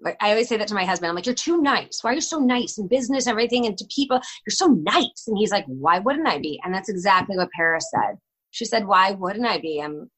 Like 0.00 0.16
I 0.20 0.30
always 0.30 0.48
say 0.48 0.56
that 0.56 0.68
to 0.68 0.74
my 0.74 0.84
husband. 0.84 1.08
I'm 1.08 1.14
like, 1.14 1.26
"You're 1.26 1.34
too 1.34 1.60
nice. 1.60 2.02
Why 2.02 2.10
are 2.10 2.14
you 2.14 2.20
so 2.20 2.38
nice 2.38 2.78
in 2.78 2.88
business, 2.88 3.26
and 3.26 3.32
everything, 3.32 3.66
and 3.66 3.76
to 3.78 3.84
people? 3.94 4.20
You're 4.46 4.54
so 4.54 4.66
nice." 4.66 5.24
And 5.26 5.38
he's 5.38 5.52
like, 5.52 5.66
"Why 5.66 5.98
wouldn't 5.98 6.28
I 6.28 6.38
be?" 6.38 6.60
And 6.64 6.74
that's 6.74 6.88
exactly 6.88 7.36
what 7.36 7.50
Paris 7.52 7.86
said. 7.90 8.18
She 8.50 8.64
said, 8.64 8.86
"Why 8.86 9.12
wouldn't 9.12 9.46
I 9.46 9.58
be? 9.58 9.80
I'm 9.80 10.10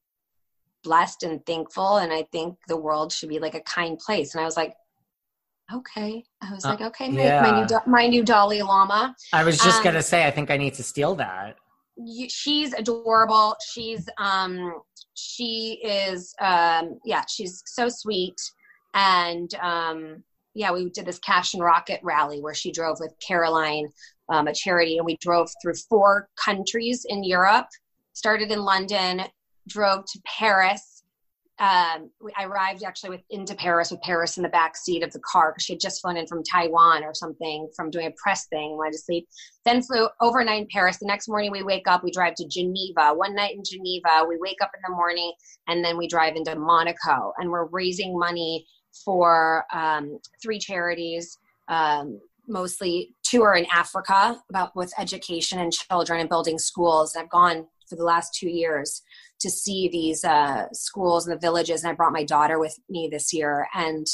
blessed 0.83 1.23
and 1.23 1.45
thankful, 1.45 1.97
and 1.97 2.11
I 2.11 2.23
think 2.31 2.57
the 2.67 2.77
world 2.77 3.11
should 3.11 3.29
be 3.29 3.39
like 3.39 3.55
a 3.55 3.61
kind 3.61 3.99
place." 3.99 4.33
And 4.33 4.41
I 4.41 4.45
was 4.45 4.57
like, 4.57 4.73
"Okay." 5.73 6.23
I 6.41 6.53
was 6.53 6.63
Uh, 6.65 6.69
like, 6.69 6.81
"Okay, 6.81 7.09
my, 7.09 7.23
yeah. 7.23 7.41
my 7.41 7.65
new 7.65 7.79
my 7.91 8.07
new 8.07 8.23
Dalai 8.23 8.61
Lama." 8.61 9.15
I 9.33 9.43
was 9.43 9.57
just 9.57 9.77
Um, 9.79 9.83
gonna 9.85 10.03
say, 10.03 10.25
I 10.27 10.31
think 10.31 10.51
I 10.51 10.57
need 10.57 10.73
to 10.75 10.83
steal 10.83 11.15
that. 11.15 11.57
you, 11.95 12.27
she's 12.29 12.73
adorable. 12.73 13.55
She's 13.71 14.07
um 14.17 14.81
she 15.15 15.79
is 15.83 16.33
um 16.39 16.99
yeah, 17.05 17.23
she's 17.29 17.61
so 17.65 17.87
sweet. 17.89 18.35
And 18.93 19.53
um 19.55 20.23
yeah, 20.55 20.71
we 20.71 20.89
did 20.91 21.05
this 21.05 21.19
cash 21.19 21.53
and 21.55 21.63
rocket 21.63 21.99
rally 22.03 22.39
where 22.41 22.53
she 22.53 22.71
drove 22.71 22.97
with 22.99 23.13
Caroline, 23.27 23.87
um, 24.29 24.47
a 24.47 24.53
charity, 24.53 24.97
and 24.97 25.05
we 25.05 25.17
drove 25.17 25.49
through 25.61 25.73
four 25.89 26.29
countries 26.35 27.05
in 27.09 27.23
Europe. 27.23 27.67
Started 28.13 28.51
in 28.51 28.59
London, 28.63 29.23
drove 29.67 30.05
to 30.13 30.21
Paris. 30.25 30.92
Um, 31.59 32.09
I 32.35 32.45
arrived 32.45 32.83
actually 32.83 33.11
with 33.11 33.21
into 33.29 33.53
Paris 33.53 33.91
with 33.91 34.01
Paris 34.01 34.37
in 34.37 34.43
the 34.43 34.49
back 34.49 34.75
seat 34.75 35.03
of 35.03 35.11
the 35.11 35.19
car 35.19 35.51
because 35.51 35.63
she 35.63 35.73
had 35.73 35.79
just 35.79 36.01
flown 36.01 36.17
in 36.17 36.25
from 36.25 36.41
Taiwan 36.43 37.03
or 37.03 37.13
something 37.13 37.69
from 37.75 37.91
doing 37.91 38.07
a 38.07 38.13
press 38.21 38.47
thing. 38.47 38.75
Wanted 38.75 38.93
to 38.93 38.97
sleep 38.97 39.27
then 39.65 39.81
flew 39.81 40.07
overnight 40.19 40.61
in 40.61 40.67
Paris. 40.71 40.97
The 40.97 41.05
next 41.05 41.27
morning 41.27 41.51
we 41.51 41.63
wake 41.63 41.87
up, 41.87 42.03
we 42.03 42.11
drive 42.11 42.35
to 42.35 42.47
Geneva. 42.47 43.13
One 43.13 43.35
night 43.35 43.55
in 43.55 43.63
Geneva, 43.63 44.25
we 44.27 44.37
wake 44.39 44.57
up 44.61 44.71
in 44.75 44.81
the 44.87 44.95
morning, 44.95 45.31
and 45.67 45.83
then 45.85 45.97
we 45.97 46.07
drive 46.07 46.35
into 46.35 46.55
Monaco, 46.55 47.33
and 47.37 47.49
we're 47.49 47.67
raising 47.67 48.17
money 48.17 48.65
for 49.05 49.65
um, 49.71 50.19
three 50.41 50.59
charities. 50.59 51.37
Um, 51.67 52.19
mostly 52.47 53.15
two 53.23 53.41
are 53.41 53.55
in 53.55 53.65
Africa 53.73 54.41
about 54.49 54.75
with 54.75 54.93
education 54.99 55.59
and 55.59 55.71
children 55.71 56.19
and 56.19 56.29
building 56.29 56.59
schools. 56.59 57.15
And 57.15 57.23
I've 57.23 57.29
gone 57.29 57.67
for 57.89 57.95
the 57.95 58.03
last 58.03 58.33
two 58.33 58.49
years 58.49 59.01
to 59.39 59.49
see 59.49 59.89
these 59.89 60.23
uh, 60.23 60.67
schools 60.71 61.27
and 61.27 61.35
the 61.35 61.39
villages, 61.39 61.83
and 61.83 61.91
I 61.91 61.95
brought 61.95 62.13
my 62.13 62.23
daughter 62.23 62.59
with 62.59 62.75
me 62.89 63.09
this 63.11 63.33
year, 63.33 63.67
and 63.73 64.05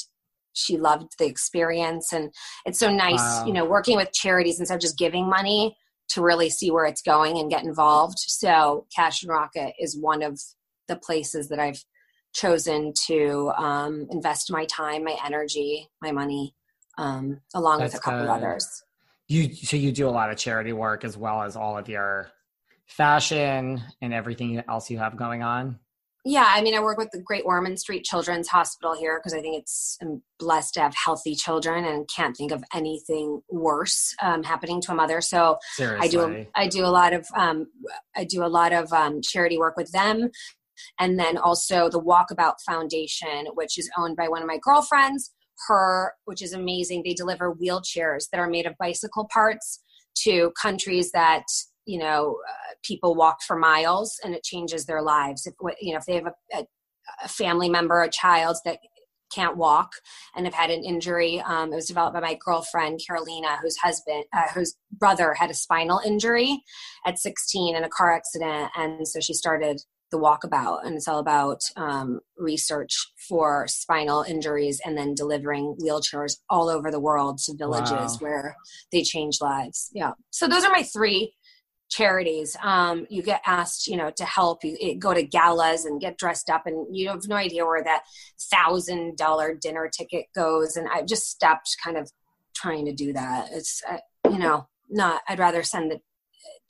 she 0.54 0.78
loved 0.78 1.14
the 1.20 1.26
experience 1.26 2.12
and 2.12 2.34
it's 2.66 2.80
so 2.80 2.92
nice 2.92 3.20
Wow. 3.20 3.46
you 3.46 3.54
know 3.54 3.66
working 3.66 3.96
with 3.96 4.12
charities 4.12 4.60
instead 4.60 4.76
of 4.76 4.82
just 4.82 4.98
giving 4.98 5.30
money 5.30 5.78
to 6.10 6.22
really 6.22 6.50
see 6.50 6.72
where 6.72 6.86
it's 6.86 7.04
going 7.04 7.38
and 7.38 7.52
get 7.52 7.64
involved 7.64 8.18
so 8.18 8.86
cash 8.94 9.22
and 9.24 9.30
rocket 9.32 9.74
is 9.80 9.98
one 9.98 10.24
of 10.24 10.40
the 10.88 10.96
places 10.96 11.50
that 11.50 11.60
i've 11.60 11.82
chosen 12.34 12.94
to 13.08 13.52
um, 13.58 14.08
invest 14.12 14.52
my 14.52 14.66
time 14.66 15.04
my 15.04 15.16
energy 15.26 15.88
my 16.02 16.12
money 16.12 16.56
um, 16.98 17.40
along 17.56 17.82
with 17.82 17.96
a 17.96 18.00
couple 18.00 18.22
good. 18.22 18.30
others 18.30 18.84
You 19.28 19.54
so 19.54 19.78
you 19.78 19.92
do 19.92 20.08
a 20.08 20.12
lot 20.12 20.32
of 20.32 20.38
charity 20.38 20.74
work 20.74 21.04
as 21.06 21.16
well 21.16 21.44
as 21.44 21.56
all 21.56 21.78
of 21.78 21.88
your 21.88 22.32
fashion 22.90 23.82
and 24.02 24.14
everything 24.14 24.62
else 24.68 24.90
you 24.90 24.98
have 24.98 25.16
going 25.16 25.42
on. 25.44 25.80
yeah 26.26 26.52
i 26.56 26.62
mean 26.62 26.76
i 26.76 26.80
work 26.80 26.98
with 26.98 27.10
the 27.12 27.22
great 27.22 27.44
ormond 27.46 27.80
street 27.80 28.04
children's 28.04 28.48
hospital 28.48 28.94
here 28.96 29.18
because 29.20 29.34
i 29.34 29.40
think 29.40 29.56
it's 29.58 29.98
i'm 30.02 30.22
blessed 30.38 30.74
to 30.74 30.82
have 30.82 30.94
healthy 30.96 31.34
children 31.34 31.86
and 31.86 32.10
can't 32.14 32.36
think 32.36 32.52
of 32.52 32.64
anything 32.74 33.42
worse 33.50 34.14
um, 34.22 34.44
happening 34.44 34.82
to 34.82 34.92
a 34.92 34.96
mother 34.96 35.22
so 35.22 35.58
Seriously. 35.76 36.06
I 36.06 36.08
do 36.10 36.46
I 36.56 36.68
do 36.68 36.84
a 36.84 36.94
lot 37.00 37.14
of 37.14 37.26
um, 37.36 37.68
I 38.16 38.26
do 38.26 38.44
a 38.44 38.52
lot 38.60 38.74
of 38.74 38.92
um, 38.92 39.22
charity 39.22 39.58
work 39.58 39.78
with 39.78 39.92
them, 39.92 40.30
and 41.00 41.20
then 41.20 41.38
also 41.38 41.90
the 41.90 42.02
Walkabout 42.02 42.56
Foundation, 42.66 43.48
which 43.54 43.78
is 43.78 43.90
owned 43.98 44.18
by 44.18 44.28
one 44.28 44.42
of 44.42 44.48
my 44.48 44.60
girlfriends. 44.62 45.32
Her, 45.68 46.14
which 46.24 46.42
is 46.42 46.54
amazing. 46.54 47.04
They 47.04 47.14
deliver 47.14 47.54
wheelchairs 47.54 48.30
that 48.32 48.40
are 48.40 48.50
made 48.50 48.66
of 48.66 48.78
bicycle 48.80 49.28
parts 49.32 49.82
to 50.24 50.52
countries 50.62 51.12
that 51.12 51.44
you 51.90 51.98
know 51.98 52.38
uh, 52.48 52.74
people 52.84 53.16
walk 53.16 53.42
for 53.42 53.58
miles, 53.58 54.20
and 54.24 54.36
it 54.36 54.44
changes 54.44 54.86
their 54.86 55.02
lives. 55.02 55.48
If 55.48 55.56
you 55.82 55.94
know 55.94 55.98
if 55.98 56.06
they 56.06 56.16
have 56.16 56.28
a, 56.28 56.58
a, 57.24 57.28
family 57.28 57.70
member, 57.70 58.02
a 58.04 58.10
child 58.10 58.58
that 58.66 58.78
can't 59.34 59.58
walk 59.58 59.92
and 60.36 60.46
have 60.46 60.56
had 60.56 60.72
an 60.72 60.84
injury. 60.84 61.40
Um, 61.42 61.72
it 61.72 61.76
was 61.76 61.88
developed 61.88 62.16
by 62.16 62.20
my 62.20 62.38
girlfriend 62.44 63.00
Carolina, 63.06 63.58
whose 63.62 63.78
husband, 63.78 64.26
uh, 64.34 64.48
whose 64.54 64.76
brother 64.92 65.36
had 65.36 65.52
a 65.52 65.54
spinal 65.54 66.02
injury 66.04 66.64
at 67.06 67.20
16 67.20 67.76
in 67.76 67.84
a 67.84 67.90
car 67.90 68.12
accident, 68.12 68.72
and 68.76 69.08
so 69.08 69.20
she 69.20 69.34
started 69.34 69.82
the 70.12 70.18
Walkabout, 70.18 70.86
and 70.86 70.96
it's 70.96 71.08
all 71.08 71.20
about 71.20 71.62
um, 71.76 72.20
research 72.38 72.96
for 73.28 73.68
spinal 73.68 74.24
injuries 74.24 74.82
and 74.84 74.98
then 74.98 75.14
delivering 75.14 75.76
wheelchairs 75.84 76.38
all 76.50 76.70
over 76.70 76.90
the 76.90 77.00
world 77.00 77.38
to 77.46 77.56
villages 77.56 78.18
Wow. 78.20 78.28
where 78.28 78.56
they 78.92 79.04
change 79.04 79.38
lives. 79.42 79.90
Yeah, 79.94 80.14
so 80.32 80.48
those 80.48 80.66
are 80.66 80.72
my 80.72 80.84
three 80.84 81.34
charities 81.90 82.56
um, 82.62 83.06
you 83.10 83.22
get 83.22 83.42
asked 83.46 83.88
you 83.88 83.98
know 83.98 84.12
to 84.12 84.26
help 84.26 84.64
you 84.64 84.78
you 84.80 84.96
go 84.96 85.14
to 85.14 85.24
galas 85.24 85.86
and 85.86 86.00
get 86.00 86.18
dressed 86.18 86.50
up 86.50 86.66
and 86.66 86.96
you 86.96 87.10
have 87.10 87.28
no 87.28 87.36
idea 87.36 87.66
where 87.66 87.84
that 87.84 88.04
thousand 88.52 89.18
dollar 89.18 89.56
dinner 89.60 89.90
ticket 89.92 90.26
goes 90.36 90.76
and 90.76 90.88
i've 90.94 91.08
just 91.08 91.30
stopped 91.30 91.76
kind 91.84 91.98
of 91.98 92.12
trying 92.56 92.86
to 92.86 92.94
do 92.94 93.12
that 93.14 93.48
it's 93.52 93.82
uh, 93.90 93.98
you 94.30 94.38
know 94.38 94.68
not 94.90 95.22
i'd 95.28 95.40
rather 95.40 95.64
send 95.64 95.92
the 95.92 96.00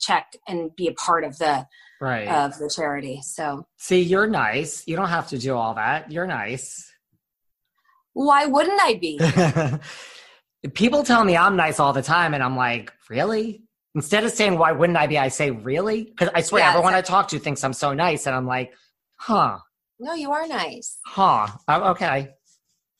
check 0.00 0.32
and 0.48 0.74
be 0.76 0.88
a 0.88 0.92
part 0.92 1.24
of 1.24 1.36
the 1.38 1.66
right. 2.00 2.28
of 2.28 2.58
the 2.58 2.72
charity 2.74 3.20
so 3.22 3.66
See, 3.76 4.00
you're 4.00 4.26
nice. 4.26 4.86
You 4.86 4.96
don't 4.96 5.08
have 5.08 5.28
to 5.28 5.38
do 5.38 5.54
all 5.54 5.74
that. 5.74 6.10
You're 6.10 6.26
nice. 6.26 6.90
why 8.14 8.46
wouldn't 8.46 8.80
i 8.80 8.94
be 8.94 9.20
People 10.74 11.04
tell 11.04 11.24
me 11.24 11.36
I'm 11.36 11.56
nice 11.56 11.80
all 11.80 11.94
the 11.94 12.02
time, 12.02 12.34
and 12.34 12.42
I'm 12.42 12.54
like, 12.54 12.92
really? 13.08 13.62
Instead 13.94 14.24
of 14.24 14.30
saying 14.30 14.56
why 14.56 14.72
wouldn't 14.72 14.98
I 14.98 15.06
be, 15.06 15.18
I 15.18 15.28
say 15.28 15.50
really 15.50 16.04
because 16.04 16.28
I 16.34 16.42
swear 16.42 16.62
Yeah, 16.62 16.70
everyone 16.70 16.94
I 16.94 17.00
talk 17.02 17.28
to 17.28 17.38
thinks 17.38 17.64
I'm 17.64 17.72
so 17.72 17.92
nice, 17.92 18.26
and 18.26 18.34
I'm 18.36 18.46
like, 18.46 18.72
huh, 19.16 19.58
no 20.02 20.14
you 20.14 20.32
are 20.32 20.46
nice 20.48 20.98
huh, 21.04 21.46
Oh, 21.68 21.90
okay. 21.90 22.30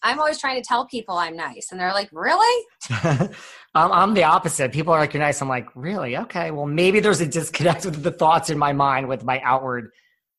i'm 0.02 0.18
always 0.18 0.38
trying 0.38 0.60
to 0.60 0.66
tell 0.66 0.86
people 0.86 1.16
i'm 1.16 1.34
nice 1.34 1.68
and 1.70 1.80
they're 1.80 1.94
like 1.94 2.10
really 2.12 2.64
I'm, 3.74 3.92
I'm 3.92 4.14
the 4.14 4.24
opposite. 4.24 4.72
People 4.72 4.92
are 4.92 4.98
like, 4.98 5.14
you're 5.14 5.22
nice. 5.22 5.40
I'm 5.40 5.48
like, 5.48 5.68
really? 5.76 6.16
Okay. 6.16 6.50
Well, 6.50 6.66
maybe 6.66 6.98
there's 6.98 7.20
a 7.20 7.26
disconnect 7.26 7.84
with 7.84 8.02
the 8.02 8.10
thoughts 8.10 8.50
in 8.50 8.58
my 8.58 8.72
mind 8.72 9.06
with 9.06 9.24
my 9.24 9.40
outward 9.44 9.90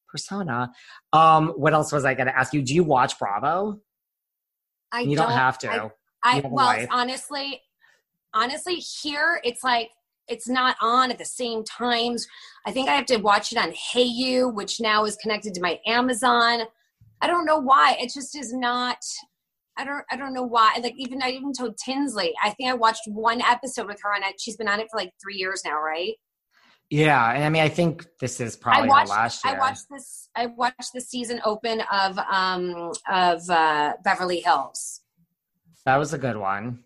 persona. 0.09 0.71
Um, 1.13 1.49
what 1.55 1.73
else 1.73 1.93
was 1.93 2.03
I 2.03 2.13
going 2.13 2.27
to 2.27 2.37
ask 2.37 2.53
you? 2.53 2.61
Do 2.61 2.75
you 2.75 2.83
watch 2.83 3.17
Bravo? 3.17 3.79
i 4.91 5.01
you 5.01 5.15
don't, 5.15 5.31
have 5.31 5.57
to. 5.59 5.71
I- 5.71 5.91
I 6.23 6.41
well, 6.45 6.85
honestly, 6.91 7.61
honestly, 8.33 8.75
here 8.75 9.39
it's 9.43 9.63
like 9.63 9.89
it's 10.27 10.47
not 10.47 10.75
on 10.81 11.11
at 11.11 11.17
the 11.17 11.25
same 11.25 11.63
times. 11.63 12.27
I 12.65 12.71
think 12.71 12.89
I 12.89 12.95
have 12.95 13.05
to 13.07 13.17
watch 13.17 13.51
it 13.51 13.57
on 13.57 13.71
Hayu, 13.71 14.53
which 14.53 14.79
now 14.79 15.05
is 15.05 15.17
connected 15.17 15.53
to 15.55 15.61
my 15.61 15.79
Amazon. 15.85 16.61
I 17.21 17.27
don't 17.27 17.45
know 17.45 17.59
why. 17.59 17.97
It 17.99 18.11
just 18.13 18.35
is 18.37 18.53
not. 18.53 18.97
I 19.77 19.85
don't. 19.85 20.03
I 20.11 20.15
don't 20.15 20.33
know 20.33 20.43
why. 20.43 20.77
Like 20.81 20.95
even 20.97 21.21
I 21.21 21.29
even 21.31 21.53
told 21.53 21.77
Tinsley. 21.77 22.33
I 22.43 22.51
think 22.51 22.69
I 22.69 22.73
watched 22.73 23.03
one 23.07 23.41
episode 23.41 23.87
with 23.87 23.99
her, 24.03 24.13
and 24.13 24.23
I, 24.23 24.33
she's 24.39 24.57
been 24.57 24.67
on 24.67 24.79
it 24.79 24.87
for 24.91 24.97
like 24.97 25.11
three 25.21 25.35
years 25.35 25.61
now, 25.65 25.81
right? 25.81 26.13
yeah. 26.91 27.31
And 27.31 27.43
I 27.43 27.49
mean, 27.49 27.63
I 27.63 27.69
think 27.69 28.05
this 28.19 28.39
is 28.41 28.57
probably 28.57 28.83
I 28.83 28.87
watched. 28.87 29.09
last 29.09 29.45
year. 29.45 29.55
I 29.55 29.59
watched 29.59 29.85
this. 29.89 30.29
I 30.35 30.47
watched 30.47 30.91
the 30.93 31.01
season 31.01 31.41
open 31.45 31.81
of 31.91 32.17
um 32.19 32.91
of 33.09 33.49
uh, 33.49 33.93
Beverly 34.03 34.41
Hills. 34.41 35.01
that 35.85 35.95
was 35.97 36.13
a 36.13 36.17
good 36.17 36.37
one. 36.37 36.79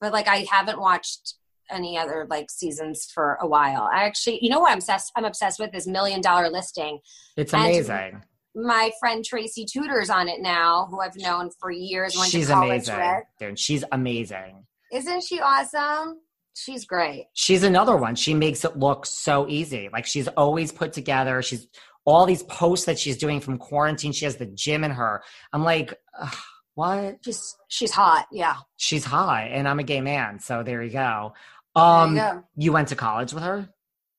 but 0.00 0.12
like 0.12 0.28
I 0.28 0.46
haven't 0.50 0.78
watched 0.78 1.34
any 1.70 1.98
other 1.98 2.26
like 2.30 2.50
seasons 2.50 3.10
for 3.12 3.38
a 3.40 3.46
while. 3.46 3.88
I 3.92 4.04
actually, 4.04 4.38
you 4.42 4.50
know 4.50 4.60
what 4.60 4.70
I'm 4.72 4.78
obsessed 4.78 5.12
I'm 5.16 5.24
obsessed 5.24 5.58
with 5.58 5.74
is 5.74 5.86
Million 5.86 6.20
Dollar 6.20 6.48
Listing. 6.50 6.98
It's 7.36 7.52
And- 7.54 7.64
amazing. 7.64 8.22
My 8.54 8.90
friend 8.98 9.24
Tracy 9.24 9.64
Tutor's 9.64 10.10
on 10.10 10.28
it 10.28 10.40
now, 10.40 10.88
who 10.90 11.00
I've 11.00 11.16
known 11.16 11.50
for 11.60 11.70
years. 11.70 12.14
She's 12.28 12.50
amazing. 12.50 12.96
with. 12.96 13.22
Dude, 13.38 13.58
she's 13.58 13.84
amazing. 13.92 14.64
Isn't 14.92 15.22
she 15.22 15.38
awesome? 15.40 16.20
She's 16.54 16.84
great. 16.84 17.26
She's 17.34 17.62
another 17.62 17.96
one. 17.96 18.16
She 18.16 18.34
makes 18.34 18.64
it 18.64 18.76
look 18.76 19.06
so 19.06 19.46
easy. 19.48 19.88
Like 19.92 20.06
she's 20.06 20.26
always 20.28 20.72
put 20.72 20.92
together. 20.92 21.40
She's 21.40 21.68
all 22.04 22.26
these 22.26 22.42
posts 22.44 22.86
that 22.86 22.98
she's 22.98 23.16
doing 23.16 23.38
from 23.38 23.58
quarantine. 23.58 24.10
She 24.12 24.24
has 24.24 24.36
the 24.36 24.46
gym 24.46 24.82
in 24.82 24.90
her. 24.90 25.22
I'm 25.52 25.62
like, 25.62 25.94
ugh, 26.20 26.34
what? 26.74 27.18
She's 27.24 27.54
she's 27.68 27.92
hot. 27.92 28.26
Yeah. 28.32 28.56
She's 28.76 29.04
hot, 29.04 29.48
and 29.50 29.68
I'm 29.68 29.78
a 29.78 29.84
gay 29.84 30.00
man. 30.00 30.40
So 30.40 30.62
there 30.64 30.82
you 30.82 30.90
go. 30.90 31.34
Um, 31.78 32.16
you 32.16 32.44
you 32.56 32.72
went 32.72 32.88
to 32.88 32.96
college 32.96 33.32
with 33.32 33.42
her. 33.42 33.68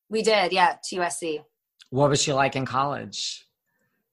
We 0.09 0.21
did. 0.21 0.51
Yeah. 0.51 0.75
To 0.89 0.95
USC. 0.97 1.43
What 1.89 2.09
was 2.09 2.21
she 2.21 2.33
like 2.33 2.55
in 2.55 2.65
college? 2.65 3.45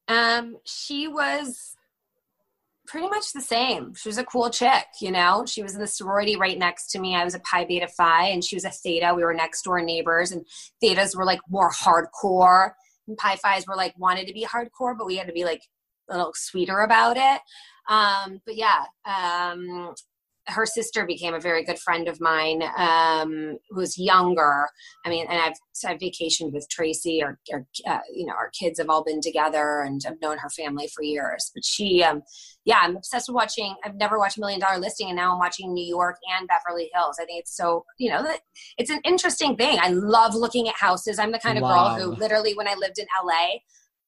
Um, 0.09 0.57
she 0.64 1.09
was 1.09 1.76
pretty 2.86 3.09
much 3.09 3.32
the 3.32 3.40
same. 3.40 3.94
She 3.94 4.09
was 4.09 4.18
a 4.18 4.24
cool 4.24 4.51
chick, 4.51 4.84
you 5.01 5.11
know. 5.11 5.44
She 5.47 5.62
was 5.62 5.74
in 5.74 5.80
the 5.80 5.86
sorority 5.86 6.36
right 6.36 6.59
next 6.59 6.90
to 6.92 7.01
me. 7.01 7.14
I 7.16 7.24
was 7.24 7.34
a 7.34 7.40
Pi 7.40 7.64
Beta 7.64 7.88
Phi, 7.88 8.28
and 8.28 8.44
she 8.44 8.57
was 8.57 8.64
a 8.64 8.70
Theta. 8.70 9.12
We 9.14 9.24
were 9.24 9.34
next 9.34 9.62
door 9.62 9.82
neighbors, 9.82 10.30
and 10.30 10.47
Thetas 10.82 11.16
were 11.16 11.24
like 11.24 11.40
more 11.49 11.70
hardcore, 11.70 12.70
and 13.09 13.16
Pi 13.16 13.36
Phis 13.36 13.66
were 13.66 13.76
like 13.76 13.94
wanted 13.99 14.26
to 14.28 14.32
be 14.32 14.47
hardcore, 14.47 14.97
but 14.97 15.07
we 15.07 15.16
had 15.16 15.26
to 15.26 15.32
be 15.32 15.44
like 15.44 15.62
a 16.09 16.16
little 16.16 16.32
sweeter 16.34 16.80
about 16.80 17.16
it. 17.16 17.40
Um, 17.88 18.40
but 18.44 18.57
yeah, 18.57 18.84
um, 19.05 19.94
her 20.49 20.66
sister 20.66 21.05
became 21.05 21.34
a 21.34 21.40
very 21.40 21.64
good 21.64 21.78
friend 21.78 22.09
of 22.09 22.20
mine 22.20 22.62
um, 22.78 23.59
who's 23.70 23.99
younger. 23.99 24.68
I 25.05 25.09
mean 25.09 25.26
and 25.28 25.40
i've 25.40 25.55
so 25.72 25.88
i've 25.88 25.99
vacationed 25.99 26.53
with 26.53 26.68
tracy 26.70 27.22
or, 27.22 27.38
or 27.53 27.66
uh, 27.86 27.99
you 28.12 28.26
know 28.26 28.34
our 28.34 28.51
kids 28.51 28.78
have 28.78 28.88
all 28.88 29.05
been 29.05 29.20
together 29.20 29.82
and 29.82 30.01
i've 30.07 30.20
known 30.20 30.38
her 30.38 30.51
family 30.51 30.88
for 30.94 31.03
years. 31.03 31.51
But 31.55 31.64
she 31.64 32.03
um, 32.03 32.22
yeah 32.64 32.78
i'm 32.82 32.97
obsessed 32.97 33.28
with 33.28 33.34
watching 33.34 33.74
i've 33.84 33.94
never 33.94 34.18
watched 34.18 34.38
million 34.38 34.61
dollar 34.61 34.78
listing 34.78 35.09
and 35.09 35.16
now 35.16 35.32
i'm 35.32 35.38
watching 35.38 35.72
new 35.72 35.84
york 35.84 36.16
and 36.36 36.49
beverly 36.49 36.90
hills. 36.94 37.18
I 37.20 37.24
think 37.24 37.40
it's 37.40 37.57
so 37.57 37.84
you 37.99 38.11
know 38.11 38.26
it's 38.78 38.90
an 38.90 39.01
interesting 39.05 39.57
thing. 39.57 39.78
I 39.80 39.90
love 39.90 40.34
looking 40.34 40.68
at 40.68 40.74
houses. 40.76 41.18
I'm 41.18 41.32
the 41.32 41.38
kind 41.38 41.59
of 41.59 41.64
girl 41.64 41.94
who 41.94 42.14
literally 42.14 42.55
when 42.55 42.68
i 42.68 42.74
lived 42.74 42.99
in 42.99 43.07
la 43.24 43.32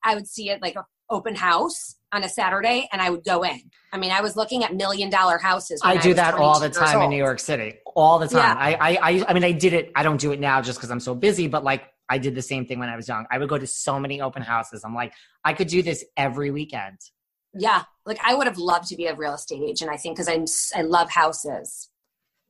i 0.05 0.15
would 0.15 0.27
see 0.27 0.51
it 0.51 0.63
like 0.63 0.77
a 0.77 0.85
open 1.11 1.35
house 1.35 1.97
on 2.13 2.25
a 2.25 2.29
Saturday 2.29 2.89
and 2.93 3.03
I 3.03 3.11
would 3.11 3.25
go 3.25 3.43
in. 3.43 3.61
I 3.93 3.99
mean, 3.99 4.11
I 4.11 4.21
was 4.21 4.37
looking 4.37 4.65
at 4.65 4.75
million 4.75 5.11
dollar 5.11 5.39
houses. 5.39 5.81
I 5.85 5.97
do 5.97 6.11
was 6.11 6.17
that 6.17 6.35
all 6.35 6.61
the 6.61 6.71
time 6.71 7.03
in. 7.03 7.11
New 7.11 7.17
York 7.17 7.41
City. 7.41 7.79
All 7.95 8.19
the 8.19 8.29
time. 8.29 8.57
Yeah. 8.57 8.77
I, 8.81 8.93
I, 8.93 9.11
I, 9.11 9.25
I 9.29 9.35
mean, 9.35 9.45
I 9.45 9.53
did 9.53 9.73
it. 9.73 9.93
I 9.95 10.03
don't 10.03 10.21
do 10.21 10.33
it 10.33 10.41
now 10.41 10.61
just 10.63 10.79
because 10.79 10.91
I'm 10.91 11.01
so 11.01 11.15
busy, 11.15 11.49
but 11.49 11.65
like 11.65 11.85
I 12.09 12.19
did 12.19 12.35
the 12.35 12.43
same 12.43 12.67
thing 12.67 12.79
when 12.79 12.89
I 12.89 12.97
was 12.97 13.09
young. 13.09 13.27
I 13.31 13.39
would 13.39 13.49
go 13.49 13.59
to 13.59 13.67
so 13.67 13.99
many 13.99 14.21
open 14.21 14.43
houses. 14.43 14.85
I'm 14.85 14.95
like, 14.95 15.13
I 15.45 15.53
could 15.53 15.69
do 15.69 15.83
this 15.83 16.05
every 16.17 16.51
weekend. 16.51 16.99
Yeah, 17.55 17.85
like 18.05 18.19
I 18.25 18.35
would 18.35 18.47
have 18.47 18.59
loved 18.59 18.89
to 18.89 18.97
be 18.97 19.07
a 19.07 19.15
real 19.15 19.35
estate 19.35 19.63
agent. 19.63 19.91
I 19.91 19.97
think 19.97 20.17
because 20.17 20.29
I'm 20.29 20.45
I 20.79 20.83
love 20.83 21.11
houses. 21.11 21.89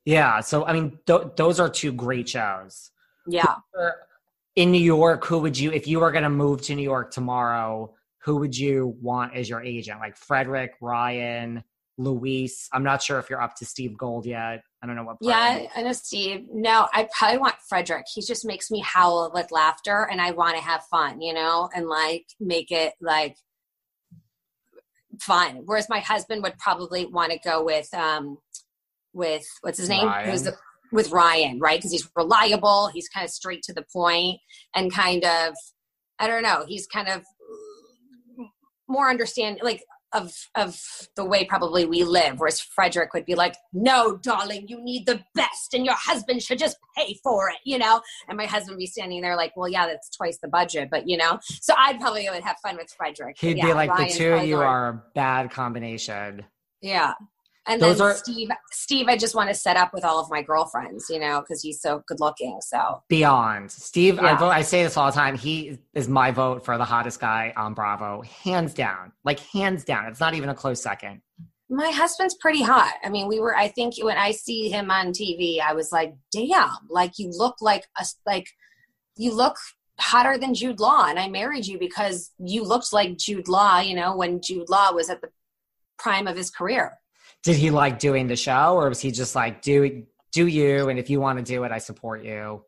Yeah. 0.04 0.40
So, 0.40 0.64
I 0.64 0.72
mean, 0.72 0.98
th- 1.06 1.28
those 1.36 1.60
are 1.60 1.68
two 1.68 1.92
great 1.92 2.28
shows. 2.28 2.90
Yeah, 3.26 3.56
uh, 3.78 3.90
In 4.56 4.72
New 4.72 4.80
York, 4.80 5.26
who 5.26 5.38
would 5.40 5.58
you, 5.58 5.70
if 5.70 5.86
you 5.86 6.00
were 6.00 6.10
going 6.12 6.22
to 6.22 6.30
move 6.30 6.62
to 6.62 6.74
New 6.74 6.82
York 6.82 7.10
tomorrow, 7.10 7.94
who 8.28 8.36
would 8.36 8.54
you 8.54 8.94
want 9.00 9.34
as 9.34 9.48
your 9.48 9.62
agent? 9.62 10.00
Like 10.00 10.14
Fredrik, 10.14 10.72
Ryan, 10.82 11.64
Luis. 11.96 12.68
I'm 12.74 12.82
not 12.82 13.02
sure 13.02 13.18
if 13.18 13.30
you're 13.30 13.40
up 13.40 13.54
to 13.56 13.64
Steve 13.64 13.96
Gold 13.96 14.26
yet. 14.26 14.60
I 14.82 14.86
don't 14.86 14.96
know 14.96 15.04
what. 15.04 15.16
yeah, 15.22 15.64
I 15.74 15.80
know 15.80 15.92
Steve. 15.92 16.44
No, 16.52 16.88
I 16.92 17.08
probably 17.16 17.38
want 17.38 17.54
Fredrik. 17.72 18.02
He 18.12 18.20
just 18.20 18.44
makes 18.44 18.70
me 18.70 18.80
howl 18.80 19.30
with 19.32 19.50
laughter, 19.50 20.06
and 20.10 20.20
I 20.20 20.32
want 20.32 20.58
to 20.58 20.62
have 20.62 20.82
fun, 20.90 21.22
you 21.22 21.32
know, 21.32 21.70
and 21.74 21.88
like 21.88 22.26
make 22.38 22.70
it 22.70 22.92
like 23.00 23.38
fun. 25.22 25.62
Whereas 25.64 25.88
my 25.88 26.00
husband 26.00 26.42
would 26.42 26.58
probably 26.58 27.06
want 27.06 27.32
to 27.32 27.38
go 27.42 27.64
with 27.64 27.88
um 27.94 28.36
with 29.14 29.46
what's 29.62 29.78
his 29.78 29.88
name? 29.88 30.06
Ryan. 30.06 30.30
Who's 30.30 30.42
the 30.42 30.54
with 30.92 31.12
Ryan, 31.12 31.60
right? 31.60 31.78
Because 31.78 31.92
he's 31.92 32.10
reliable. 32.14 32.88
He's 32.88 33.08
kind 33.08 33.24
of 33.24 33.30
straight 33.30 33.62
to 33.62 33.72
the 33.72 33.86
point, 33.90 34.38
and 34.74 34.92
kind 34.92 35.24
of 35.24 35.54
I 36.18 36.26
don't 36.26 36.42
know. 36.42 36.66
He's 36.68 36.86
kind 36.86 37.08
of 37.08 37.24
more 38.88 39.08
understand 39.08 39.60
like 39.62 39.82
of 40.14 40.32
of 40.54 40.80
the 41.16 41.24
way 41.24 41.44
probably 41.44 41.84
we 41.84 42.02
live 42.02 42.40
whereas 42.40 42.60
fredrik 42.60 43.12
would 43.12 43.26
be 43.26 43.34
like 43.34 43.54
no 43.74 44.16
darling 44.16 44.64
you 44.66 44.82
need 44.82 45.04
the 45.04 45.22
best 45.34 45.74
and 45.74 45.84
your 45.84 45.94
husband 45.94 46.42
should 46.42 46.58
just 46.58 46.78
pay 46.96 47.14
for 47.22 47.50
it 47.50 47.58
you 47.64 47.78
know? 47.78 48.00
And 48.28 48.38
my 48.38 48.46
husband 48.46 48.76
would 48.76 48.80
be 48.80 48.86
standing 48.86 49.20
there 49.20 49.36
like 49.36 49.54
well 49.56 49.68
yeah 49.68 49.86
that's 49.86 50.08
twice 50.08 50.38
the 50.42 50.48
budget 50.48 50.88
but 50.90 51.06
you 51.06 51.18
know? 51.18 51.38
So 51.42 51.74
i'd 51.76 52.00
probably 52.00 52.26
would 52.30 52.42
have 52.42 52.56
fun 52.62 52.76
with 52.76 52.90
fredrik 52.96 53.36
He'd 53.38 53.58
yeah, 53.58 53.66
be 53.66 53.72
like, 53.74 53.94
the 53.94 54.14
two 54.14 54.32
of 54.32 54.46
you 54.46 54.56
are 54.58 54.88
a 54.88 55.02
bad 55.14 55.50
combination. 55.50 56.44
yeah 56.80 57.12
and 57.68 57.80
Those 57.80 57.98
then 57.98 58.06
are- 58.08 58.14
steve 58.14 58.48
steve 58.70 59.06
i 59.08 59.16
just 59.16 59.34
want 59.34 59.48
to 59.48 59.54
set 59.54 59.76
up 59.76 59.92
with 59.92 60.04
all 60.04 60.18
of 60.20 60.30
my 60.30 60.42
girlfriends 60.42 61.06
you 61.10 61.20
know 61.20 61.40
because 61.40 61.62
he's 61.62 61.80
so 61.80 62.02
good 62.08 62.18
looking 62.20 62.58
so 62.60 63.02
Beyond. 63.08 63.70
Steve, 63.70 64.18
I, 64.18 64.34
vote, 64.36 64.50
I 64.50 64.62
say 64.62 64.82
this 64.82 64.96
all 64.96 65.06
the 65.06 65.12
time. 65.12 65.36
He 65.36 65.78
is 65.94 66.08
my 66.08 66.30
vote 66.30 66.64
for 66.64 66.76
the 66.78 66.84
hottest 66.84 67.20
guy 67.20 67.52
on 67.56 67.74
Bravo. 67.74 68.22
Hands 68.42 68.72
down. 68.72 69.12
Like, 69.24 69.40
hands 69.40 69.84
down. 69.84 70.06
It's 70.06 70.20
not 70.20 70.34
even 70.34 70.48
a 70.48 70.54
close 70.54 70.82
second. 70.82 71.22
my 71.68 71.90
husband's 71.90 72.34
pretty 72.34 72.62
hot. 72.62 72.94
I 73.04 73.08
mean, 73.10 73.28
we 73.28 73.40
were. 73.40 73.56
I 73.56 73.68
think 73.68 73.94
when 74.02 74.16
I 74.16 74.30
see 74.32 74.68
him 74.68 74.90
on 74.90 75.08
TV, 75.12 75.60
I 75.60 75.74
was 75.74 75.92
like, 75.92 76.14
"Damn! 76.32 76.70
Like 76.88 77.18
you 77.18 77.30
look 77.30 77.56
like 77.60 77.84
a 77.98 78.04
like 78.26 78.48
you 79.16 79.34
look 79.34 79.56
hotter 79.98 80.38
than 80.38 80.54
Jude 80.54 80.80
Law." 80.80 81.06
And 81.08 81.18
I 81.18 81.28
married 81.28 81.66
you 81.66 81.78
because 81.78 82.30
you 82.38 82.64
looked 82.64 82.92
like 82.92 83.18
Jude 83.18 83.48
Law. 83.48 83.80
You 83.80 83.94
know, 83.96 84.16
when 84.16 84.40
Jude 84.40 84.68
Law 84.70 84.92
was 84.92 85.10
at 85.10 85.20
the 85.20 85.28
prime 85.98 86.26
of 86.26 86.36
his 86.36 86.50
career. 86.50 86.98
Did 87.44 87.56
he 87.56 87.70
like 87.70 87.98
doing 87.98 88.26
the 88.26 88.36
show 88.36 88.74
or 88.74 88.88
was 88.88 89.00
he 89.00 89.10
just 89.10 89.34
like, 89.34 89.62
do, 89.62 90.04
do 90.32 90.46
you? 90.46 90.88
And 90.88 90.98
if 90.98 91.08
you 91.08 91.20
want 91.20 91.38
to 91.38 91.44
do 91.44 91.64
it, 91.64 91.72
I 91.72 91.78
support 91.78 92.24
you. 92.24 92.64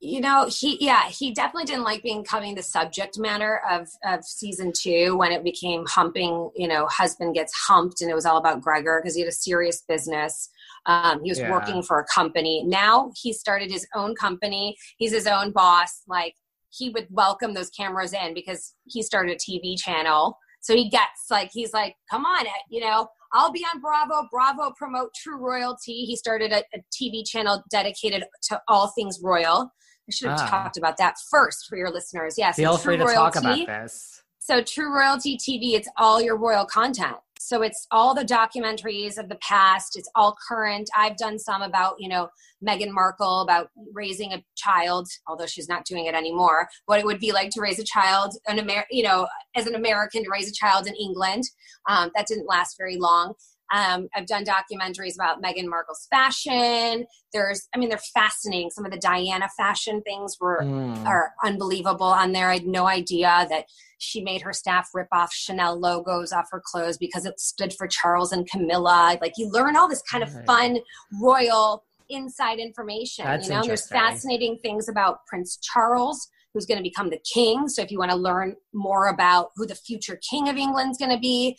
You 0.00 0.20
know, 0.20 0.48
he 0.48 0.78
yeah, 0.80 1.08
he 1.08 1.32
definitely 1.34 1.64
didn't 1.64 1.82
like 1.82 2.04
being 2.04 2.22
coming 2.22 2.54
the 2.54 2.62
subject 2.62 3.18
matter 3.18 3.60
of 3.68 3.88
of 4.04 4.24
season 4.24 4.72
two 4.72 5.16
when 5.16 5.32
it 5.32 5.42
became 5.42 5.84
humping. 5.88 6.50
You 6.54 6.68
know, 6.68 6.86
husband 6.86 7.34
gets 7.34 7.52
humped, 7.66 8.00
and 8.00 8.08
it 8.08 8.14
was 8.14 8.24
all 8.24 8.36
about 8.36 8.60
Gregor 8.62 9.00
because 9.02 9.16
he 9.16 9.22
had 9.22 9.28
a 9.28 9.32
serious 9.32 9.82
business. 9.88 10.50
Um, 10.86 11.24
he 11.24 11.32
was 11.32 11.40
Yeah. 11.40 11.50
working 11.50 11.82
for 11.82 11.98
a 11.98 12.04
company. 12.04 12.62
Now 12.64 13.10
he 13.20 13.32
started 13.32 13.72
his 13.72 13.88
own 13.92 14.14
company. 14.14 14.76
He's 14.98 15.10
his 15.12 15.26
own 15.26 15.50
boss. 15.50 16.02
Like 16.06 16.34
he 16.70 16.90
would 16.90 17.08
welcome 17.10 17.54
those 17.54 17.70
cameras 17.70 18.12
in 18.12 18.34
because 18.34 18.74
he 18.86 19.02
started 19.02 19.32
a 19.32 19.36
TV 19.36 19.76
channel. 19.76 20.38
So 20.60 20.76
he 20.76 20.88
gets 20.90 21.26
like 21.28 21.50
he's 21.52 21.72
like, 21.72 21.96
come 22.08 22.24
on, 22.24 22.46
eh, 22.46 22.50
you 22.70 22.80
know, 22.82 23.08
I'll 23.32 23.52
be 23.52 23.64
on 23.72 23.80
Bravo. 23.80 24.26
Bravo 24.30 24.72
promote 24.76 25.10
True 25.14 25.36
Royalty. 25.38 26.04
He 26.04 26.16
started 26.16 26.52
a, 26.52 26.60
a 26.74 26.82
TV 26.92 27.22
channel 27.26 27.62
dedicated 27.70 28.24
to 28.44 28.60
all 28.68 28.88
things 28.88 29.20
royal. 29.22 29.70
I 30.08 30.12
should 30.12 30.30
have 30.30 30.40
Ah. 30.40 30.46
talked 30.48 30.76
about 30.78 30.96
that 30.98 31.14
first 31.30 31.66
for 31.68 31.76
your 31.76 31.90
listeners. 31.90 32.36
Yes, 32.38 32.56
Feel 32.56 32.78
free 32.78 32.96
to 32.96 33.04
talk 33.04 33.36
about 33.36 33.58
this. 33.66 34.22
so 34.38 34.62
True 34.62 34.94
Royalty 34.94 35.36
TV, 35.36 35.74
it's 35.74 35.88
all 35.98 36.22
your 36.22 36.36
royal 36.38 36.64
content. 36.64 37.16
So 37.48 37.62
it's 37.62 37.86
all 37.90 38.14
the 38.14 38.26
documentaries 38.26 39.16
of 39.16 39.30
the 39.30 39.38
past. 39.40 39.96
It's 39.96 40.10
all 40.14 40.36
current. 40.46 40.90
I've 40.94 41.16
done 41.16 41.38
some 41.38 41.62
about, 41.62 41.94
you 41.98 42.06
know, 42.06 42.28
Meghan 42.62 42.90
Markle 42.90 43.40
about 43.40 43.70
raising 43.94 44.34
a 44.34 44.44
child, 44.54 45.08
although 45.26 45.46
she's 45.46 45.66
not 45.66 45.86
doing 45.86 46.04
it 46.04 46.14
anymore. 46.14 46.68
What 46.84 47.00
it 47.00 47.06
would 47.06 47.20
be 47.20 47.32
like 47.32 47.48
to 47.52 47.62
raise 47.62 47.78
a 47.78 47.84
child, 47.84 48.34
an 48.48 48.58
Amer- 48.58 48.84
you 48.90 49.02
know, 49.02 49.26
as 49.56 49.66
an 49.66 49.74
American 49.74 50.24
to 50.24 50.30
raise 50.30 50.50
a 50.50 50.52
child 50.52 50.86
in 50.86 50.94
England. 50.96 51.44
Um, 51.88 52.10
that 52.14 52.26
didn't 52.26 52.46
last 52.46 52.76
very 52.76 52.98
long. 52.98 53.32
Um, 53.70 54.08
I've 54.14 54.26
done 54.26 54.44
documentaries 54.44 55.14
about 55.14 55.42
Meghan 55.42 55.66
Markle's 55.66 56.06
fashion. 56.10 57.06
There's, 57.32 57.68
I 57.74 57.78
mean, 57.78 57.88
they're 57.88 58.00
fascinating. 58.14 58.70
Some 58.70 58.84
of 58.86 58.92
the 58.92 58.98
Diana 58.98 59.48
fashion 59.56 60.02
things 60.02 60.36
were 60.40 60.60
Mm. 60.62 61.06
are 61.06 61.32
unbelievable 61.44 62.06
on 62.06 62.32
there. 62.32 62.48
I 62.50 62.54
had 62.54 62.66
no 62.66 62.86
idea 62.86 63.46
that 63.50 63.66
she 63.98 64.22
made 64.22 64.42
her 64.42 64.52
staff 64.52 64.88
rip 64.94 65.08
off 65.12 65.32
Chanel 65.32 65.78
logos 65.78 66.32
off 66.32 66.46
her 66.50 66.62
clothes 66.64 66.96
because 66.98 67.26
it 67.26 67.38
stood 67.40 67.72
for 67.74 67.86
Charles 67.86 68.32
and 68.32 68.48
Camilla. 68.48 69.18
Like 69.20 69.32
you 69.36 69.50
learn 69.50 69.76
all 69.76 69.88
this 69.88 70.02
kind 70.02 70.22
of 70.22 70.30
fun 70.46 70.78
royal 71.20 71.84
inside 72.08 72.58
information. 72.58 73.24
That's 73.24 73.48
you 73.48 73.54
know, 73.54 73.62
there's 73.62 73.86
fascinating 73.88 74.58
things 74.62 74.88
about 74.88 75.26
Prince 75.26 75.58
Charles, 75.62 76.28
who's 76.54 76.64
going 76.64 76.78
to 76.78 76.82
become 76.82 77.10
the 77.10 77.20
king. 77.30 77.68
So 77.68 77.82
if 77.82 77.90
you 77.90 77.98
want 77.98 78.10
to 78.12 78.16
learn 78.16 78.56
more 78.72 79.08
about 79.08 79.50
who 79.56 79.66
the 79.66 79.74
future 79.74 80.18
king 80.30 80.48
of 80.48 80.56
England's 80.56 80.96
going 80.96 81.10
to 81.12 81.18
be, 81.18 81.56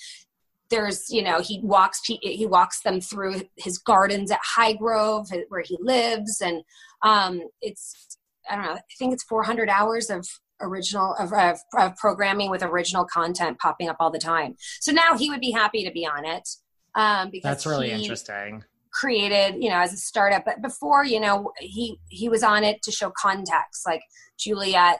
there's 0.69 1.09
you 1.09 1.23
know 1.23 1.41
he 1.41 1.59
walks 1.63 2.01
he 2.05 2.45
walks 2.45 2.81
them 2.81 3.01
through 3.01 3.41
his 3.57 3.77
gardens 3.77 4.31
at 4.31 4.39
Highgrove 4.57 5.27
where 5.49 5.61
he 5.61 5.77
lives, 5.79 6.41
and 6.41 6.63
um, 7.03 7.41
it's 7.61 8.17
I 8.49 8.55
don't 8.55 8.65
know 8.65 8.73
I 8.73 8.81
think 8.97 9.13
it's 9.13 9.23
400 9.23 9.69
hours 9.69 10.09
of 10.09 10.27
original 10.61 11.15
of, 11.15 11.31
of, 11.33 11.59
of 11.77 11.95
programming 11.95 12.49
with 12.49 12.63
original 12.63 13.05
content 13.05 13.59
popping 13.59 13.89
up 13.89 13.97
all 13.99 14.11
the 14.11 14.19
time. 14.19 14.55
So 14.81 14.91
now 14.91 15.17
he 15.17 15.29
would 15.29 15.39
be 15.39 15.51
happy 15.51 15.85
to 15.85 15.91
be 15.91 16.05
on 16.05 16.25
it 16.25 16.47
um, 16.95 17.29
because 17.31 17.49
That's 17.49 17.65
really 17.65 17.91
interesting. 17.91 18.63
created 18.91 19.61
you 19.61 19.69
know 19.69 19.77
as 19.77 19.93
a 19.93 19.97
startup 19.97 20.43
but 20.45 20.61
before 20.61 21.05
you 21.05 21.19
know 21.19 21.51
he 21.59 21.99
he 22.09 22.27
was 22.27 22.43
on 22.43 22.63
it 22.63 22.81
to 22.81 22.91
show 22.91 23.11
context 23.15 23.85
like 23.85 24.01
juliet 24.37 24.99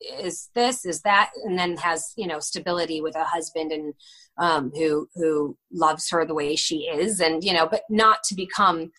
is 0.00 0.50
this 0.54 0.84
is 0.84 1.02
that 1.02 1.30
and 1.44 1.58
then 1.58 1.76
has 1.76 2.12
you 2.16 2.26
know 2.26 2.38
stability 2.38 3.00
with 3.00 3.16
a 3.16 3.24
husband 3.24 3.72
and 3.72 3.94
um 4.38 4.70
who 4.74 5.08
who 5.14 5.56
loves 5.72 6.10
her 6.10 6.24
the 6.24 6.34
way 6.34 6.56
she 6.56 6.82
is 6.82 7.20
and 7.20 7.44
you 7.44 7.52
know 7.52 7.66
but 7.66 7.82
not 7.88 8.22
to 8.24 8.34
become 8.34 8.90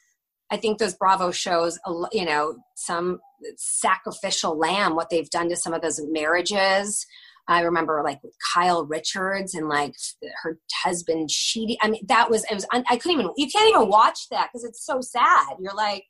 i 0.52 0.58
think 0.58 0.78
those 0.78 0.96
bravo 0.96 1.32
shows 1.32 1.80
you 2.12 2.26
know 2.26 2.56
some 2.76 3.20
sacrificial 3.58 4.58
lamb 4.58 4.96
what 4.96 5.10
they've 5.10 5.30
done 5.30 5.50
to 5.50 5.56
some 5.56 5.74
of 5.74 5.82
those 5.82 6.02
marriages 6.10 7.06
I 7.48 7.62
remember 7.62 8.02
like 8.04 8.22
Kyle 8.54 8.86
Richards 8.86 9.54
and 9.54 9.70
like 9.70 9.94
her 10.42 10.58
husband 10.84 11.30
cheating. 11.30 11.78
I 11.82 11.90
mean, 11.90 12.04
that 12.08 12.30
was, 12.30 12.44
it 12.46 12.56
was, 12.56 12.66
I 12.72 12.98
couldn't 12.98 13.20
even, 13.20 13.32
you 13.38 13.48
can't 13.48 13.70
even 13.70 13.88
watch 13.88 14.30
that 14.32 14.50
because 14.52 14.64
it's 14.64 14.84
so 14.84 15.00
sad. 15.02 15.58
You're 15.60 15.76
like, 15.76 16.06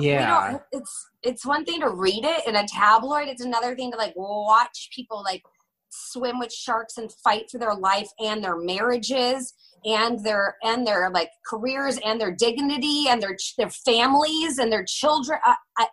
Yeah. 0.00 0.58
it's, 0.72 1.10
it's 1.22 1.46
one 1.46 1.64
thing 1.64 1.80
to 1.80 1.90
read 1.90 2.24
it 2.24 2.46
in 2.46 2.56
a 2.56 2.66
tabloid. 2.66 3.28
It's 3.28 3.44
another 3.44 3.74
thing 3.74 3.92
to 3.92 3.96
like 3.96 4.14
watch 4.16 4.88
people 4.94 5.22
like 5.22 5.42
swim 5.90 6.38
with 6.38 6.52
sharks 6.52 6.98
and 6.98 7.12
fight 7.12 7.50
for 7.50 7.58
their 7.58 7.74
life 7.74 8.08
and 8.18 8.42
their 8.42 8.56
marriages 8.56 9.54
and 9.84 10.24
their 10.24 10.56
and 10.62 10.86
their 10.86 11.10
like 11.10 11.30
careers 11.46 11.98
and 12.04 12.20
their 12.20 12.34
dignity 12.34 13.06
and 13.08 13.22
their 13.22 13.36
their 13.58 13.70
families 13.70 14.58
and 14.58 14.72
their 14.72 14.84
children. 14.84 15.38
I, 15.44 15.54
I, 15.78 15.86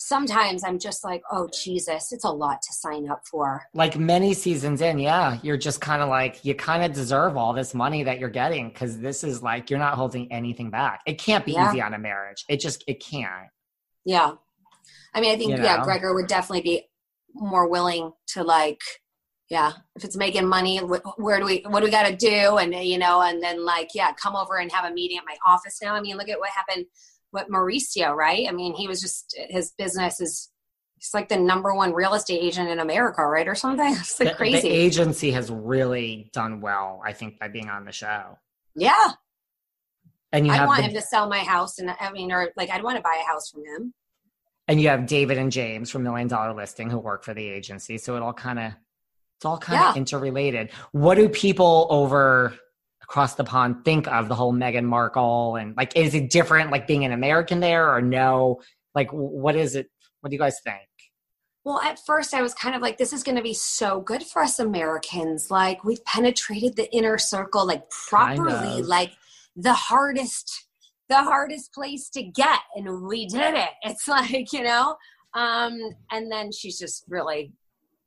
sometimes 0.00 0.64
I'm 0.64 0.78
just 0.78 1.04
like, 1.04 1.22
oh 1.30 1.48
Jesus, 1.52 2.10
it's 2.10 2.24
a 2.24 2.30
lot 2.30 2.62
to 2.62 2.72
sign 2.72 3.08
up 3.08 3.22
for. 3.30 3.62
Like 3.74 3.98
many 3.98 4.32
seasons 4.32 4.80
in, 4.80 4.98
yeah, 4.98 5.38
you're 5.42 5.58
just 5.58 5.82
kind 5.82 6.00
of 6.00 6.08
like 6.08 6.42
you 6.42 6.54
kind 6.54 6.82
of 6.82 6.92
deserve 6.92 7.36
all 7.36 7.52
this 7.52 7.74
money 7.74 8.02
that 8.04 8.18
you're 8.18 8.30
getting 8.30 8.70
because 8.70 8.98
this 8.98 9.22
is 9.22 9.42
like 9.42 9.68
you're 9.68 9.78
not 9.78 9.94
holding 9.94 10.32
anything 10.32 10.70
back. 10.70 11.02
It 11.06 11.18
can't 11.18 11.44
be 11.44 11.52
Yeah. 11.52 11.68
easy 11.68 11.82
on 11.82 11.92
a 11.92 11.98
marriage. 11.98 12.46
It 12.48 12.60
just 12.60 12.82
it 12.86 13.04
can't. 13.04 13.50
Yeah. 14.06 14.32
I 15.12 15.20
mean, 15.20 15.34
I 15.34 15.36
think 15.36 15.50
You 15.50 15.62
yeah, 15.62 15.76
know? 15.76 15.84
Gregor 15.84 16.14
would 16.14 16.28
definitely 16.28 16.62
be 16.62 16.88
more 17.34 17.68
willing 17.68 18.12
to 18.28 18.42
like, 18.42 18.80
yeah, 19.50 19.72
if 19.96 20.04
it's 20.04 20.16
making 20.16 20.48
money, 20.48 20.78
where 20.78 21.40
do 21.40 21.44
we, 21.44 21.62
what 21.68 21.80
do 21.80 21.84
we 21.84 21.90
got 21.90 22.06
to 22.06 22.16
do? 22.16 22.56
And 22.56 22.72
you 22.74 22.96
know, 22.96 23.20
and 23.20 23.42
then 23.42 23.66
like, 23.66 23.90
yeah, 23.94 24.12
come 24.12 24.34
over 24.34 24.56
and 24.56 24.72
have 24.72 24.90
a 24.90 24.94
meeting 24.94 25.18
at 25.18 25.24
my 25.26 25.36
office 25.44 25.78
now. 25.82 25.94
I 25.94 26.00
mean, 26.00 26.16
look 26.16 26.28
at 26.30 26.38
what 26.38 26.50
happened 26.50 26.86
with 27.32 27.48
Mauricio, 27.48 28.14
right? 28.14 28.46
I 28.48 28.52
mean, 28.52 28.74
he 28.74 28.86
was 28.88 29.00
just 29.00 29.34
his 29.48 29.72
business 29.78 30.20
is. 30.20 30.50
He's 30.96 31.14
like 31.14 31.30
the 31.30 31.38
number 31.38 31.74
one 31.74 31.94
real 31.94 32.12
estate 32.12 32.42
agent 32.42 32.68
in 32.68 32.78
America, 32.78 33.22
right, 33.24 33.48
or 33.48 33.54
something. 33.54 33.94
It's 33.98 34.20
like 34.20 34.28
The- 34.30 34.34
crazy. 34.34 34.68
The 34.68 34.74
agency 34.74 35.30
has 35.30 35.50
really 35.50 36.28
done 36.34 36.60
well, 36.60 37.00
I 37.02 37.14
think, 37.14 37.38
by 37.38 37.48
being 37.48 37.70
on 37.70 37.86
the 37.86 37.92
show. 37.92 38.36
yeah, 38.74 39.12
And 40.32 40.46
you 40.46 40.52
I 40.52 40.66
want 40.66 40.78
the- 40.82 40.88
him 40.88 40.94
to 40.94 41.00
sell 41.00 41.26
my 41.28 41.38
house, 41.38 41.78
and 41.78 41.90
I 41.98 42.12
mean, 42.12 42.30
or 42.30 42.50
like, 42.54 42.68
I'd 42.70 42.82
want 42.82 42.96
to 42.96 43.02
buy 43.02 43.18
a 43.18 43.26
house 43.26 43.48
from 43.50 43.62
him. 43.64 43.94
and 44.68 44.78
you 44.78 44.88
have 44.88 45.06
David 45.06 45.38
and 45.38 45.50
James 45.50 45.90
from 45.90 46.02
Million 46.02 46.28
Dollar 46.28 46.52
Listing 46.54 46.90
who 46.90 46.98
work 46.98 47.24
for 47.24 47.32
the 47.32 47.48
agency. 47.48 47.96
So 47.96 48.16
it 48.16 48.22
all 48.22 48.34
kind 48.34 48.58
of 48.58 48.72
it's 49.36 49.44
all 49.46 49.56
kind 49.56 49.82
of 49.82 49.96
Yeah. 49.96 50.00
interrelated. 50.00 50.70
What 50.92 51.14
do 51.14 51.30
people 51.30 51.86
over 51.88 52.54
across 53.10 53.34
the 53.34 53.42
pond 53.42 53.84
think 53.84 54.06
of 54.06 54.28
the 54.28 54.34
whole 54.36 54.54
Meghan 54.54 54.84
Markle 54.84 55.56
and 55.56 55.76
like 55.76 55.96
is 55.96 56.14
it 56.14 56.30
different 56.30 56.70
like 56.70 56.86
being 56.86 57.04
an 57.04 57.10
American 57.10 57.58
there 57.58 57.92
or 57.92 58.00
no? 58.00 58.60
Like 58.94 59.10
what 59.10 59.56
is 59.56 59.74
it? 59.74 59.90
What 60.20 60.30
do 60.30 60.36
you 60.36 60.40
guys 60.40 60.60
think? 60.62 60.80
Well, 61.64 61.80
at 61.82 61.98
first 62.06 62.32
I 62.34 62.40
was 62.40 62.54
kind 62.54 62.74
of 62.74 62.80
like, 62.80 62.96
this 62.96 63.12
is 63.12 63.22
going 63.22 63.36
to 63.36 63.42
be 63.42 63.52
so 63.52 64.00
good 64.00 64.22
for 64.22 64.42
us 64.42 64.58
Americans. 64.58 65.50
Like, 65.50 65.84
we've 65.84 66.02
penetrated 66.06 66.74
the 66.74 66.90
inner 66.90 67.18
circle, 67.18 67.66
like, 67.66 67.82
Kind 68.08 68.38
properly, 68.38 68.80
of. 68.80 68.86
like 68.86 69.12
the 69.54 69.74
hardest, 69.74 70.68
the 71.10 71.22
hardest 71.22 71.74
place 71.74 72.08
to 72.10 72.22
get. 72.22 72.60
And 72.74 73.02
we 73.02 73.26
did 73.26 73.54
it. 73.54 73.68
It's 73.82 74.08
like, 74.08 74.54
you 74.54 74.62
know, 74.62 74.96
um, 75.34 75.78
and 76.10 76.32
then 76.32 76.50
she's 76.50 76.78
just 76.78 77.04
really 77.08 77.52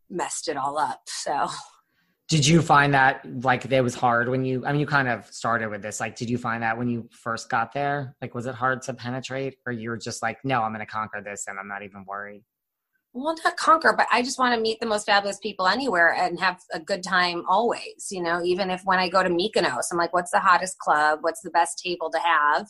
messed 0.09 0.47
it 0.47 0.57
all 0.57 0.79
up. 0.79 1.01
So, 1.05 1.47
Did 2.30 2.47
you 2.47 2.61
find 2.61 2.93
that 2.93 3.26
like 3.43 3.65
it 3.65 3.82
was 3.82 3.95
hard 3.95 4.30
when 4.30 4.45
you 4.45 4.65
I 4.65 4.71
mean 4.71 4.80
you 4.80 4.88
kind 4.88 5.07
of 5.07 5.26
started 5.26 5.69
with 5.69 5.82
this 5.82 5.99
like 5.99 6.15
did 6.15 6.30
you 6.30 6.38
find 6.38 6.63
that 6.63 6.78
when 6.78 6.88
you 6.88 7.09
first 7.11 7.49
got 7.49 7.74
there? 7.74 8.15
Like 8.21 8.34
was 8.34 8.45
it 8.45 8.55
hard 8.55 8.82
to 8.84 8.93
penetrate 8.93 9.57
or 9.65 9.74
you 9.74 9.89
were 9.89 9.97
just 9.97 10.21
like 10.21 10.38
no, 10.43 10.61
I'm 10.61 10.74
going 10.74 10.86
to 10.86 10.91
conquer 10.91 11.21
this 11.24 11.45
and 11.47 11.59
I'm 11.59 11.67
not 11.67 11.84
even 11.84 12.05
worried? 12.07 12.43
well, 13.13 13.36
not 13.43 13.57
conquer, 13.57 13.93
but 13.95 14.07
I 14.11 14.24
just 14.24 14.39
want 14.39 14.55
to 14.55 14.61
meet 14.61 14.80
the 14.80 14.88
most 14.88 15.05
fabulous 15.05 15.38
people 15.38 15.67
anywhere 15.67 16.15
and 16.15 16.39
have 16.39 16.59
a 16.74 16.80
good 16.80 17.03
time 17.03 17.43
always. 17.47 18.07
You 18.09 18.24
know, 18.24 18.41
even 18.43 18.71
if 18.71 18.82
when 18.86 18.97
I 18.97 19.07
go 19.07 19.21
to 19.21 19.30
Mykonos, 19.30 19.86
I'm 19.91 19.99
like, 19.99 20.13
what's 20.13 20.32
the 20.32 20.39
hottest 20.39 20.80
club? 20.80 21.19
What's 21.21 21.41
the 21.41 21.51
best 21.51 21.80
table 21.84 22.09
to 22.09 22.19
have? 22.19 22.67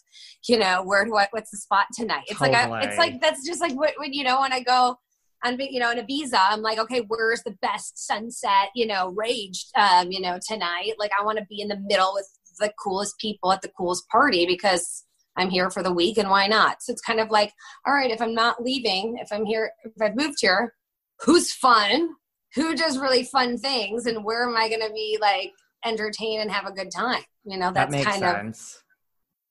You 0.47 0.59
know, 0.59 0.83
where 0.83 1.05
do 1.05 1.15
I? 1.15 1.27
What's 1.31 1.51
the 1.51 1.57
spot 1.57 1.85
tonight? 1.93 2.25
It's 2.27 2.41
like 2.41 2.53
I, 2.53 2.83
it's 2.83 2.97
like 2.97 3.21
that's 3.21 3.47
just 3.47 3.61
like 3.61 3.73
what 3.73 3.93
when 3.97 4.11
you 4.11 4.25
know 4.25 4.41
when 4.41 4.51
I 4.51 4.61
go. 4.61 4.97
On 5.43 5.59
you 5.59 5.79
know, 5.79 5.91
in 5.91 5.97
Ibiza, 5.97 6.37
I'm 6.39 6.61
like, 6.61 6.79
okay, 6.79 7.01
where's 7.07 7.43
the 7.43 7.55
best 7.61 8.05
sunset, 8.05 8.69
you 8.75 8.87
know, 8.87 9.09
rage, 9.09 9.65
um, 9.75 10.11
you 10.11 10.21
know, 10.21 10.39
tonight? 10.47 10.93
Like, 10.97 11.11
I 11.19 11.23
want 11.23 11.37
to 11.39 11.45
be 11.49 11.61
in 11.61 11.67
the 11.67 11.79
middle 11.79 12.11
with 12.13 12.27
the 12.59 12.71
coolest 12.81 13.17
people 13.19 13.51
at 13.51 13.61
the 13.61 13.69
coolest 13.69 14.07
party 14.09 14.45
because 14.45 15.05
I'm 15.35 15.49
here 15.49 15.69
for 15.69 15.83
the 15.83 15.91
week 15.93 16.17
and 16.17 16.29
why 16.29 16.47
not? 16.47 16.81
So 16.81 16.91
it's 16.91 17.01
kind 17.01 17.19
of 17.19 17.29
like, 17.29 17.51
all 17.85 17.93
right, 17.93 18.11
if 18.11 18.21
I'm 18.21 18.33
not 18.33 18.63
leaving, 18.63 19.17
if 19.19 19.31
I'm 19.31 19.45
here, 19.45 19.71
if 19.83 20.01
I've 20.01 20.15
moved 20.15 20.37
here, 20.41 20.73
who's 21.21 21.53
fun? 21.53 22.09
Who 22.55 22.75
does 22.75 22.99
really 22.99 23.23
fun 23.23 23.57
things? 23.57 24.05
And 24.05 24.23
where 24.23 24.47
am 24.47 24.55
I 24.55 24.69
going 24.69 24.81
to 24.81 24.93
be 24.93 25.17
like 25.19 25.51
entertained 25.83 26.43
and 26.43 26.51
have 26.51 26.67
a 26.67 26.71
good 26.71 26.91
time? 26.91 27.23
You 27.45 27.57
know, 27.57 27.67
that 27.67 27.89
that's 27.89 27.91
makes 27.91 28.05
kind 28.05 28.23
of, 28.23 28.35
sense. 28.35 28.83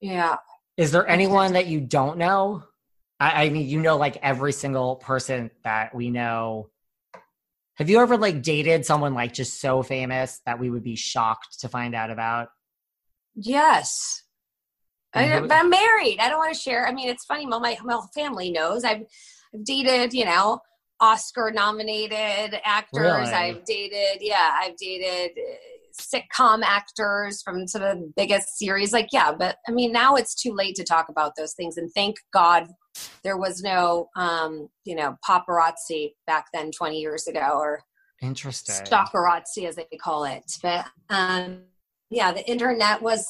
yeah. 0.01 0.36
Is 0.76 0.93
there 0.93 1.07
anyone 1.07 1.53
that 1.55 1.66
you 1.66 1.80
don't 1.80 2.16
know? 2.16 2.62
I, 3.22 3.44
I 3.44 3.48
mean, 3.50 3.68
you 3.68 3.80
know, 3.80 3.96
like 3.96 4.16
every 4.20 4.52
single 4.52 4.96
person 4.96 5.52
that 5.62 5.94
we 5.94 6.10
know. 6.10 6.70
Have 7.76 7.88
you 7.88 8.00
ever 8.00 8.16
like 8.16 8.42
dated 8.42 8.84
someone 8.84 9.14
like 9.14 9.32
just 9.32 9.60
so 9.60 9.82
famous 9.84 10.40
that 10.44 10.58
we 10.58 10.70
would 10.70 10.82
be 10.82 10.96
shocked 10.96 11.60
to 11.60 11.68
find 11.68 11.94
out 11.94 12.10
about? 12.10 12.48
Yes. 13.36 14.24
I, 15.14 15.38
but 15.40 15.52
I'm 15.52 15.70
married. 15.70 16.18
I 16.18 16.28
don't 16.28 16.38
want 16.38 16.52
to 16.52 16.60
share. 16.60 16.86
I 16.86 16.92
mean, 16.92 17.08
it's 17.08 17.24
funny. 17.24 17.46
My, 17.46 17.60
my 17.60 17.92
whole 17.92 18.08
family 18.12 18.50
knows. 18.50 18.82
I've, 18.82 19.04
I've 19.54 19.64
dated, 19.64 20.12
you 20.12 20.24
know, 20.24 20.58
Oscar 20.98 21.52
nominated 21.54 22.60
actors. 22.64 23.00
Really? 23.00 23.30
I've 23.30 23.64
dated, 23.64 24.20
yeah, 24.20 24.50
I've 24.60 24.76
dated 24.76 25.38
uh, 25.38 26.00
sitcom 26.00 26.62
actors 26.64 27.40
from 27.42 27.68
some 27.68 27.82
of 27.82 27.98
the 27.98 28.12
biggest 28.16 28.58
series. 28.58 28.92
Like, 28.92 29.08
yeah, 29.12 29.32
but 29.32 29.58
I 29.68 29.70
mean, 29.70 29.92
now 29.92 30.16
it's 30.16 30.34
too 30.34 30.54
late 30.54 30.74
to 30.76 30.84
talk 30.84 31.08
about 31.08 31.36
those 31.36 31.54
things. 31.54 31.76
And 31.76 31.90
thank 31.94 32.16
God 32.32 32.66
there 33.22 33.36
was 33.36 33.62
no, 33.62 34.09
um, 34.16 34.68
you 34.84 34.95
know, 34.95 35.16
paparazzi 35.28 36.14
back 36.26 36.47
then 36.53 36.70
20 36.70 36.99
years 37.01 37.26
ago 37.26 37.51
or 37.55 37.82
Interesting. 38.20 38.74
stalkerazzi 38.86 39.66
as 39.66 39.76
they 39.76 39.86
call 40.01 40.24
it. 40.24 40.45
But 40.62 40.86
um 41.11 41.62
yeah 42.11 42.30
the 42.30 42.49
internet 42.49 43.03
was 43.03 43.26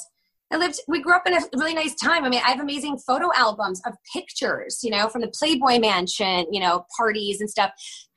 i 0.53 0.57
lived 0.57 0.79
we 0.89 1.01
grew 1.01 1.15
up 1.15 1.27
in 1.27 1.33
a 1.35 1.41
really 1.57 1.73
nice 1.75 1.95
time. 1.95 2.25
I 2.25 2.29
mean 2.29 2.43
i 2.45 2.51
have 2.51 2.61
amazing 2.61 2.99
photo 2.99 3.31
albums 3.35 3.81
of 3.87 3.95
pictures 4.13 4.81
you 4.83 4.91
know 4.91 5.09
from 5.09 5.23
the 5.23 5.29
playboy 5.29 5.79
mansion 5.79 6.47
you 6.51 6.61
know 6.61 6.85
parties 6.99 7.41
and 7.41 7.49
stuff. 7.49 7.71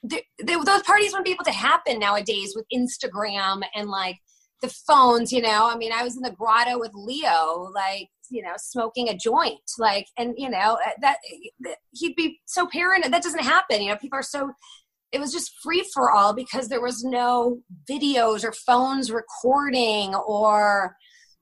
Th 0.09 0.21
th 0.45 0.65
those 0.65 0.83
parties 0.83 1.11
wouldn't 1.11 1.25
be 1.25 1.31
able 1.31 1.45
to 1.45 1.51
happen 1.51 1.97
nowadays 1.97 2.53
with 2.55 2.65
instagram 2.73 3.63
and 3.73 3.89
like 3.89 4.17
the 4.61 4.69
phones 4.87 5.31
you 5.31 5.41
know 5.41 5.69
i 5.69 5.75
mean 5.75 5.91
i 5.91 6.03
was 6.03 6.15
in 6.15 6.21
the 6.21 6.31
grotto 6.31 6.79
with 6.79 6.91
leo 6.93 7.69
like 7.73 8.09
you 8.29 8.41
know 8.41 8.53
smoking 8.57 9.09
a 9.09 9.17
joint 9.17 9.59
like 9.77 10.07
and 10.17 10.33
you 10.37 10.49
know 10.49 10.77
uh, 10.85 10.91
that 11.01 11.17
that- 11.59 11.77
he'd 11.93 12.15
be 12.15 12.39
so 12.45 12.67
paranoid 12.67 13.11
that 13.11 13.23
doesn't 13.23 13.43
happen 13.43 13.81
you 13.81 13.89
know 13.89 13.97
people 13.97 14.17
are 14.17 14.23
so 14.23 14.51
it 15.11 15.19
was 15.19 15.31
just 15.31 15.53
free 15.63 15.87
for 15.93 16.11
all 16.11 16.33
because 16.33 16.67
there 16.67 16.81
was 16.81 17.03
no 17.03 17.59
videos 17.89 18.43
or 18.43 18.51
phones 18.51 19.11
recording 19.11 20.13
or 20.15 20.95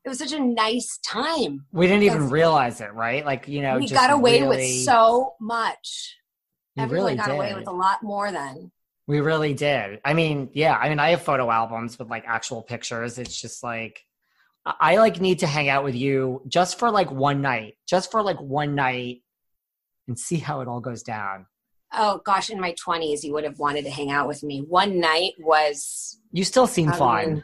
it 0.05 0.09
was 0.09 0.19
such 0.19 0.33
a 0.33 0.39
nice 0.39 0.99
time. 1.07 1.65
we 1.71 1.87
didn't 1.87 2.03
even 2.03 2.29
realize 2.29 2.81
it, 2.81 2.93
right? 2.93 3.25
Like 3.25 3.47
you 3.47 3.61
know, 3.61 3.77
we 3.77 3.87
got 3.87 4.11
away 4.11 4.41
really, 4.41 4.57
with 4.57 4.85
so 4.85 5.33
much. 5.39 6.17
Everyone 6.77 7.05
really 7.05 7.17
got 7.17 7.27
did. 7.27 7.35
away 7.35 7.53
with 7.53 7.67
a 7.67 7.71
lot 7.71 8.03
more 8.03 8.31
then. 8.31 8.71
We 9.07 9.19
really 9.19 9.53
did. 9.53 9.99
I 10.05 10.13
mean, 10.13 10.49
yeah. 10.53 10.77
I 10.77 10.89
mean, 10.89 10.99
I 10.99 11.09
have 11.09 11.21
photo 11.21 11.51
albums 11.51 11.99
with 11.99 12.09
like 12.09 12.23
actual 12.25 12.61
pictures. 12.61 13.17
It's 13.17 13.39
just 13.39 13.63
like 13.63 14.01
I, 14.65 14.97
like 14.97 15.19
need 15.19 15.39
to 15.39 15.47
hang 15.47 15.69
out 15.69 15.83
with 15.83 15.95
you 15.95 16.41
just 16.47 16.79
for 16.79 16.89
like 16.89 17.11
one 17.11 17.41
night, 17.41 17.75
just 17.87 18.11
for 18.11 18.21
like 18.21 18.39
one 18.39 18.75
night, 18.75 19.21
and 20.07 20.17
see 20.17 20.37
how 20.37 20.61
it 20.61 20.67
all 20.67 20.79
goes 20.79 21.03
down. 21.03 21.47
Oh 21.91 22.21
gosh, 22.25 22.49
in 22.49 22.59
my 22.59 22.73
20s, 22.73 23.23
you 23.23 23.33
would 23.33 23.43
have 23.43 23.59
wanted 23.59 23.83
to 23.83 23.91
hang 23.91 24.09
out 24.09 24.27
with 24.27 24.41
me. 24.41 24.63
One 24.67 24.99
night 24.99 25.33
was 25.37 26.19
You 26.31 26.43
still 26.43 26.67
seem 26.67 26.91
fun. 26.91 27.43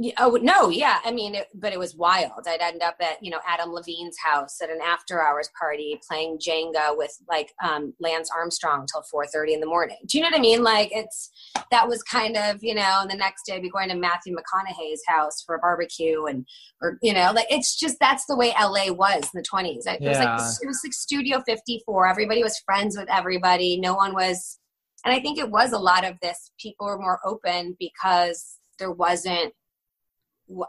Yeah, 0.00 0.12
oh 0.18 0.38
no, 0.40 0.68
yeah. 0.68 1.00
I 1.04 1.10
mean, 1.10 1.34
it, 1.34 1.48
but 1.54 1.72
it 1.72 1.78
was 1.78 1.96
wild. 1.96 2.46
I'd 2.46 2.60
end 2.60 2.82
up 2.82 2.94
at 3.00 3.20
you 3.20 3.32
know 3.32 3.40
Adam 3.44 3.72
Levine's 3.72 4.16
house 4.24 4.60
at 4.62 4.70
an 4.70 4.78
after 4.80 5.20
hours 5.20 5.50
party 5.58 6.00
playing 6.08 6.38
Jenga 6.38 6.96
with 6.96 7.10
like 7.28 7.52
um, 7.64 7.92
Lance 7.98 8.30
Armstrong 8.32 8.86
till 8.86 9.02
four 9.10 9.26
thirty 9.26 9.54
in 9.54 9.60
the 9.60 9.66
morning. 9.66 9.96
Do 10.06 10.16
you 10.16 10.22
know 10.22 10.28
what 10.30 10.38
I 10.38 10.40
mean? 10.40 10.62
Like 10.62 10.90
it's 10.92 11.30
that 11.72 11.88
was 11.88 12.04
kind 12.04 12.36
of 12.36 12.62
you 12.62 12.76
know. 12.76 13.00
And 13.00 13.10
the 13.10 13.16
next 13.16 13.44
day, 13.44 13.56
I'd 13.56 13.62
be 13.62 13.70
going 13.70 13.88
to 13.88 13.96
Matthew 13.96 14.36
McConaughey's 14.36 15.02
house 15.08 15.42
for 15.44 15.56
a 15.56 15.58
barbecue, 15.58 16.26
and 16.26 16.46
or 16.80 16.96
you 17.02 17.12
know, 17.12 17.32
like 17.34 17.48
it's 17.50 17.76
just 17.76 17.96
that's 17.98 18.24
the 18.26 18.36
way 18.36 18.54
LA 18.60 18.92
was 18.92 19.24
in 19.24 19.30
the 19.34 19.42
twenties. 19.42 19.84
It 19.84 20.00
was 20.00 20.18
like 20.18 20.40
it 20.62 20.66
was 20.68 20.80
like 20.84 20.92
Studio 20.92 21.42
Fifty 21.44 21.82
Four. 21.84 22.06
Everybody 22.06 22.44
was 22.44 22.56
friends 22.64 22.96
with 22.96 23.10
everybody. 23.10 23.80
No 23.80 23.94
one 23.94 24.14
was, 24.14 24.60
and 25.04 25.12
I 25.12 25.18
think 25.18 25.38
it 25.38 25.50
was 25.50 25.72
a 25.72 25.78
lot 25.78 26.04
of 26.04 26.14
this. 26.22 26.52
People 26.60 26.86
were 26.86 27.00
more 27.00 27.18
open 27.24 27.76
because 27.80 28.58
there 28.78 28.92
wasn't 28.92 29.52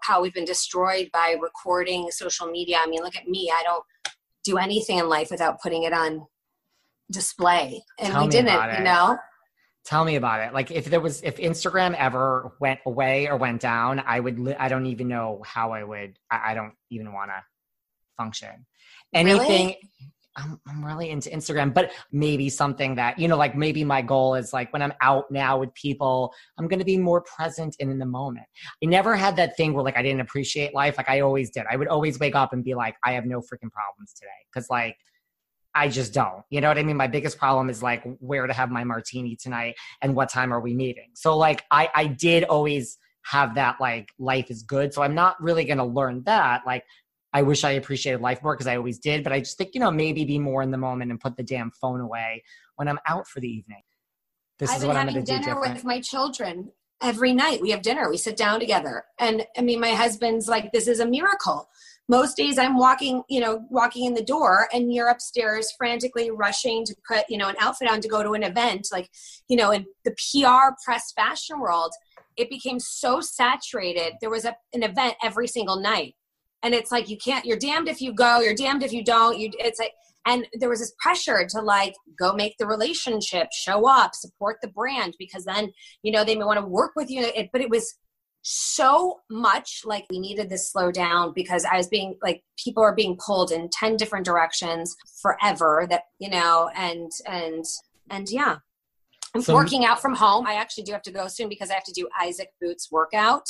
how 0.04 0.22
we've 0.22 0.34
been 0.34 0.46
destroyed 0.46 1.10
by 1.14 1.36
recording 1.42 2.10
social 2.12 2.48
media. 2.48 2.78
I 2.82 2.88
mean, 2.88 3.02
look 3.02 3.16
at 3.16 3.28
me. 3.28 3.52
I 3.54 3.64
don't 3.64 3.84
do 4.44 4.58
anything 4.58 4.98
in 4.98 5.10
life 5.10 5.30
without 5.32 5.62
putting 5.62 5.84
it 5.84 5.94
on 5.94 6.26
display. 7.12 7.84
And 8.00 8.14
Tell 8.14 8.26
we 8.26 8.30
didn't, 8.30 8.78
you 8.78 8.84
know? 8.84 9.18
Tell 9.86 10.06
me 10.06 10.16
about 10.16 10.42
it. 10.42 10.54
Like 10.54 10.72
if 10.72 10.86
there 10.86 11.00
was 11.00 11.22
if 11.24 11.38
Instagram 11.38 11.96
ever 11.96 12.52
went 12.60 12.80
away 12.86 13.28
or 13.28 13.38
went 13.38 13.62
down, 13.62 14.04
I 14.06 14.20
would 14.20 14.38
li- 14.38 14.56
I 14.60 14.68
don't 14.68 14.86
even 14.86 15.08
know 15.08 15.42
how 15.46 15.72
I 15.72 15.84
would 15.84 16.20
I, 16.30 16.52
I 16.52 16.54
don't 16.54 16.74
even 16.92 17.12
want 17.14 17.32
to 17.32 17.44
function. 18.18 18.66
Anything 19.14 19.76
I'm, 20.36 20.60
I'm 20.68 20.86
really 20.86 21.10
into 21.10 21.30
Instagram, 21.30 21.74
but 21.74 21.92
maybe 22.12 22.50
something 22.50 22.96
that, 22.96 23.20
you 23.20 23.28
know, 23.28 23.38
like 23.38 23.56
maybe 23.56 23.84
my 23.84 24.02
goal 24.02 24.36
is 24.36 24.54
like 24.54 24.72
when 24.72 24.82
I'm 24.82 24.94
out 25.02 25.30
now 25.32 25.60
with 25.60 25.74
people, 25.74 26.34
I'm 26.58 26.68
going 26.68 26.80
to 26.80 26.86
be 26.86 26.98
more 26.98 27.22
present 27.22 27.76
and 27.80 27.92
in 27.92 28.00
the 28.00 28.06
moment. 28.06 28.46
I 28.84 28.88
never 28.88 29.16
had 29.16 29.36
that 29.38 29.58
thing 29.58 29.74
where 29.74 29.84
like 29.84 29.98
I 29.98 30.02
didn't 30.02 30.22
appreciate 30.22 30.74
life. 30.74 30.98
Like 30.98 31.10
I 31.10 31.22
always 31.22 31.50
did. 31.50 31.66
I 31.70 31.76
would 31.76 31.88
always 31.88 32.20
wake 32.20 32.36
up 32.36 32.54
and 32.54 32.64
be 32.64 32.76
like, 32.76 32.96
I 33.04 33.14
have 33.14 33.26
no 33.26 33.40
freaking 33.40 33.72
problems 33.72 34.14
today. 34.14 34.30
Cause 34.54 34.68
like, 34.70 34.98
I 35.76 35.88
just 35.88 36.14
don't. 36.14 36.44
You 36.50 36.62
know 36.62 36.68
what 36.68 36.78
I 36.78 36.84
mean? 36.84 36.98
My 36.98 37.08
biggest 37.08 37.38
problem 37.38 37.70
is 37.70 37.84
like 37.84 38.04
where 38.20 38.48
to 38.48 38.54
have 38.54 38.72
my 38.72 38.84
martini 38.84 39.36
tonight 39.36 39.76
and 40.02 40.16
what 40.16 40.30
time 40.30 40.52
are 40.52 40.60
we 40.60 40.74
meeting. 40.74 41.12
So 41.14 41.38
like 41.38 41.64
I 41.70 41.90
I 41.94 42.08
did 42.08 42.44
always 42.46 42.98
have 43.24 43.56
that 43.56 43.80
like 43.80 44.12
life 44.18 44.50
is 44.50 44.64
good. 44.64 44.94
So 44.94 45.04
I'm 45.04 45.14
not 45.14 45.42
really 45.42 45.66
going 45.66 45.78
to 45.78 45.84
learn 45.84 46.24
that. 46.24 46.62
Like 46.66 46.84
I 47.34 47.44
wish 47.44 47.64
I 47.64 47.72
appreciated 47.72 48.22
life 48.22 48.42
more 48.42 48.56
because 48.56 48.68
I 48.68 48.78
always 48.78 49.00
did, 49.00 49.24
but 49.24 49.32
I 49.32 49.40
just 49.40 49.58
think, 49.58 49.72
you 49.74 49.80
know, 49.80 49.92
maybe 49.92 50.26
be 50.26 50.40
more 50.40 50.62
in 50.64 50.72
the 50.72 50.78
moment 50.78 51.12
and 51.12 51.20
put 51.20 51.38
the 51.38 51.44
damn 51.44 51.72
phone 51.72 52.02
away 52.02 52.44
when 52.76 52.88
I'm 52.88 53.00
out 53.08 53.28
for 53.28 53.40
the 53.40 53.48
evening. 53.48 53.84
This 54.58 54.72
I've 54.72 54.78
is 54.78 54.86
what 54.86 54.98
I'm 54.98 55.08
going 55.08 55.24
to 55.24 55.32
do. 55.32 55.40
dinner 55.40 55.60
with 55.60 55.84
my 55.84 56.02
children 56.02 56.72
every 57.02 57.34
night. 57.34 57.62
We 57.62 57.72
have 57.72 57.82
dinner. 57.82 58.10
We 58.10 58.18
sit 58.18 58.36
down 58.36 58.60
together. 58.60 59.06
And 59.20 59.46
I 59.58 59.62
mean, 59.62 59.80
my 59.80 59.92
husband's 59.92 60.48
like, 60.48 60.72
this 60.72 60.88
is 60.88 61.00
a 61.00 61.06
miracle. 61.06 61.70
Most 62.10 62.36
days 62.36 62.58
I'm 62.58 62.78
walking, 62.78 63.22
you 63.30 63.40
know, 63.40 63.64
walking 63.70 64.06
in 64.06 64.16
the 64.16 64.24
door 64.24 64.68
and 64.74 64.92
you're 64.92 65.10
upstairs 65.10 65.72
frantically 65.78 66.32
rushing 66.32 66.84
to 66.86 66.96
put, 67.08 67.26
you 67.30 67.38
know, 67.38 67.48
an 67.48 67.56
outfit 67.60 67.90
on 67.90 68.02
to 68.02 68.08
go 68.08 68.24
to 68.24 68.34
an 68.34 68.44
event. 68.44 68.88
Like, 68.92 69.10
you 69.48 69.56
know, 69.56 69.72
in 69.72 69.86
the 70.04 70.12
PR 70.12 70.76
press 70.84 71.14
fashion 71.14 71.60
world, 71.60 71.92
it 72.36 72.50
became 72.50 72.80
so 72.80 73.22
saturated. 73.22 74.14
There 74.20 74.30
was 74.30 74.46
a, 74.46 74.56
an 74.74 74.82
event 74.82 75.16
every 75.22 75.48
single 75.48 75.80
night 75.80 76.16
and 76.64 76.74
it's 76.74 76.92
like 76.92 77.10
you 77.10 77.18
can't 77.18 77.46
you're 77.46 77.58
damned 77.58 77.88
if 77.88 78.02
you 78.02 78.14
go 78.14 78.40
you're 78.40 78.56
damned 78.56 78.84
if 78.84 78.94
you 78.94 79.04
don't 79.04 79.38
you 79.38 79.50
it's 79.60 79.80
like 79.80 79.94
and 80.26 80.48
there 80.54 80.70
was 80.70 80.80
this 80.80 80.94
pressure 81.00 81.46
to 81.48 81.62
like 81.62 81.96
go 82.18 82.34
make 82.34 82.58
the 82.58 82.68
relationship 82.68 83.48
show 83.52 83.88
up 83.88 84.14
support 84.14 84.58
the 84.62 84.68
brand 84.68 85.16
because 85.18 85.46
then 85.46 85.72
you 86.04 86.12
know 86.12 86.24
they 86.24 86.36
may 86.36 86.46
want 86.46 86.60
to 86.60 86.66
work 86.66 86.92
with 86.96 87.10
you 87.10 87.22
it, 87.22 87.50
but 87.52 87.62
it 87.62 87.70
was 87.70 87.96
so 88.42 89.20
much 89.30 89.82
like 89.86 90.06
we 90.10 90.20
needed 90.20 90.50
this 90.50 90.72
slow 90.72 90.92
down 90.92 91.34
because 91.36 91.66
i 91.66 91.76
was 91.76 91.88
being 91.88 92.16
like 92.22 92.42
people 92.64 92.82
are 92.82 92.96
being 92.96 93.18
pulled 93.26 93.52
in 93.52 93.70
10 93.70 93.98
different 93.98 94.26
directions 94.26 94.96
forever 95.22 95.86
that 95.90 96.04
you 96.20 96.30
know 96.30 96.70
and 96.76 97.12
and 97.28 97.66
and 98.10 98.30
yeah 98.30 98.58
I'm 99.36 99.42
so, 99.42 99.54
working 99.54 99.86
out 99.86 100.02
from 100.02 100.16
home. 100.16 100.48
I 100.48 100.56
actually 100.56 100.84
do 100.84 100.92
have 100.92 101.04
to 101.04 101.12
go 101.12 101.28
soon 101.28 101.50
because 101.50 101.70
I 101.70 101.76
have 101.76 101.84
to 101.84 101.94
do 101.94 102.08
Isaac 102.20 102.50
Boots 102.60 102.92
workout 102.92 103.48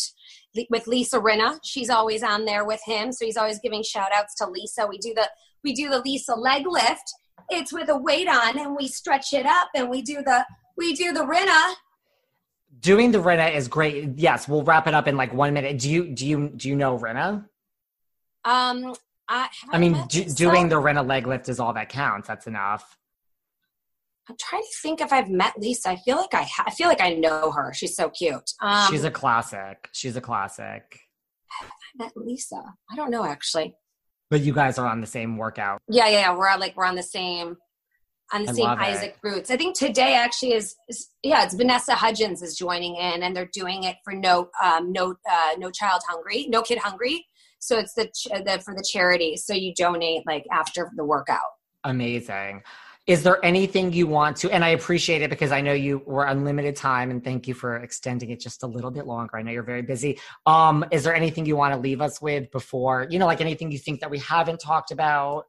with 0.69 0.87
Lisa 0.87 1.19
Rinna. 1.19 1.59
She's 1.63 1.89
always 1.89 2.21
on 2.21 2.45
there 2.45 2.65
with 2.65 2.81
him, 2.85 3.11
so 3.11 3.25
he's 3.25 3.37
always 3.37 3.59
giving 3.59 3.83
shout 3.83 4.09
outs 4.13 4.35
to 4.35 4.47
Lisa. 4.47 4.87
We 4.87 4.97
do 4.97 5.13
the 5.13 5.29
we 5.63 5.73
do 5.73 5.89
the 5.89 5.99
Lisa 5.99 6.35
leg 6.35 6.65
lift. 6.67 7.13
It's 7.49 7.71
with 7.73 7.89
a 7.89 7.97
weight 7.97 8.27
on, 8.27 8.59
and 8.59 8.75
we 8.75 8.87
stretch 8.87 9.33
it 9.33 9.45
up, 9.45 9.69
and 9.73 9.89
we 9.89 10.01
do 10.01 10.21
the 10.21 10.45
we 10.77 10.93
do 10.93 11.13
the 11.13 11.21
Rinna. 11.21 11.75
Doing 12.81 13.11
the 13.11 13.19
Rinna 13.19 13.53
is 13.53 13.67
great. 13.67 14.17
Yes, 14.17 14.47
we'll 14.47 14.63
wrap 14.63 14.87
it 14.87 14.93
up 14.93 15.07
in 15.07 15.17
like 15.17 15.33
one 15.33 15.53
minute. 15.53 15.79
Do 15.79 15.89
you 15.89 16.09
do 16.09 16.27
you 16.27 16.49
do 16.49 16.67
you 16.67 16.75
know 16.75 16.97
Rinna? 16.97 17.45
Um, 18.45 18.95
I, 19.27 19.47
I 19.69 19.77
mean, 19.77 20.05
do, 20.07 20.25
doing 20.25 20.69
the 20.69 20.75
Rinna 20.75 21.07
leg 21.07 21.27
lift 21.27 21.49
is 21.49 21.59
all 21.59 21.73
that 21.73 21.89
counts. 21.89 22.27
That's 22.27 22.47
enough. 22.47 22.97
I'm 24.29 24.35
trying 24.39 24.61
to 24.61 24.67
think 24.83 25.01
if 25.01 25.11
I've 25.11 25.29
met 25.29 25.53
Lisa. 25.57 25.89
I 25.89 25.95
feel 25.97 26.17
like 26.17 26.33
I 26.33 26.43
ha- 26.43 26.65
I 26.67 26.71
feel 26.71 26.87
like 26.87 27.01
I 27.01 27.13
know 27.13 27.51
her. 27.51 27.73
She's 27.73 27.95
so 27.95 28.09
cute. 28.09 28.51
Um, 28.61 28.91
She's 28.91 29.03
a 29.03 29.09
classic. 29.11 29.89
She's 29.91 30.15
a 30.15 30.21
classic. 30.21 30.99
Have 31.59 31.69
I 31.69 32.03
met 32.03 32.11
Lisa? 32.15 32.61
I 32.91 32.95
don't 32.95 33.09
know 33.09 33.25
actually. 33.25 33.75
But 34.29 34.41
you 34.41 34.53
guys 34.53 34.77
are 34.77 34.87
on 34.87 35.01
the 35.01 35.07
same 35.07 35.37
workout. 35.37 35.81
Yeah, 35.89 36.07
yeah, 36.07 36.19
yeah. 36.19 36.35
We're 36.37 36.55
like 36.57 36.77
we're 36.77 36.85
on 36.85 36.95
the 36.95 37.01
same 37.01 37.57
on 38.31 38.43
the 38.43 38.51
I 38.51 38.53
same 38.53 38.67
Isaac 38.67 39.15
it. 39.15 39.27
Boots. 39.27 39.49
I 39.49 39.57
think 39.57 39.75
today 39.75 40.13
actually 40.13 40.53
is, 40.53 40.75
is, 40.87 41.09
yeah, 41.23 41.43
it's 41.43 41.55
Vanessa 41.55 41.95
Hudgens 41.95 42.43
is 42.43 42.55
joining 42.55 42.97
in, 42.97 43.23
and 43.23 43.35
they're 43.35 43.49
doing 43.51 43.85
it 43.85 43.95
for 44.03 44.13
no 44.13 44.49
um, 44.63 44.91
no 44.91 45.15
uh, 45.29 45.51
no 45.57 45.71
child 45.71 46.01
hungry, 46.07 46.45
no 46.49 46.61
kid 46.61 46.77
hungry. 46.77 47.25
So 47.57 47.79
it's 47.79 47.93
the, 47.93 48.05
ch- 48.05 48.27
the 48.45 48.61
for 48.63 48.75
the 48.75 48.85
charity. 48.87 49.35
So 49.35 49.53
you 49.53 49.73
donate 49.73 50.25
like 50.27 50.45
after 50.51 50.91
the 50.95 51.03
workout. 51.03 51.39
Amazing. 51.83 52.61
Is 53.09 53.23
there 53.23 53.43
anything 53.43 53.91
you 53.91 54.05
want 54.05 54.37
to, 54.37 54.51
and 54.51 54.63
I 54.63 54.69
appreciate 54.69 55.23
it 55.23 55.31
because 55.31 55.51
I 55.51 55.61
know 55.61 55.73
you 55.73 56.03
were 56.05 56.25
unlimited 56.25 56.75
time 56.75 57.09
and 57.09 57.23
thank 57.23 57.47
you 57.47 57.55
for 57.55 57.77
extending 57.77 58.29
it 58.29 58.39
just 58.39 58.61
a 58.61 58.67
little 58.67 58.91
bit 58.91 59.07
longer. 59.07 59.35
I 59.35 59.41
know 59.41 59.51
you're 59.51 59.63
very 59.63 59.81
busy. 59.81 60.19
Um, 60.45 60.85
is 60.91 61.05
there 61.05 61.15
anything 61.15 61.47
you 61.47 61.55
want 61.55 61.73
to 61.73 61.79
leave 61.79 62.01
us 62.01 62.21
with 62.21 62.51
before, 62.51 63.07
you 63.09 63.17
know, 63.17 63.25
like 63.25 63.41
anything 63.41 63.71
you 63.71 63.79
think 63.79 64.01
that 64.01 64.11
we 64.11 64.19
haven't 64.19 64.59
talked 64.59 64.91
about? 64.91 65.45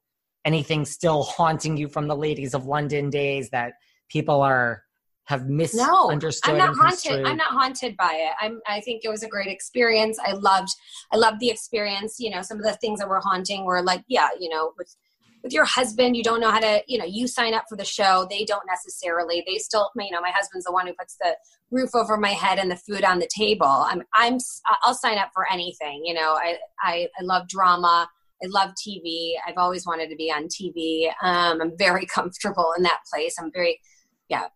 Anything 0.46 0.86
still 0.86 1.22
haunting 1.22 1.76
you 1.76 1.86
from 1.86 2.08
the 2.08 2.16
ladies 2.16 2.54
of 2.54 2.64
London 2.64 3.10
days 3.10 3.50
that 3.50 3.74
people 4.08 4.40
are 4.40 4.82
have 5.24 5.46
misunderstood. 5.46 6.56
No, 6.56 6.64
I'm 6.64 6.74
not 6.74 6.76
haunted. 6.76 7.26
I'm 7.26 7.36
not 7.36 7.52
haunted 7.52 7.94
by 7.98 8.12
it. 8.14 8.32
I'm, 8.40 8.60
I 8.66 8.80
think 8.80 9.04
it 9.04 9.10
was 9.10 9.22
a 9.22 9.28
great 9.28 9.48
experience. 9.48 10.18
I 10.24 10.32
loved, 10.32 10.70
I 11.12 11.18
loved 11.18 11.40
the 11.40 11.50
experience. 11.50 12.16
You 12.18 12.30
know, 12.30 12.40
some 12.40 12.56
of 12.56 12.64
the 12.64 12.72
things 12.80 13.00
that 13.00 13.08
were 13.08 13.20
haunting 13.20 13.66
were 13.66 13.82
like, 13.82 14.02
yeah, 14.08 14.28
you 14.40 14.48
know, 14.48 14.72
with 14.78 14.96
with 15.42 15.52
your 15.52 15.64
husband 15.64 16.16
you 16.16 16.22
don't 16.22 16.40
know 16.40 16.50
how 16.50 16.60
to 16.60 16.82
you 16.86 16.98
know 16.98 17.04
you 17.04 17.26
sign 17.26 17.54
up 17.54 17.64
for 17.68 17.76
the 17.76 17.84
show 17.84 18.26
they 18.30 18.44
don't 18.44 18.66
necessarily 18.66 19.42
they 19.46 19.56
still 19.56 19.90
you 19.96 20.10
know 20.10 20.20
my 20.20 20.30
husband's 20.30 20.66
the 20.66 20.72
one 20.72 20.86
who 20.86 20.92
puts 20.94 21.16
the 21.20 21.36
roof 21.70 21.90
over 21.94 22.16
my 22.16 22.30
head 22.30 22.58
and 22.58 22.70
the 22.70 22.76
food 22.76 23.04
on 23.04 23.18
the 23.18 23.28
table. 23.34 23.66
I'm 23.66 24.02
i'm 24.14 24.38
i'll 24.82 24.94
sign 24.94 25.18
up 25.18 25.30
for 25.34 25.50
anything 25.50 26.02
you 26.04 26.14
know 26.14 26.34
i 26.34 26.56
i, 26.82 27.08
I 27.18 27.22
love 27.22 27.48
drama 27.48 28.08
i 28.42 28.46
love 28.46 28.70
tv 28.74 29.32
i've 29.46 29.58
always 29.58 29.86
wanted 29.86 30.10
to 30.10 30.16
be 30.16 30.30
on 30.30 30.48
tv 30.48 31.10
um, 31.22 31.60
i'm 31.60 31.78
very 31.78 32.06
comfortable 32.14 32.72
in 32.76 32.82
that 32.82 33.00
place 33.12 33.36
i'm 33.38 33.52
very 33.52 33.80
yeah 34.28 34.46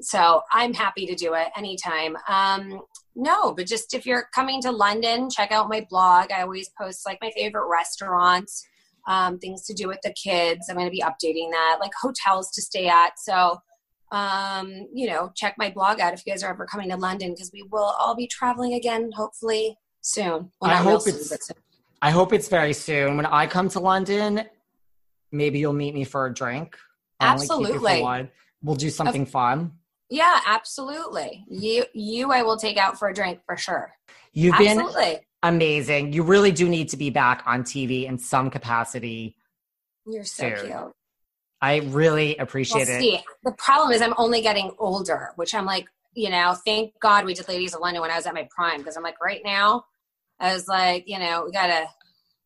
so 0.00 0.42
i'm 0.52 0.74
happy 0.74 1.06
to 1.06 1.14
do 1.14 1.32
it 1.32 1.48
anytime. 1.56 2.16
Um, 2.28 2.82
no 3.14 3.52
but 3.52 3.66
just 3.66 3.94
if 3.94 4.04
you're 4.04 4.28
coming 4.34 4.60
to 4.60 4.70
london 4.70 5.30
check 5.30 5.50
out 5.52 5.70
my 5.70 5.86
blog 5.88 6.30
i 6.30 6.42
always 6.42 6.70
post 6.78 7.06
like 7.06 7.18
my 7.22 7.30
favorite 7.34 7.66
restaurants 7.66 8.66
um, 9.06 9.38
things 9.38 9.64
to 9.66 9.74
do 9.74 9.88
with 9.88 9.98
the 10.02 10.12
kids. 10.12 10.66
I'm 10.68 10.76
going 10.76 10.86
to 10.86 10.90
be 10.90 11.02
updating 11.02 11.50
that, 11.50 11.78
like 11.80 11.92
hotels 12.00 12.50
to 12.52 12.62
stay 12.62 12.88
at. 12.88 13.18
So, 13.18 13.58
um, 14.12 14.88
you 14.94 15.06
know, 15.08 15.32
check 15.34 15.54
my 15.58 15.70
blog 15.70 16.00
out 16.00 16.14
if 16.14 16.22
you 16.26 16.32
guys 16.32 16.42
are 16.42 16.50
ever 16.50 16.66
coming 16.66 16.90
to 16.90 16.96
London 16.96 17.32
because 17.32 17.50
we 17.52 17.62
will 17.70 17.94
all 17.98 18.14
be 18.14 18.26
traveling 18.26 18.74
again, 18.74 19.10
hopefully 19.12 19.76
soon. 20.00 20.50
Well, 20.60 20.70
I 20.70 20.76
hope 20.76 21.06
it's. 21.06 21.28
Soon, 21.28 21.56
I 22.02 22.10
hope 22.10 22.32
it's 22.32 22.48
very 22.48 22.72
soon. 22.72 23.16
When 23.16 23.26
I 23.26 23.46
come 23.46 23.68
to 23.70 23.80
London, 23.80 24.42
maybe 25.32 25.58
you'll 25.58 25.72
meet 25.72 25.94
me 25.94 26.04
for 26.04 26.26
a 26.26 26.34
drink. 26.34 26.76
I'll 27.20 27.34
absolutely. 27.34 28.30
We'll 28.62 28.76
do 28.76 28.90
something 28.90 29.22
of, 29.22 29.30
fun. 29.30 29.72
Yeah, 30.08 30.40
absolutely. 30.46 31.44
You 31.48 31.84
you 31.94 32.32
I 32.32 32.42
will 32.42 32.56
take 32.56 32.76
out 32.76 32.98
for 32.98 33.08
a 33.08 33.14
drink 33.14 33.40
for 33.46 33.56
sure. 33.56 33.92
You've 34.32 34.54
absolutely. 34.54 35.04
been 35.04 35.20
amazing. 35.42 36.12
You 36.12 36.22
really 36.22 36.52
do 36.52 36.68
need 36.68 36.88
to 36.90 36.96
be 36.96 37.10
back 37.10 37.42
on 37.46 37.62
TV 37.62 38.06
in 38.06 38.18
some 38.18 38.50
capacity. 38.50 39.36
You're 40.06 40.24
so 40.24 40.54
soon. 40.54 40.66
cute. 40.66 40.92
I 41.60 41.78
really 41.78 42.36
appreciate 42.36 42.88
well, 42.88 43.02
it. 43.02 43.24
the 43.42 43.52
problem 43.52 43.92
is 43.92 44.02
I'm 44.02 44.14
only 44.18 44.42
getting 44.42 44.72
older, 44.78 45.32
which 45.36 45.54
I'm 45.54 45.64
like, 45.64 45.88
you 46.14 46.30
know, 46.30 46.56
thank 46.64 46.98
God 47.00 47.24
we 47.24 47.34
did 47.34 47.48
Ladies 47.48 47.74
of 47.74 47.80
London 47.80 48.02
when 48.02 48.10
I 48.10 48.16
was 48.16 48.26
at 48.26 48.34
my 48.34 48.48
prime 48.54 48.78
because 48.78 48.96
I'm 48.96 49.02
like, 49.02 49.20
right 49.20 49.40
now, 49.44 49.84
I 50.38 50.52
was 50.52 50.68
like, 50.68 51.04
you 51.06 51.18
know, 51.18 51.44
we 51.46 51.52
gotta. 51.52 51.86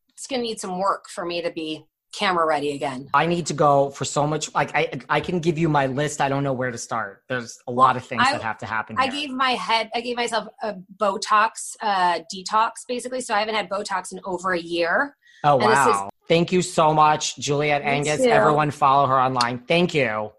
It's 0.09 0.27
gonna 0.27 0.43
need 0.43 0.59
some 0.59 0.77
work 0.77 1.09
for 1.09 1.25
me 1.25 1.41
to 1.41 1.51
be 1.51 1.85
camera 2.11 2.45
ready 2.45 2.71
again. 2.71 3.09
I 3.13 3.25
need 3.25 3.45
to 3.47 3.53
go 3.53 3.89
for 3.91 4.05
so 4.05 4.27
much. 4.27 4.53
Like 4.53 4.75
I, 4.75 4.99
I 5.09 5.19
can 5.21 5.39
give 5.39 5.57
you 5.57 5.69
my 5.69 5.87
list. 5.87 6.21
I 6.21 6.29
don't 6.29 6.43
know 6.43 6.53
where 6.53 6.71
to 6.71 6.77
start. 6.77 7.23
There's 7.27 7.59
a 7.67 7.71
lot 7.71 7.95
of 7.95 8.03
things 8.03 8.23
I, 8.25 8.33
that 8.33 8.41
have 8.41 8.57
to 8.59 8.65
happen. 8.65 8.95
I 8.99 9.07
gave 9.07 9.29
my 9.29 9.51
head. 9.51 9.89
I 9.93 10.01
gave 10.01 10.17
myself 10.17 10.47
a 10.61 10.75
Botox 10.97 11.75
uh, 11.81 12.19
detox, 12.33 12.71
basically. 12.87 13.21
So 13.21 13.33
I 13.33 13.39
haven't 13.39 13.55
had 13.55 13.69
Botox 13.69 14.11
in 14.11 14.19
over 14.25 14.53
a 14.53 14.59
year. 14.59 15.15
Oh 15.43 15.55
wow! 15.55 16.07
Is, 16.07 16.11
Thank 16.27 16.51
you 16.51 16.61
so 16.61 16.93
much, 16.93 17.37
Juliet 17.37 17.81
Angus. 17.81 18.21
Too. 18.21 18.29
Everyone, 18.29 18.71
follow 18.71 19.07
her 19.07 19.19
online. 19.19 19.59
Thank 19.59 19.93
you. 19.93 20.31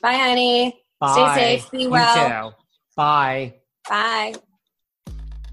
Bye, 0.00 0.14
honey. 0.14 0.80
Bye. 1.00 1.12
Stay 1.12 1.58
safe. 1.58 1.70
Be 1.70 1.86
well. 1.88 2.44
You 2.44 2.50
too. 2.50 2.56
Bye. 2.96 3.54
Bye. 3.88 4.34